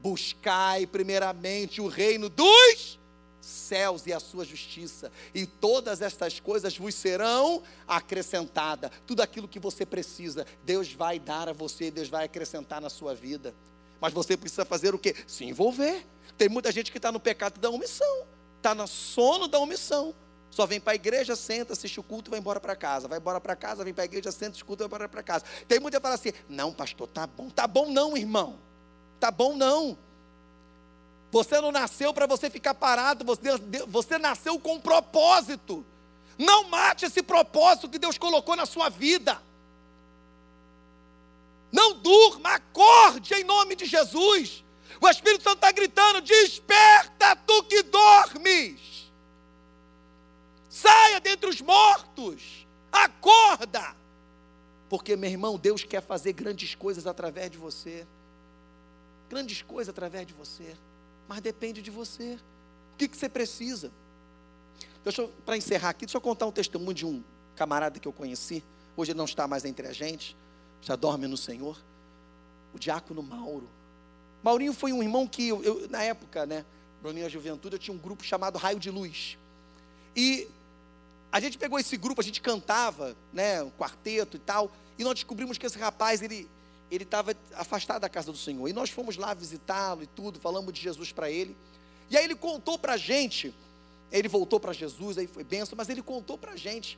Buscai 0.00 0.86
primeiramente 0.86 1.80
o 1.80 1.88
reino 1.88 2.28
dos 2.28 2.98
céus 3.40 4.06
e 4.06 4.12
a 4.12 4.20
sua 4.20 4.44
justiça, 4.44 5.12
e 5.34 5.44
todas 5.44 6.00
estas 6.00 6.40
coisas 6.40 6.76
vos 6.78 6.94
serão 6.94 7.62
acrescentadas. 7.86 8.90
Tudo 9.06 9.20
aquilo 9.20 9.48
que 9.48 9.58
você 9.58 9.84
precisa, 9.84 10.46
Deus 10.64 10.92
vai 10.92 11.18
dar 11.18 11.48
a 11.48 11.52
você, 11.52 11.90
Deus 11.90 12.08
vai 12.08 12.24
acrescentar 12.24 12.80
na 12.80 12.88
sua 12.88 13.14
vida. 13.14 13.54
Mas 14.00 14.12
você 14.12 14.36
precisa 14.36 14.64
fazer 14.64 14.94
o 14.94 14.98
quê? 14.98 15.14
Se 15.26 15.44
envolver. 15.44 16.06
Tem 16.36 16.48
muita 16.48 16.72
gente 16.72 16.90
que 16.90 16.98
está 16.98 17.12
no 17.12 17.20
pecado 17.20 17.60
da 17.60 17.70
omissão, 17.70 18.26
está 18.56 18.74
no 18.74 18.86
sono 18.86 19.46
da 19.46 19.58
omissão. 19.58 20.14
Só 20.54 20.66
vem 20.66 20.78
para 20.78 20.92
a 20.92 20.94
igreja, 20.94 21.34
senta, 21.34 21.72
assiste 21.72 21.98
o 21.98 22.02
culto, 22.04 22.30
vai 22.30 22.38
embora 22.38 22.60
para 22.60 22.76
casa. 22.76 23.08
Vai 23.08 23.18
embora 23.18 23.40
para 23.40 23.56
casa, 23.56 23.82
vem 23.82 23.92
para 23.92 24.04
a 24.04 24.06
igreja, 24.06 24.30
senta, 24.30 24.50
assiste 24.50 24.62
o 24.62 24.66
culto, 24.66 24.78
vai 24.78 24.86
embora 24.86 25.08
para 25.08 25.20
casa. 25.20 25.44
Tem 25.66 25.80
muita 25.80 25.98
que 25.98 26.02
fala 26.02 26.14
assim: 26.14 26.32
"Não, 26.48 26.72
pastor, 26.72 27.08
tá 27.08 27.26
bom". 27.26 27.50
Tá 27.50 27.66
bom 27.66 27.90
não, 27.90 28.16
irmão. 28.16 28.56
Tá 29.18 29.32
bom 29.32 29.56
não. 29.56 29.98
Você 31.32 31.60
não 31.60 31.72
nasceu 31.72 32.14
para 32.14 32.24
você 32.28 32.48
ficar 32.48 32.72
parado, 32.72 33.24
você, 33.24 33.48
você 33.88 34.16
nasceu 34.16 34.56
com 34.60 34.74
um 34.74 34.80
propósito. 34.80 35.84
Não 36.38 36.68
mate 36.68 37.04
esse 37.04 37.20
propósito 37.20 37.88
que 37.88 37.98
Deus 37.98 38.16
colocou 38.16 38.54
na 38.54 38.64
sua 38.64 38.88
vida. 38.88 39.42
Não 41.72 41.94
durma, 41.94 42.50
acorde 42.50 43.34
em 43.34 43.42
nome 43.42 43.74
de 43.74 43.86
Jesus. 43.86 44.62
O 45.00 45.08
Espírito 45.08 45.42
Santo 45.42 45.56
está 45.56 45.72
gritando: 45.72 46.20
desperta 46.20 47.34
tu 47.34 47.64
que 47.64 47.82
dormes. 47.82 49.03
Saia 50.74 51.20
dentre 51.20 51.48
os 51.48 51.60
mortos. 51.60 52.66
Acorda. 52.90 53.94
Porque, 54.88 55.14
meu 55.14 55.30
irmão, 55.30 55.56
Deus 55.56 55.84
quer 55.84 56.02
fazer 56.02 56.32
grandes 56.32 56.74
coisas 56.74 57.06
através 57.06 57.48
de 57.48 57.56
você. 57.56 58.04
Grandes 59.30 59.62
coisas 59.62 59.88
através 59.88 60.26
de 60.26 60.34
você. 60.34 60.76
Mas 61.28 61.40
depende 61.40 61.80
de 61.80 61.92
você. 61.92 62.40
O 62.92 62.96
que, 62.98 63.06
que 63.06 63.16
você 63.16 63.28
precisa? 63.28 63.92
Deixa 65.04 65.28
para 65.46 65.56
encerrar 65.56 65.90
aqui, 65.90 66.06
deixa 66.06 66.16
eu 66.16 66.20
contar 66.20 66.46
um 66.46 66.50
testemunho 66.50 66.92
de 66.92 67.06
um 67.06 67.22
camarada 67.54 68.00
que 68.00 68.08
eu 68.08 68.12
conheci. 68.12 68.64
Hoje 68.96 69.12
ele 69.12 69.18
não 69.18 69.26
está 69.26 69.46
mais 69.46 69.64
entre 69.64 69.86
a 69.86 69.92
gente, 69.92 70.36
já 70.82 70.96
dorme 70.96 71.28
no 71.28 71.36
Senhor. 71.36 71.80
O 72.74 72.80
diácono 72.80 73.22
Mauro. 73.22 73.70
Maurinho 74.42 74.72
foi 74.72 74.92
um 74.92 75.04
irmão 75.04 75.24
que, 75.24 75.46
eu, 75.46 75.62
eu 75.62 75.88
na 75.88 76.02
época, 76.02 76.44
né, 76.46 76.64
na 77.00 77.12
minha 77.12 77.28
juventude, 77.28 77.76
eu 77.76 77.78
tinha 77.78 77.96
um 77.96 78.00
grupo 78.00 78.24
chamado 78.24 78.58
Raio 78.58 78.80
de 78.80 78.90
Luz. 78.90 79.38
E 80.16 80.48
a 81.34 81.40
gente 81.40 81.58
pegou 81.58 81.80
esse 81.80 81.96
grupo, 81.96 82.20
a 82.20 82.24
gente 82.24 82.40
cantava, 82.40 83.16
né, 83.32 83.60
um 83.60 83.70
quarteto 83.70 84.36
e 84.36 84.38
tal, 84.38 84.70
e 84.96 85.02
nós 85.02 85.14
descobrimos 85.14 85.58
que 85.58 85.66
esse 85.66 85.76
rapaz, 85.76 86.22
ele 86.22 86.48
ele 86.88 87.02
estava 87.02 87.34
afastado 87.56 88.02
da 88.02 88.08
casa 88.08 88.30
do 88.30 88.38
Senhor. 88.38 88.68
E 88.68 88.72
nós 88.72 88.88
fomos 88.88 89.16
lá 89.16 89.34
visitá-lo 89.34 90.04
e 90.04 90.06
tudo, 90.06 90.38
falamos 90.38 90.72
de 90.72 90.80
Jesus 90.80 91.10
para 91.10 91.28
ele. 91.28 91.56
E 92.08 92.16
aí 92.16 92.22
ele 92.22 92.36
contou 92.36 92.78
para 92.78 92.92
a 92.92 92.96
gente, 92.96 93.52
ele 94.12 94.28
voltou 94.28 94.60
para 94.60 94.72
Jesus, 94.72 95.18
aí 95.18 95.26
foi 95.26 95.42
benção, 95.42 95.74
mas 95.76 95.88
ele 95.88 96.02
contou 96.02 96.38
para 96.38 96.52
a 96.52 96.56
gente 96.56 96.96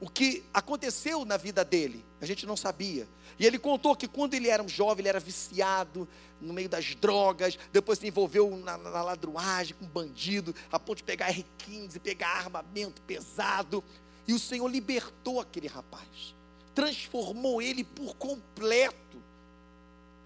o 0.00 0.08
que 0.08 0.44
aconteceu 0.52 1.24
na 1.24 1.36
vida 1.36 1.64
dele, 1.64 2.04
a 2.20 2.26
gente 2.26 2.46
não 2.46 2.56
sabia. 2.56 3.08
E 3.38 3.46
ele 3.46 3.58
contou 3.58 3.96
que 3.96 4.06
quando 4.06 4.34
ele 4.34 4.48
era 4.48 4.62
um 4.62 4.68
jovem, 4.68 5.02
ele 5.02 5.08
era 5.08 5.20
viciado 5.20 6.08
no 6.40 6.52
meio 6.52 6.68
das 6.68 6.94
drogas, 6.94 7.58
depois 7.72 7.98
se 7.98 8.06
envolveu 8.06 8.56
na, 8.56 8.76
na 8.76 9.02
ladruagem 9.02 9.74
com 9.78 9.86
bandido, 9.86 10.54
a 10.70 10.78
ponto 10.78 10.98
de 10.98 11.04
pegar 11.04 11.32
R15, 11.32 11.98
pegar 12.00 12.28
armamento 12.28 13.00
pesado. 13.02 13.82
E 14.26 14.32
o 14.32 14.38
Senhor 14.38 14.68
libertou 14.68 15.40
aquele 15.40 15.68
rapaz, 15.68 16.34
transformou 16.74 17.60
ele 17.62 17.84
por 17.84 18.14
completo. 18.16 19.22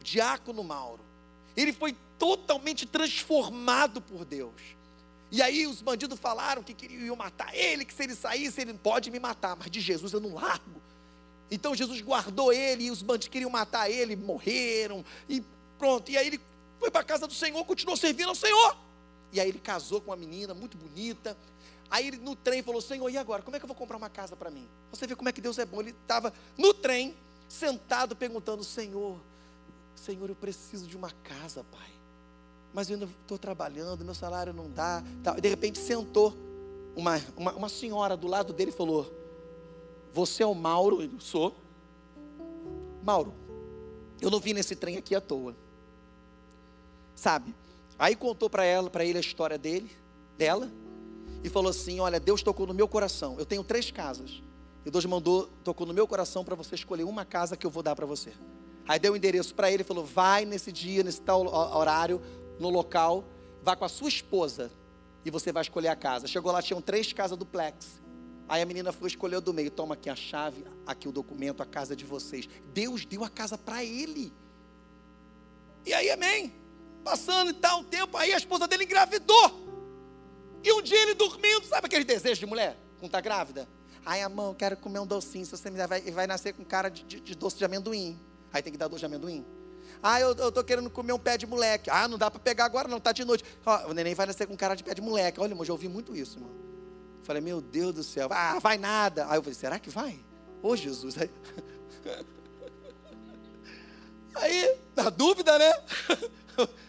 Diácono 0.02 0.64
Mauro. 0.64 1.02
Ele 1.56 1.72
foi 1.72 1.94
totalmente 2.18 2.86
transformado 2.86 4.00
por 4.00 4.24
Deus. 4.24 4.78
E 5.31 5.43
aí 5.43 5.66
os 5.66 5.83
bandidos 5.83 6.18
falaram 6.18 6.62
que 6.62 6.72
queriam 6.72 7.14
matar 7.14 7.55
ele, 7.55 7.85
que 7.85 7.93
se 7.93 8.03
ele 8.03 8.14
saísse, 8.14 8.61
ele 8.61 8.72
pode 8.74 9.11
me 9.11 9.20
matar, 9.20 9.57
mas 9.57 9.70
de 9.70 9.81
Jesus 9.81 10.12
eu 10.12 10.20
não 10.20 10.35
largo. 10.35 10.81
Então 11.51 11.74
Jesus 11.74 12.01
guardou 12.01 12.53
ele 12.53 12.85
e 12.85 12.91
os 12.91 13.03
bandidos 13.03 13.29
queriam 13.29 13.51
matar 13.51 13.91
ele, 13.91 14.16
morreram 14.16 15.05
e 15.29 15.43
pronto. 15.79 16.11
E 16.11 16.16
aí 16.16 16.26
ele 16.29 16.41
foi 16.79 16.91
para 16.91 17.03
a 17.03 17.05
casa 17.05 17.26
do 17.26 17.35
Senhor, 17.35 17.62
continuou 17.64 17.97
servindo 17.97 18.29
ao 18.29 18.35
Senhor. 18.35 18.76
E 19.31 19.41
aí 19.41 19.49
ele 19.49 19.59
casou 19.59 20.01
com 20.01 20.11
uma 20.11 20.16
menina 20.16 20.55
muito 20.55 20.79
bonita. 20.79 21.37
Aí 21.91 22.09
ele 22.09 22.16
no 22.16 22.35
trem 22.35 22.62
falou: 22.62 22.81
Senhor, 22.81 23.09
e 23.11 23.18
agora? 23.18 23.43
Como 23.43 23.55
é 23.55 23.59
que 23.59 23.64
eu 23.64 23.68
vou 23.68 23.76
comprar 23.76 23.99
uma 23.99 24.09
casa 24.09 24.35
para 24.35 24.51
mim? 24.51 24.66
Você 24.91 25.07
vê 25.07 25.14
como 25.14 25.29
é 25.29 25.33
que 25.33 25.41
Deus 25.41 25.59
é 25.59 25.66
bom. 25.66 25.81
Ele 25.81 25.91
estava 25.91 26.33
no 26.57 26.72
trem, 26.72 27.14
sentado, 27.49 28.16
perguntando: 28.16 28.64
Senhor, 28.64 29.18
Senhor, 29.95 30.29
eu 30.29 30.37
preciso 30.37 30.87
de 30.87 30.97
uma 30.97 31.11
casa, 31.22 31.64
Pai 31.64 31.97
mas 32.79 32.89
eu 32.89 32.95
ainda 32.95 33.09
estou 33.22 33.37
trabalhando, 33.37 34.05
meu 34.05 34.14
salário 34.14 34.53
não 34.53 34.70
dá. 34.70 35.03
E 35.37 35.41
de 35.41 35.49
repente 35.49 35.81
sentou 35.81 36.33
uma, 36.95 37.20
uma, 37.37 37.53
uma 37.55 37.68
senhora 37.68 38.16
do 38.16 38.29
lado 38.29 38.53
dele 38.53 38.70
e 38.70 38.72
falou: 38.72 39.12
Você 40.12 40.45
é 40.45 40.47
o 40.47 40.55
Mauro? 40.55 41.03
Eu 41.03 41.18
sou. 41.18 41.57
Mauro, 43.03 43.35
eu 44.20 44.31
não 44.31 44.39
vim 44.39 44.53
nesse 44.53 44.76
trem 44.76 44.97
aqui 44.97 45.12
à 45.12 45.20
toa. 45.20 45.57
Sabe? 47.16 47.53
Aí 47.99 48.14
contou 48.14 48.49
para 48.49 48.64
ela, 48.64 48.89
para 48.89 49.05
ele 49.05 49.18
a 49.18 49.20
história 49.20 49.59
dele. 49.59 49.91
dela 50.37 50.70
e 51.43 51.49
falou 51.49 51.70
assim: 51.70 51.99
Olha, 51.99 52.20
Deus 52.20 52.45
tocou 52.45 52.64
no 52.64 52.74
meu 52.74 52.87
coração. 52.87 53.35
Eu 53.41 53.45
tenho 53.45 53.64
três 53.64 53.91
casas. 53.91 54.41
E 54.87 54.91
Deus 54.93 55.05
mandou, 55.05 55.49
tocou 55.64 55.85
no 55.85 55.93
meu 55.93 56.07
coração 56.07 56.45
para 56.45 56.55
você 56.55 56.76
escolher 56.76 57.03
uma 57.03 57.24
casa 57.24 57.57
que 57.57 57.66
eu 57.66 57.70
vou 57.72 57.83
dar 57.83 57.97
para 57.97 58.07
você. 58.07 58.33
Aí 58.89 58.99
deu 58.99 59.12
o 59.12 59.16
endereço 59.16 59.55
para 59.55 59.70
ele 59.70 59.85
falou: 59.85 60.03
Vai 60.03 60.47
nesse 60.47 60.72
dia, 60.72 61.03
nesse 61.03 61.20
tal 61.20 61.47
horário, 61.47 62.22
no 62.59 62.68
local, 62.68 63.24
vá 63.62 63.76
com 63.76 63.84
a 63.84 63.88
sua 63.88 64.09
esposa 64.09 64.70
e 65.24 65.30
você 65.30 65.52
vai 65.52 65.62
escolher 65.62 65.88
a 65.88 65.96
casa. 65.96 66.26
Chegou 66.26 66.52
lá, 66.52 66.62
tinham 66.62 66.80
três 66.80 67.12
casas 67.12 67.36
duplex. 67.36 68.00
Aí 68.48 68.62
a 68.62 68.66
menina 68.66 68.92
foi 68.92 69.09
escolher 69.09 69.40
do 69.40 69.52
meio. 69.52 69.70
Toma 69.70 69.94
aqui 69.94 70.09
a 70.09 70.16
chave, 70.16 70.64
aqui 70.86 71.06
o 71.06 71.12
documento, 71.12 71.62
a 71.62 71.66
casa 71.66 71.94
de 71.94 72.04
vocês. 72.04 72.48
Deus 72.72 73.04
deu 73.04 73.22
a 73.22 73.28
casa 73.28 73.59
para 73.59 73.84
ele. 73.84 74.32
E 75.84 75.92
aí, 75.92 76.11
amém. 76.11 76.52
Passando 77.04 77.50
e 77.50 77.54
tal 77.54 77.84
tempo, 77.84 78.16
aí 78.16 78.32
a 78.32 78.36
esposa 78.36 78.66
dele 78.66 78.84
engravidou. 78.84 79.68
E 80.62 80.72
um 80.72 80.82
dia 80.82 81.00
ele 81.02 81.14
dormindo, 81.14 81.64
sabe 81.64 81.86
aquele 81.86 82.04
desejo 82.04 82.40
de 82.40 82.46
mulher? 82.46 82.76
Quando 82.98 83.06
está 83.06 83.20
grávida? 83.20 83.68
Ai, 84.04 84.22
amor, 84.22 84.50
eu 84.50 84.54
quero 84.54 84.76
comer 84.76 84.98
um 84.98 85.06
docinho. 85.06 85.44
Se 85.44 85.50
você 85.50 85.70
me 85.70 85.76
der, 85.76 85.86
vai, 85.86 86.00
vai 86.00 86.26
nascer 86.26 86.54
com 86.54 86.64
cara 86.64 86.88
de, 86.88 87.04
de, 87.04 87.20
de, 87.20 87.34
doce 87.34 87.59
de 87.59 87.64
amendoim. 87.64 88.18
Aí 88.52 88.62
tem 88.62 88.72
que 88.72 88.78
dar 88.78 88.88
doce 88.88 89.00
de 89.00 89.06
amendoim. 89.06 89.44
Ah, 90.03 90.20
eu, 90.20 90.34
eu 90.34 90.53
tô 90.53 90.62
querendo 90.62 90.88
comer 90.90 91.12
um 91.12 91.18
pé 91.18 91.36
de 91.36 91.46
moleque. 91.46 91.90
Ah, 91.90 92.07
não 92.09 92.18
dá 92.18 92.30
para 92.30 92.40
pegar 92.40 92.64
agora, 92.64 92.88
não, 92.88 93.01
tá 93.01 93.12
de 93.12 93.24
noite. 93.24 93.44
O 93.88 93.92
neném 93.92 94.14
vai 94.14 94.26
nascer 94.26 94.46
com 94.46 94.57
cara 94.57 94.74
de 94.74 94.84
pé 94.84 94.94
de 94.94 95.01
moleque. 95.01 95.40
Olha, 95.40 95.53
irmão, 95.53 95.64
já 95.64 95.72
ouvi 95.72 95.88
muito 95.88 96.14
isso, 96.14 96.36
irmão. 96.38 96.51
Falei, 97.22 97.42
meu 97.42 97.61
Deus 97.61 97.94
do 97.94 98.03
céu. 98.03 98.28
Ah, 98.30 98.59
vai 98.59 98.78
nada. 98.78 99.26
Aí 99.28 99.38
eu 99.38 99.42
falei, 99.42 99.55
será 99.55 99.78
que 99.78 99.90
vai? 99.90 100.18
Ô, 100.62 100.74
Jesus. 100.76 101.16
Aí, 101.18 101.30
aí 104.36 104.76
na 104.96 105.11
dúvida, 105.11 105.59
né? 105.59 105.72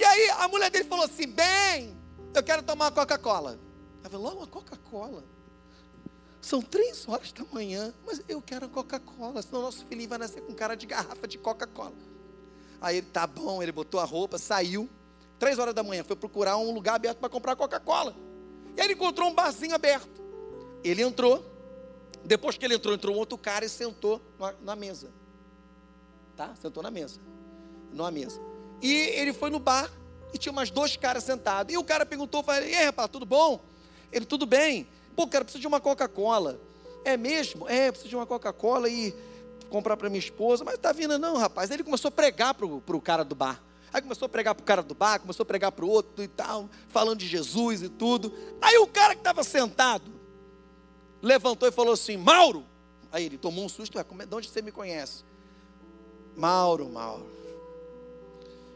E 0.00 0.04
aí 0.04 0.30
a 0.30 0.48
mulher 0.48 0.70
dele 0.70 0.84
falou 0.84 1.04
assim: 1.04 1.26
bem, 1.26 1.94
eu 2.34 2.42
quero 2.42 2.62
tomar 2.62 2.86
uma 2.86 2.90
Coca-Cola. 2.90 3.60
Ela 4.00 4.08
falou, 4.08 4.34
uma 4.34 4.46
Coca-Cola. 4.46 5.22
São 6.40 6.62
três 6.62 7.06
horas 7.06 7.32
da 7.32 7.44
manhã, 7.52 7.92
mas 8.06 8.22
eu 8.26 8.40
quero 8.40 8.64
a 8.64 8.68
Coca-Cola, 8.68 9.42
senão 9.42 9.60
nosso 9.60 9.84
filhinho 9.84 10.08
vai 10.08 10.16
nascer 10.16 10.40
com 10.40 10.54
cara 10.54 10.74
de 10.74 10.86
garrafa 10.86 11.28
de 11.28 11.36
Coca-Cola. 11.36 11.92
Aí 12.80 12.98
ele, 12.98 13.06
tá 13.06 13.26
bom, 13.26 13.62
ele 13.62 13.72
botou 13.72 14.00
a 14.00 14.04
roupa, 14.04 14.38
saiu. 14.38 14.88
Três 15.38 15.58
horas 15.58 15.74
da 15.74 15.82
manhã, 15.82 16.04
foi 16.04 16.16
procurar 16.16 16.56
um 16.56 16.72
lugar 16.72 16.94
aberto 16.94 17.18
para 17.18 17.28
comprar 17.28 17.56
Coca-Cola. 17.56 18.14
E 18.76 18.80
aí 18.80 18.86
ele 18.86 18.94
encontrou 18.94 19.28
um 19.28 19.34
barzinho 19.34 19.74
aberto. 19.74 20.22
Ele 20.82 21.02
entrou. 21.02 21.44
Depois 22.24 22.56
que 22.56 22.64
ele 22.64 22.74
entrou, 22.74 22.94
entrou 22.94 23.14
um 23.14 23.18
outro 23.18 23.38
cara 23.38 23.64
e 23.64 23.68
sentou 23.68 24.20
na, 24.62 24.76
mesa. 24.76 25.10
Tá? 26.36 26.54
Sentou 26.60 26.82
na 26.82 26.90
mesa. 26.90 27.18
Numa 27.92 28.10
mesa. 28.10 28.40
E 28.82 28.92
ele 28.92 29.32
foi 29.32 29.50
no 29.50 29.58
bar 29.58 29.90
e 30.32 30.38
tinha 30.38 30.52
umas 30.52 30.70
dois 30.70 30.96
caras 30.96 31.24
sentados. 31.24 31.72
E 31.72 31.78
o 31.78 31.84
cara 31.84 32.04
perguntou, 32.06 32.42
falou, 32.42 32.62
e 32.62 32.74
aí, 32.74 32.84
rapaz, 32.84 33.08
tudo 33.10 33.26
bom? 33.26 33.60
Ele, 34.12 34.24
tudo 34.24 34.46
bem. 34.46 34.86
Pô, 35.16 35.26
cara, 35.26 35.44
preciso 35.44 35.60
de 35.60 35.66
uma 35.66 35.80
Coca-Cola. 35.80 36.60
É 37.04 37.16
mesmo? 37.16 37.68
É, 37.68 37.90
preciso 37.90 38.10
de 38.10 38.16
uma 38.16 38.26
Coca-Cola 38.26 38.88
e 38.88 39.14
comprar 39.70 39.96
para 39.96 40.10
minha 40.10 40.18
esposa. 40.18 40.64
Mas 40.64 40.78
tá 40.78 40.92
vindo 40.92 41.18
não, 41.18 41.36
rapaz. 41.36 41.70
Aí 41.70 41.76
ele 41.76 41.84
começou 41.84 42.08
a 42.08 42.12
pregar 42.12 42.52
para 42.54 42.66
o 42.66 43.00
cara 43.00 43.24
do 43.24 43.34
bar. 43.34 43.62
Aí 43.92 44.00
começou 44.00 44.26
a 44.26 44.28
pregar 44.28 44.54
para 44.54 44.62
o 44.62 44.64
cara 44.64 44.82
do 44.82 44.94
bar, 44.94 45.18
começou 45.18 45.42
a 45.42 45.46
pregar 45.46 45.72
para 45.72 45.84
o 45.84 45.88
outro 45.88 46.22
e 46.22 46.28
tal, 46.28 46.68
falando 46.88 47.18
de 47.18 47.26
Jesus 47.26 47.82
e 47.82 47.88
tudo. 47.88 48.32
Aí 48.60 48.78
o 48.78 48.86
cara 48.86 49.14
que 49.14 49.20
estava 49.20 49.42
sentado 49.42 50.12
levantou 51.22 51.68
e 51.68 51.72
falou 51.72 51.94
assim: 51.94 52.16
Mauro. 52.16 52.64
Aí 53.12 53.24
ele 53.24 53.36
tomou 53.36 53.64
um 53.64 53.68
susto, 53.68 53.98
é, 53.98 54.04
de 54.04 54.34
onde 54.34 54.48
você 54.48 54.62
me 54.62 54.70
conhece? 54.70 55.24
Mauro, 56.36 56.88
Mauro. 56.88 57.26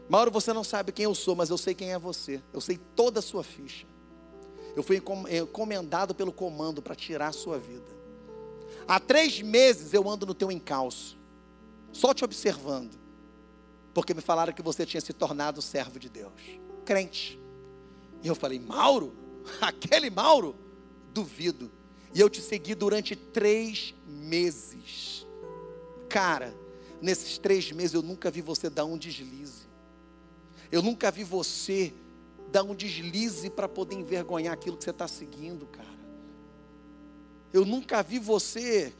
Mauro, 0.09 0.29
você 0.29 0.51
não 0.51 0.63
sabe 0.63 0.91
quem 0.91 1.05
eu 1.05 1.15
sou, 1.15 1.35
mas 1.35 1.49
eu 1.49 1.57
sei 1.57 1.73
quem 1.73 1.93
é 1.93 1.97
você. 1.97 2.41
Eu 2.53 2.59
sei 2.59 2.77
toda 2.77 3.19
a 3.19 3.23
sua 3.23 3.43
ficha. 3.43 3.87
Eu 4.75 4.83
fui 4.83 5.01
encomendado 5.31 6.13
pelo 6.13 6.33
comando 6.33 6.81
para 6.81 6.93
tirar 6.93 7.29
a 7.29 7.31
sua 7.31 7.57
vida. 7.57 7.95
Há 8.87 8.99
três 8.99 9.41
meses 9.41 9.93
eu 9.93 10.07
ando 10.09 10.25
no 10.25 10.33
teu 10.33 10.51
encalço, 10.51 11.17
só 11.91 12.13
te 12.13 12.23
observando, 12.23 12.97
porque 13.93 14.13
me 14.13 14.21
falaram 14.21 14.53
que 14.53 14.61
você 14.61 14.85
tinha 14.85 15.01
se 15.01 15.13
tornado 15.13 15.61
servo 15.61 15.99
de 15.99 16.09
Deus, 16.09 16.33
crente. 16.83 17.39
E 18.21 18.27
eu 18.27 18.35
falei, 18.35 18.59
Mauro? 18.59 19.15
Aquele 19.61 20.09
Mauro? 20.09 20.55
Duvido. 21.13 21.71
E 22.13 22.19
eu 22.19 22.29
te 22.29 22.41
segui 22.41 22.75
durante 22.75 23.15
três 23.15 23.93
meses. 24.07 25.25
Cara, 26.07 26.55
nesses 27.01 27.37
três 27.37 27.71
meses 27.71 27.93
eu 27.93 28.01
nunca 28.01 28.31
vi 28.31 28.41
você 28.41 28.69
dar 28.69 28.85
um 28.85 28.97
deslize. 28.97 29.67
Eu 30.71 30.81
nunca 30.81 31.11
vi 31.11 31.23
você 31.23 31.93
dar 32.51 32.63
um 32.63 32.75
deslize 32.75 33.49
para 33.49 33.67
poder 33.67 33.95
envergonhar 33.95 34.53
aquilo 34.53 34.77
que 34.77 34.83
você 34.83 34.91
está 34.91 35.07
seguindo, 35.07 35.65
cara. 35.65 35.94
Eu 37.55 37.63
nunca 37.63 38.03
vi 38.03 38.19
você, 38.19 38.91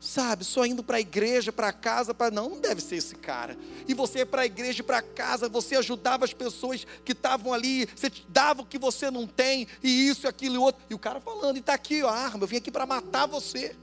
sabe, 0.00 0.44
só 0.44 0.66
indo 0.66 0.82
para 0.82 0.96
a 0.96 1.00
igreja, 1.00 1.52
para 1.52 1.72
casa, 1.72 2.12
para 2.12 2.28
não, 2.28 2.50
não 2.50 2.60
deve 2.60 2.80
ser 2.80 2.96
esse 2.96 3.14
cara. 3.14 3.56
E 3.86 3.94
você 3.94 4.26
para 4.26 4.42
a 4.42 4.46
igreja, 4.46 4.82
para 4.82 5.00
casa, 5.00 5.48
você 5.48 5.76
ajudava 5.76 6.24
as 6.24 6.32
pessoas 6.32 6.84
que 7.04 7.12
estavam 7.12 7.54
ali, 7.54 7.86
você 7.94 8.10
dava 8.28 8.62
o 8.62 8.66
que 8.66 8.80
você 8.80 9.12
não 9.12 9.28
tem, 9.28 9.68
e 9.80 10.08
isso, 10.08 10.26
aquilo 10.26 10.56
e 10.56 10.58
outro. 10.58 10.82
E 10.90 10.94
o 10.94 10.98
cara 10.98 11.20
falando, 11.20 11.56
e 11.56 11.60
está 11.60 11.74
aqui 11.74 12.02
ó, 12.02 12.08
a 12.08 12.16
arma, 12.16 12.42
eu 12.42 12.48
vim 12.48 12.56
aqui 12.56 12.72
para 12.72 12.84
matar 12.84 13.26
você. 13.26 13.76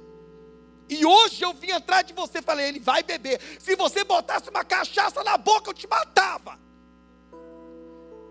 E 0.90 1.06
hoje 1.06 1.42
eu 1.42 1.54
vim 1.54 1.72
atrás 1.72 2.06
de 2.06 2.12
você, 2.12 2.42
falei, 2.42 2.68
ele 2.68 2.82
vai 2.82 3.04
beber. 3.04 3.40
Se 3.62 3.78
você 3.78 4.04
botasse 4.04 4.50
uma 4.50 4.66
cachaça 4.66 5.24
na 5.24 5.38
boca, 5.38 5.70
eu 5.70 5.74
te 5.74 5.88
matava. 5.88 6.60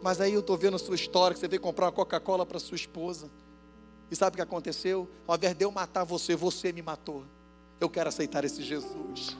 Mas 0.03 0.21
aí 0.21 0.35
eu 0.35 0.41
estou 0.41 0.59
vendo 0.59 0.77
a 0.77 0.79
sua 0.79 0.95
história, 0.95 1.33
que 1.33 1.41
você 1.41 1.49
veio 1.49 1.63
comprar 1.63 1.87
uma 1.87 1.93
Coca-Cola 1.93 2.45
para 2.45 2.59
sua 2.59 2.77
esposa. 2.77 3.31
E 4.11 4.17
sabe 4.17 4.35
o 4.35 4.37
que 4.37 4.43
aconteceu? 4.43 5.09
Ao 5.27 5.37
invés 5.37 5.55
de 5.57 5.65
eu 5.65 5.73
matar 5.73 6.05
você, 6.05 6.37
você 6.37 6.73
me 6.73 6.83
matou. 6.83 7.25
Eu 7.81 7.89
quero 7.91 8.09
aceitar 8.09 8.45
esse 8.45 8.63
Jesus. 8.63 9.37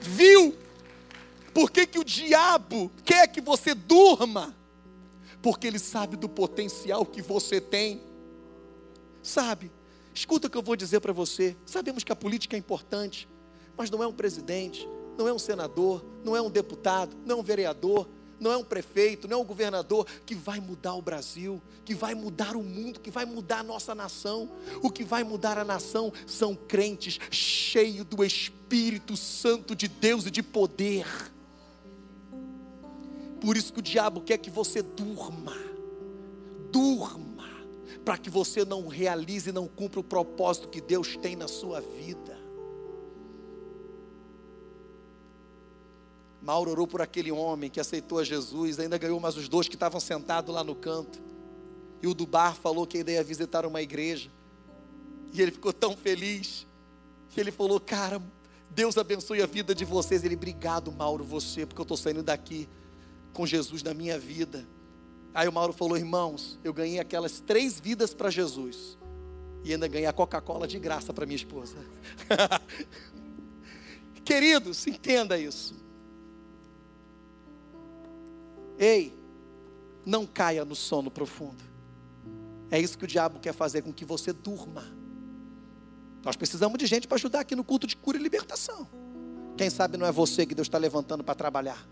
Viu? 0.00 0.56
Por 1.52 1.70
que, 1.70 1.86
que 1.86 1.98
o 1.98 2.04
diabo 2.04 2.90
quer 3.04 3.28
que 3.28 3.40
você 3.40 3.74
durma? 3.74 4.54
Porque 5.40 5.66
ele 5.66 5.78
sabe 5.78 6.16
do 6.16 6.28
potencial 6.28 7.06
que 7.06 7.22
você 7.22 7.60
tem. 7.60 8.00
Sabe? 9.22 9.70
Escuta 10.12 10.46
o 10.46 10.50
que 10.50 10.56
eu 10.56 10.62
vou 10.62 10.76
dizer 10.76 11.00
para 11.00 11.12
você. 11.12 11.56
Sabemos 11.64 12.04
que 12.04 12.12
a 12.12 12.16
política 12.16 12.56
é 12.56 12.58
importante 12.58 13.28
mas 13.76 13.90
não 13.90 14.02
é 14.02 14.06
um 14.06 14.12
presidente, 14.12 14.88
não 15.16 15.28
é 15.28 15.32
um 15.32 15.38
senador, 15.38 16.04
não 16.24 16.36
é 16.36 16.42
um 16.42 16.50
deputado, 16.50 17.16
não 17.24 17.36
é 17.36 17.40
um 17.40 17.42
vereador, 17.42 18.08
não 18.40 18.52
é 18.52 18.56
um 18.56 18.64
prefeito, 18.64 19.28
não 19.28 19.38
é 19.38 19.40
um 19.40 19.44
governador 19.44 20.06
que 20.26 20.34
vai 20.34 20.60
mudar 20.60 20.94
o 20.94 21.02
Brasil, 21.02 21.60
que 21.84 21.94
vai 21.94 22.14
mudar 22.14 22.56
o 22.56 22.62
mundo, 22.62 23.00
que 23.00 23.10
vai 23.10 23.24
mudar 23.24 23.60
a 23.60 23.62
nossa 23.62 23.94
nação. 23.94 24.50
O 24.82 24.90
que 24.90 25.04
vai 25.04 25.24
mudar 25.24 25.58
a 25.58 25.64
nação 25.64 26.12
são 26.26 26.54
crentes 26.54 27.18
cheios 27.30 28.04
do 28.06 28.24
Espírito 28.24 29.16
Santo 29.16 29.74
de 29.74 29.88
Deus 29.88 30.26
e 30.26 30.30
de 30.30 30.42
poder. 30.42 31.06
Por 33.40 33.56
isso 33.56 33.72
que 33.72 33.80
o 33.80 33.82
diabo 33.82 34.22
quer 34.22 34.38
que 34.38 34.50
você 34.50 34.80
durma, 34.82 35.54
durma, 36.72 37.44
para 38.04 38.16
que 38.16 38.30
você 38.30 38.64
não 38.64 38.88
realize 38.88 39.50
e 39.50 39.52
não 39.52 39.68
cumpra 39.68 40.00
o 40.00 40.04
propósito 40.04 40.68
que 40.68 40.80
Deus 40.80 41.16
tem 41.16 41.36
na 41.36 41.46
sua 41.46 41.80
vida. 41.80 42.43
Mauro 46.44 46.70
orou 46.70 46.86
por 46.86 47.00
aquele 47.00 47.32
homem 47.32 47.70
que 47.70 47.80
aceitou 47.80 48.18
a 48.18 48.24
Jesus, 48.24 48.78
ainda 48.78 48.98
ganhou 48.98 49.18
mais 49.18 49.34
os 49.34 49.48
dois 49.48 49.66
que 49.66 49.76
estavam 49.76 49.98
sentados 49.98 50.54
lá 50.54 50.62
no 50.62 50.74
canto. 50.74 51.18
E 52.02 52.06
o 52.06 52.12
do 52.12 52.26
bar 52.26 52.54
falou 52.54 52.86
que 52.86 52.98
ainda 52.98 53.12
ia 53.12 53.24
visitar 53.24 53.64
uma 53.64 53.80
igreja. 53.80 54.30
E 55.32 55.40
ele 55.40 55.50
ficou 55.50 55.72
tão 55.72 55.96
feliz. 55.96 56.66
Que 57.30 57.40
ele 57.40 57.50
falou: 57.50 57.80
Cara, 57.80 58.22
Deus 58.68 58.98
abençoe 58.98 59.40
a 59.40 59.46
vida 59.46 59.74
de 59.74 59.86
vocês. 59.86 60.22
Ele, 60.22 60.34
obrigado, 60.34 60.92
Mauro, 60.92 61.24
você, 61.24 61.64
porque 61.64 61.80
eu 61.80 61.84
estou 61.84 61.96
saindo 61.96 62.22
daqui 62.22 62.68
com 63.32 63.46
Jesus 63.46 63.82
na 63.82 63.94
minha 63.94 64.18
vida. 64.18 64.68
Aí 65.32 65.48
o 65.48 65.52
Mauro 65.52 65.72
falou: 65.72 65.96
Irmãos, 65.96 66.58
eu 66.62 66.74
ganhei 66.74 67.00
aquelas 67.00 67.40
três 67.40 67.80
vidas 67.80 68.12
para 68.12 68.28
Jesus. 68.28 68.98
E 69.64 69.72
ainda 69.72 69.88
ganhei 69.88 70.06
a 70.06 70.12
Coca-Cola 70.12 70.68
de 70.68 70.78
graça 70.78 71.10
para 71.10 71.24
minha 71.24 71.36
esposa. 71.36 71.78
Queridos, 74.22 74.86
entenda 74.86 75.38
isso. 75.38 75.83
Ei, 78.78 79.16
não 80.04 80.26
caia 80.26 80.64
no 80.64 80.74
sono 80.74 81.10
profundo. 81.10 81.62
É 82.70 82.80
isso 82.80 82.98
que 82.98 83.04
o 83.04 83.08
diabo 83.08 83.38
quer 83.38 83.52
fazer 83.52 83.82
com 83.82 83.92
que 83.92 84.04
você 84.04 84.32
durma. 84.32 84.84
Nós 86.24 86.36
precisamos 86.36 86.78
de 86.78 86.86
gente 86.86 87.06
para 87.06 87.16
ajudar 87.16 87.40
aqui 87.40 87.54
no 87.54 87.62
culto 87.62 87.86
de 87.86 87.96
cura 87.96 88.18
e 88.18 88.22
libertação. 88.22 88.88
Quem 89.56 89.70
sabe 89.70 89.96
não 89.96 90.06
é 90.06 90.12
você 90.12 90.44
que 90.44 90.54
Deus 90.54 90.66
está 90.66 90.78
levantando 90.78 91.22
para 91.22 91.34
trabalhar. 91.34 91.86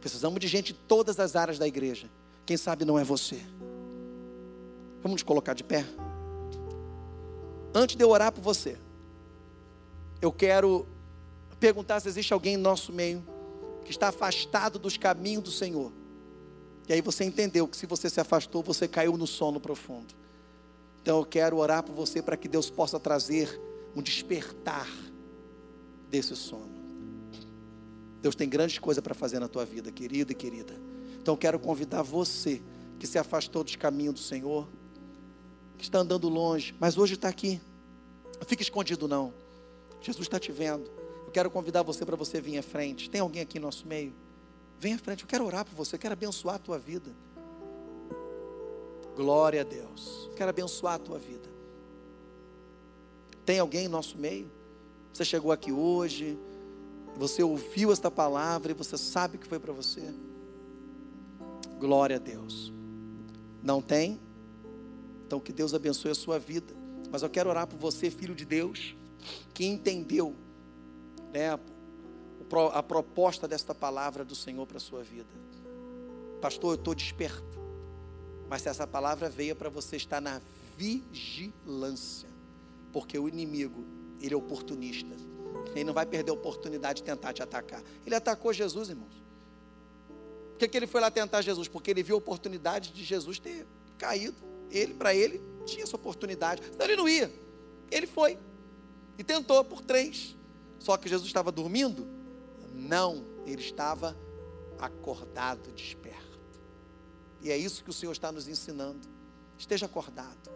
Precisamos 0.00 0.38
de 0.38 0.46
gente 0.46 0.72
em 0.72 0.76
todas 0.86 1.18
as 1.18 1.34
áreas 1.34 1.58
da 1.58 1.66
igreja. 1.66 2.08
Quem 2.46 2.56
sabe 2.56 2.84
não 2.84 2.98
é 2.98 3.04
você. 3.04 3.40
Vamos 5.02 5.12
nos 5.12 5.22
colocar 5.22 5.54
de 5.54 5.64
pé. 5.64 5.84
Antes 7.74 7.96
de 7.96 8.04
eu 8.04 8.10
orar 8.10 8.32
por 8.32 8.42
você, 8.42 8.76
eu 10.20 10.30
quero 10.30 10.86
perguntar 11.58 12.00
se 12.00 12.08
existe 12.08 12.32
alguém 12.32 12.54
em 12.54 12.58
nosso 12.58 12.92
meio 12.92 13.22
que 13.84 13.90
está 13.90 14.08
afastado 14.08 14.78
dos 14.78 14.96
caminhos 14.96 15.44
do 15.44 15.50
Senhor. 15.50 15.92
E 16.88 16.92
aí 16.92 17.00
você 17.00 17.24
entendeu 17.24 17.68
que 17.68 17.76
se 17.76 17.86
você 17.86 18.10
se 18.10 18.20
afastou, 18.20 18.62
você 18.62 18.88
caiu 18.88 19.16
no 19.16 19.26
sono 19.26 19.60
profundo. 19.60 20.14
Então 21.02 21.18
eu 21.18 21.24
quero 21.24 21.56
orar 21.56 21.82
por 21.82 21.94
você 21.94 22.20
para 22.20 22.36
que 22.36 22.48
Deus 22.48 22.68
possa 22.68 22.98
trazer 22.98 23.60
um 23.94 24.02
despertar 24.02 24.88
desse 26.08 26.34
sono. 26.36 26.80
Deus 28.20 28.34
tem 28.34 28.48
grandes 28.48 28.78
coisas 28.78 29.02
para 29.02 29.14
fazer 29.14 29.38
na 29.38 29.48
tua 29.48 29.64
vida, 29.64 29.90
querida 29.90 30.32
e 30.32 30.34
querida. 30.34 30.74
Então 31.20 31.34
eu 31.34 31.38
quero 31.38 31.58
convidar 31.58 32.02
você 32.02 32.62
que 32.98 33.06
se 33.06 33.18
afastou 33.18 33.64
dos 33.64 33.76
caminhos 33.76 34.14
do 34.14 34.20
Senhor, 34.20 34.68
que 35.78 35.84
está 35.84 36.00
andando 36.00 36.28
longe, 36.28 36.74
mas 36.78 36.98
hoje 36.98 37.14
está 37.14 37.28
aqui. 37.28 37.60
Não 38.38 38.46
fique 38.46 38.62
escondido, 38.62 39.08
não. 39.08 39.32
Jesus 40.02 40.26
está 40.26 40.38
te 40.38 40.52
vendo. 40.52 40.90
Eu 41.30 41.32
quero 41.32 41.48
convidar 41.48 41.84
você 41.84 42.04
para 42.04 42.16
você 42.16 42.40
vir 42.40 42.58
à 42.58 42.62
frente. 42.62 43.08
Tem 43.08 43.20
alguém 43.20 43.40
aqui 43.40 43.60
no 43.60 43.66
nosso 43.66 43.86
meio? 43.86 44.12
Vem 44.80 44.94
à 44.94 44.98
frente, 44.98 45.22
eu 45.22 45.28
quero 45.28 45.46
orar 45.46 45.64
por 45.64 45.76
você, 45.76 45.94
eu 45.94 45.98
quero 46.00 46.12
abençoar 46.12 46.56
a 46.56 46.58
tua 46.58 46.76
vida. 46.76 47.08
Glória 49.14 49.60
a 49.60 49.64
Deus. 49.64 50.26
Eu 50.28 50.34
quero 50.34 50.50
abençoar 50.50 50.94
a 50.94 50.98
tua 50.98 51.20
vida. 51.20 51.48
Tem 53.46 53.60
alguém 53.60 53.84
no 53.84 53.92
nosso 53.92 54.18
meio? 54.18 54.50
Você 55.12 55.24
chegou 55.24 55.52
aqui 55.52 55.70
hoje, 55.70 56.36
você 57.16 57.44
ouviu 57.44 57.92
esta 57.92 58.10
palavra 58.10 58.72
e 58.72 58.74
você 58.74 58.98
sabe 58.98 59.38
que 59.38 59.46
foi 59.46 59.60
para 59.60 59.72
você. 59.72 60.12
Glória 61.78 62.16
a 62.16 62.18
Deus. 62.18 62.72
Não 63.62 63.80
tem? 63.80 64.18
Então 65.28 65.38
que 65.38 65.52
Deus 65.52 65.74
abençoe 65.74 66.10
a 66.10 66.14
sua 66.16 66.40
vida. 66.40 66.74
Mas 67.08 67.22
eu 67.22 67.30
quero 67.30 67.48
orar 67.48 67.68
por 67.68 67.78
você, 67.78 68.10
filho 68.10 68.34
de 68.34 68.44
Deus, 68.44 68.96
que 69.54 69.64
entendeu 69.64 70.34
né, 71.32 71.58
a 72.72 72.82
proposta 72.82 73.46
desta 73.46 73.74
palavra 73.74 74.24
do 74.24 74.34
Senhor 74.34 74.66
para 74.66 74.78
a 74.78 74.80
sua 74.80 75.02
vida. 75.02 75.28
Pastor, 76.40 76.72
eu 76.72 76.74
estou 76.76 76.94
desperto. 76.94 77.60
Mas 78.48 78.66
essa 78.66 78.86
palavra 78.86 79.28
veio 79.28 79.54
para 79.54 79.68
você 79.68 79.96
estar 79.96 80.20
na 80.20 80.40
vigilância. 80.76 82.28
Porque 82.92 83.18
o 83.18 83.28
inimigo, 83.28 83.84
ele 84.20 84.34
é 84.34 84.36
oportunista. 84.36 85.14
Ele 85.72 85.84
não 85.84 85.94
vai 85.94 86.06
perder 86.06 86.30
a 86.30 86.34
oportunidade 86.34 86.98
de 86.98 87.04
tentar 87.04 87.32
te 87.32 87.42
atacar. 87.42 87.82
Ele 88.04 88.14
atacou 88.14 88.52
Jesus, 88.52 88.88
irmãos. 88.88 89.22
Por 90.50 90.58
que, 90.58 90.68
que 90.68 90.76
ele 90.76 90.86
foi 90.86 91.00
lá 91.00 91.10
tentar 91.10 91.42
Jesus? 91.42 91.68
Porque 91.68 91.90
ele 91.90 92.02
viu 92.02 92.16
a 92.16 92.18
oportunidade 92.18 92.92
de 92.92 93.04
Jesus 93.04 93.38
ter 93.38 93.66
caído. 93.96 94.36
Ele, 94.70 94.94
para 94.94 95.14
ele, 95.14 95.40
tinha 95.64 95.84
essa 95.84 95.96
oportunidade. 95.96 96.62
Senão 96.64 96.84
ele 96.86 96.96
não 96.96 97.08
ia. 97.08 97.32
Ele 97.90 98.06
foi. 98.06 98.36
E 99.16 99.22
tentou 99.22 99.62
por 99.64 99.80
três. 99.80 100.36
Só 100.80 100.96
que 100.96 101.08
Jesus 101.08 101.28
estava 101.28 101.52
dormindo? 101.52 102.08
Não, 102.74 103.24
ele 103.46 103.60
estava 103.60 104.16
acordado, 104.78 105.70
desperto. 105.72 106.40
E 107.42 107.50
é 107.50 107.56
isso 107.56 107.84
que 107.84 107.90
o 107.90 107.92
Senhor 107.92 108.12
está 108.12 108.32
nos 108.32 108.48
ensinando. 108.48 109.06
Esteja 109.58 109.86
acordado. 109.86 110.50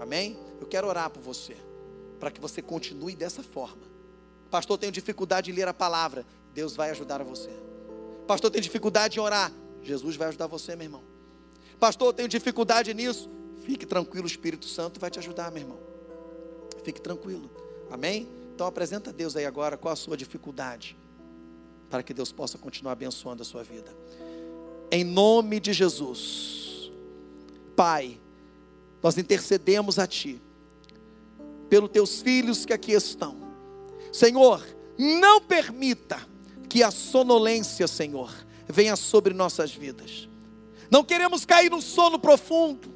Amém? 0.00 0.38
Eu 0.58 0.66
quero 0.66 0.88
orar 0.88 1.10
por 1.10 1.20
você, 1.20 1.56
para 2.18 2.30
que 2.30 2.40
você 2.40 2.62
continue 2.62 3.14
dessa 3.14 3.42
forma. 3.42 3.82
Pastor, 4.50 4.78
tenho 4.78 4.90
dificuldade 4.90 5.50
em 5.50 5.54
ler 5.54 5.68
a 5.68 5.74
palavra. 5.74 6.26
Deus 6.54 6.74
vai 6.74 6.90
ajudar 6.90 7.22
você. 7.22 7.50
Pastor, 8.26 8.50
tenho 8.50 8.62
dificuldade 8.62 9.18
em 9.18 9.22
orar. 9.22 9.52
Jesus 9.82 10.16
vai 10.16 10.28
ajudar 10.28 10.46
você, 10.46 10.74
meu 10.74 10.86
irmão. 10.86 11.02
Pastor, 11.78 12.12
tenho 12.14 12.28
dificuldade 12.28 12.92
nisso. 12.94 13.30
Fique 13.64 13.84
tranquilo, 13.84 14.24
o 14.24 14.26
Espírito 14.26 14.66
Santo 14.66 14.98
vai 14.98 15.10
te 15.10 15.18
ajudar, 15.18 15.50
meu 15.52 15.62
irmão. 15.62 15.78
Fique 16.82 17.00
tranquilo. 17.00 17.50
Amém? 17.90 18.39
Então 18.60 18.68
apresenta 18.68 19.08
a 19.08 19.12
Deus 19.14 19.36
aí 19.36 19.46
agora 19.46 19.78
qual 19.78 19.90
a 19.90 19.96
sua 19.96 20.18
dificuldade, 20.18 20.94
para 21.88 22.02
que 22.02 22.12
Deus 22.12 22.30
possa 22.30 22.58
continuar 22.58 22.92
abençoando 22.92 23.40
a 23.40 23.44
sua 23.46 23.62
vida. 23.62 23.90
Em 24.90 25.02
nome 25.02 25.58
de 25.58 25.72
Jesus, 25.72 26.92
Pai, 27.74 28.20
nós 29.02 29.16
intercedemos 29.16 29.98
a 29.98 30.06
Ti, 30.06 30.42
pelos 31.70 31.88
Teus 31.88 32.20
filhos 32.20 32.66
que 32.66 32.74
aqui 32.74 32.92
estão. 32.92 33.34
Senhor, 34.12 34.62
não 34.98 35.40
permita 35.40 36.20
que 36.68 36.82
a 36.82 36.90
sonolência, 36.90 37.88
Senhor, 37.88 38.30
venha 38.68 38.94
sobre 38.94 39.32
nossas 39.32 39.72
vidas. 39.72 40.28
Não 40.90 41.02
queremos 41.02 41.46
cair 41.46 41.70
num 41.70 41.80
sono 41.80 42.18
profundo, 42.18 42.92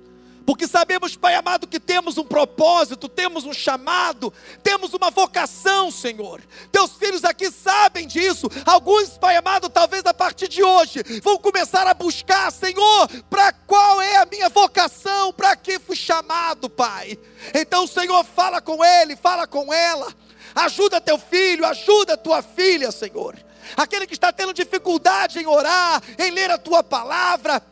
porque 0.47 0.66
sabemos, 0.66 1.16
Pai 1.16 1.34
amado, 1.34 1.66
que 1.66 1.80
temos 1.80 2.18
um 2.18 2.24
propósito, 2.24 3.09
temos 3.09 3.45
um 3.45 3.53
chamado, 3.53 4.32
temos 4.62 4.92
uma 4.92 5.11
vocação, 5.11 5.90
Senhor. 5.90 6.42
Teus 6.70 6.92
filhos 6.92 7.24
aqui 7.24 7.51
sabem 7.51 8.07
disso. 8.07 8.49
Alguns, 8.66 9.16
Pai 9.16 9.36
amado, 9.36 9.68
talvez 9.68 10.05
a 10.05 10.12
partir 10.12 10.49
de 10.49 10.62
hoje, 10.62 11.03
vão 11.22 11.38
começar 11.38 11.86
a 11.86 11.95
buscar, 11.95 12.53
Senhor, 12.53 13.09
para 13.30 13.53
qual 13.53 14.03
é 14.03 14.16
a 14.16 14.26
minha 14.26 14.49
vocação, 14.49 15.32
para 15.32 15.57
que 15.57 15.78
fui 15.78 15.97
chamado, 15.97 16.68
Pai. 16.68 17.18
Então, 17.55 17.86
Senhor, 17.86 18.24
fala 18.24 18.61
com 18.61 18.84
ele, 18.84 19.16
fala 19.16 19.47
com 19.47 19.72
ela. 19.72 20.12
Ajuda 20.55 21.01
teu 21.01 21.18
filho, 21.18 21.64
ajuda 21.64 22.16
tua 22.16 22.42
filha, 22.42 22.92
Senhor. 22.92 23.34
Aquele 23.76 24.07
que 24.07 24.12
está 24.12 24.30
tendo 24.32 24.53
dificuldade 24.53 25.38
em 25.38 25.47
orar, 25.47 26.03
em 26.18 26.30
ler 26.30 26.51
a 26.51 26.59
tua 26.59 26.82
palavra, 26.82 27.62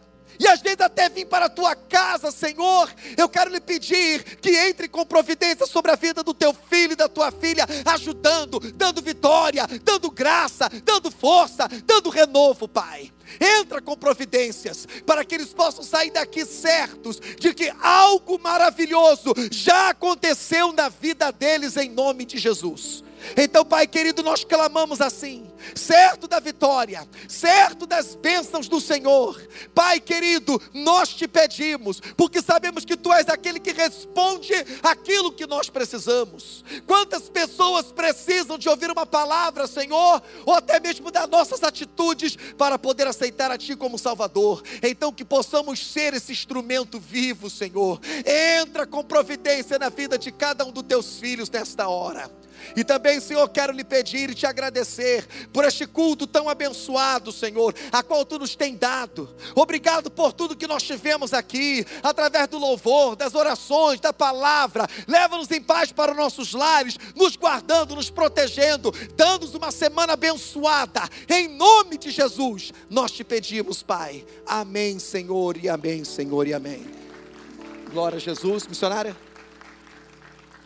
e 0.43 0.49
às 0.49 0.61
vezes 0.61 0.80
até 0.80 1.09
vim 1.09 1.24
para 1.24 1.47
a 1.47 1.49
tua 1.49 1.76
casa, 1.76 2.32
Senhor. 2.32 2.93
Eu 3.16 3.28
quero 3.28 3.49
lhe 3.49 3.61
pedir 3.61 4.24
que 4.38 4.51
entre 4.51 4.88
com 4.88 5.07
providência 5.07 5.66
sobre 5.66 5.93
a 5.93 5.95
vida 5.95 6.24
do 6.24 6.34
teu 6.34 6.53
filho 6.53 6.95
e 6.95 6.97
da 6.97 7.09
tua 7.09 7.30
filha, 7.30 7.64
ajudando, 7.86 8.59
dando 8.74 9.01
vitória, 9.01 9.64
dando 9.84 10.11
graça, 10.11 10.68
dando 10.84 11.12
força, 11.12 11.68
dando 11.86 12.11
renovo, 12.11 12.66
Pai. 12.66 13.12
Entra 13.40 13.80
com 13.80 13.97
providências 13.97 14.86
para 15.07 15.24
que 15.24 15.36
eles 15.36 15.55
possam 15.55 15.84
sair 15.84 16.11
daqui 16.11 16.45
certos 16.45 17.20
de 17.38 17.55
que 17.55 17.72
algo 17.80 18.36
maravilhoso 18.40 19.32
já 19.49 19.90
aconteceu 19.90 20.72
na 20.72 20.88
vida 20.88 21.30
deles 21.30 21.76
em 21.76 21.88
nome 21.88 22.24
de 22.24 22.36
Jesus. 22.36 23.05
Então, 23.36 23.64
Pai 23.64 23.86
querido, 23.86 24.22
nós 24.22 24.44
clamamos 24.44 25.00
assim, 25.00 25.50
certo 25.74 26.26
da 26.26 26.40
vitória, 26.40 27.06
certo 27.28 27.86
das 27.86 28.14
bênçãos 28.14 28.68
do 28.68 28.80
Senhor. 28.80 29.40
Pai 29.74 30.00
querido, 30.00 30.60
nós 30.72 31.10
te 31.10 31.26
pedimos, 31.28 32.00
porque 32.16 32.40
sabemos 32.40 32.84
que 32.84 32.96
Tu 32.96 33.12
és 33.12 33.28
aquele 33.28 33.60
que 33.60 33.72
responde 33.72 34.52
aquilo 34.82 35.32
que 35.32 35.46
nós 35.46 35.68
precisamos. 35.68 36.64
Quantas 36.86 37.28
pessoas 37.28 37.92
precisam 37.92 38.58
de 38.58 38.68
ouvir 38.68 38.90
uma 38.90 39.06
palavra, 39.06 39.66
Senhor, 39.66 40.22
ou 40.44 40.54
até 40.54 40.80
mesmo 40.80 41.10
das 41.10 41.28
nossas 41.28 41.62
atitudes 41.62 42.36
para 42.56 42.78
poder 42.78 43.06
aceitar 43.06 43.50
a 43.50 43.58
Ti 43.58 43.76
como 43.76 43.98
Salvador. 43.98 44.62
Então, 44.82 45.12
que 45.12 45.24
possamos 45.24 45.84
ser 45.86 46.14
esse 46.14 46.32
instrumento 46.32 46.98
vivo, 46.98 47.48
Senhor. 47.48 48.00
Entra 48.60 48.86
com 48.86 49.04
providência 49.04 49.78
na 49.78 49.88
vida 49.88 50.18
de 50.18 50.30
cada 50.30 50.64
um 50.64 50.72
dos 50.72 50.82
Teus 50.82 51.18
filhos 51.18 51.48
nesta 51.48 51.88
hora. 51.88 52.30
E 52.76 52.84
também, 52.84 53.20
Senhor, 53.20 53.48
quero 53.48 53.72
lhe 53.72 53.84
pedir 53.84 54.30
e 54.30 54.34
te 54.34 54.46
agradecer 54.46 55.26
por 55.52 55.64
este 55.64 55.86
culto 55.86 56.26
tão 56.26 56.48
abençoado, 56.48 57.32
Senhor, 57.32 57.74
a 57.90 58.02
qual 58.02 58.24
tu 58.24 58.38
nos 58.38 58.54
tem 58.54 58.76
dado. 58.76 59.34
Obrigado 59.54 60.10
por 60.10 60.32
tudo 60.32 60.56
que 60.56 60.66
nós 60.66 60.82
tivemos 60.82 61.32
aqui, 61.32 61.84
através 62.02 62.48
do 62.48 62.58
louvor, 62.58 63.16
das 63.16 63.34
orações, 63.34 64.00
da 64.00 64.12
palavra. 64.12 64.86
Leva-nos 65.06 65.50
em 65.50 65.62
paz 65.62 65.92
para 65.92 66.12
os 66.12 66.16
nossos 66.16 66.52
lares, 66.52 66.96
nos 67.14 67.36
guardando, 67.36 67.94
nos 67.94 68.10
protegendo, 68.10 68.92
dando-nos 69.14 69.54
uma 69.54 69.70
semana 69.70 70.14
abençoada. 70.14 71.02
Em 71.28 71.48
nome 71.48 71.98
de 71.98 72.10
Jesus, 72.10 72.72
nós 72.88 73.10
te 73.10 73.24
pedimos, 73.24 73.82
Pai. 73.82 74.24
Amém, 74.46 74.98
Senhor, 74.98 75.56
e 75.56 75.68
amém, 75.68 76.04
Senhor, 76.04 76.46
e 76.46 76.54
amém. 76.54 76.86
Glória 77.92 78.16
a 78.16 78.20
Jesus, 78.20 78.66
missionária. 78.66 79.16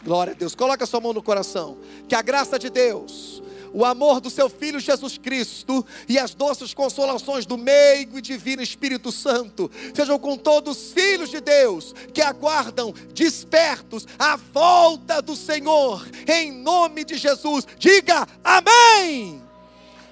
Glória 0.06 0.34
a 0.34 0.36
Deus. 0.36 0.54
Coloca 0.54 0.86
sua 0.86 1.00
mão 1.00 1.12
no 1.12 1.20
coração. 1.20 1.76
Que 2.08 2.14
a 2.14 2.22
graça 2.22 2.60
de 2.60 2.70
Deus, 2.70 3.42
o 3.74 3.84
amor 3.84 4.20
do 4.20 4.30
seu 4.30 4.48
Filho 4.48 4.78
Jesus 4.78 5.18
Cristo 5.18 5.84
e 6.08 6.16
as 6.16 6.32
doces 6.32 6.72
consolações 6.72 7.44
do 7.44 7.58
meigo 7.58 8.16
e 8.16 8.22
divino 8.22 8.62
Espírito 8.62 9.10
Santo 9.10 9.68
sejam 9.92 10.16
com 10.16 10.38
todos 10.38 10.78
os 10.78 10.92
filhos 10.92 11.28
de 11.28 11.40
Deus 11.40 11.92
que 12.14 12.22
aguardam 12.22 12.94
despertos 13.12 14.06
a 14.16 14.36
volta 14.36 15.20
do 15.20 15.34
Senhor, 15.34 16.08
em 16.28 16.52
nome 16.52 17.02
de 17.04 17.18
Jesus. 17.18 17.66
Diga 17.76 18.28
amém. 18.44 19.42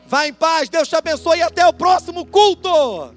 Vá 0.08 0.26
em 0.26 0.34
paz, 0.34 0.68
Deus 0.68 0.88
te 0.88 0.96
abençoe 0.96 1.38
e 1.38 1.42
até 1.42 1.64
o 1.64 1.72
próximo 1.72 2.26
culto. 2.26 3.14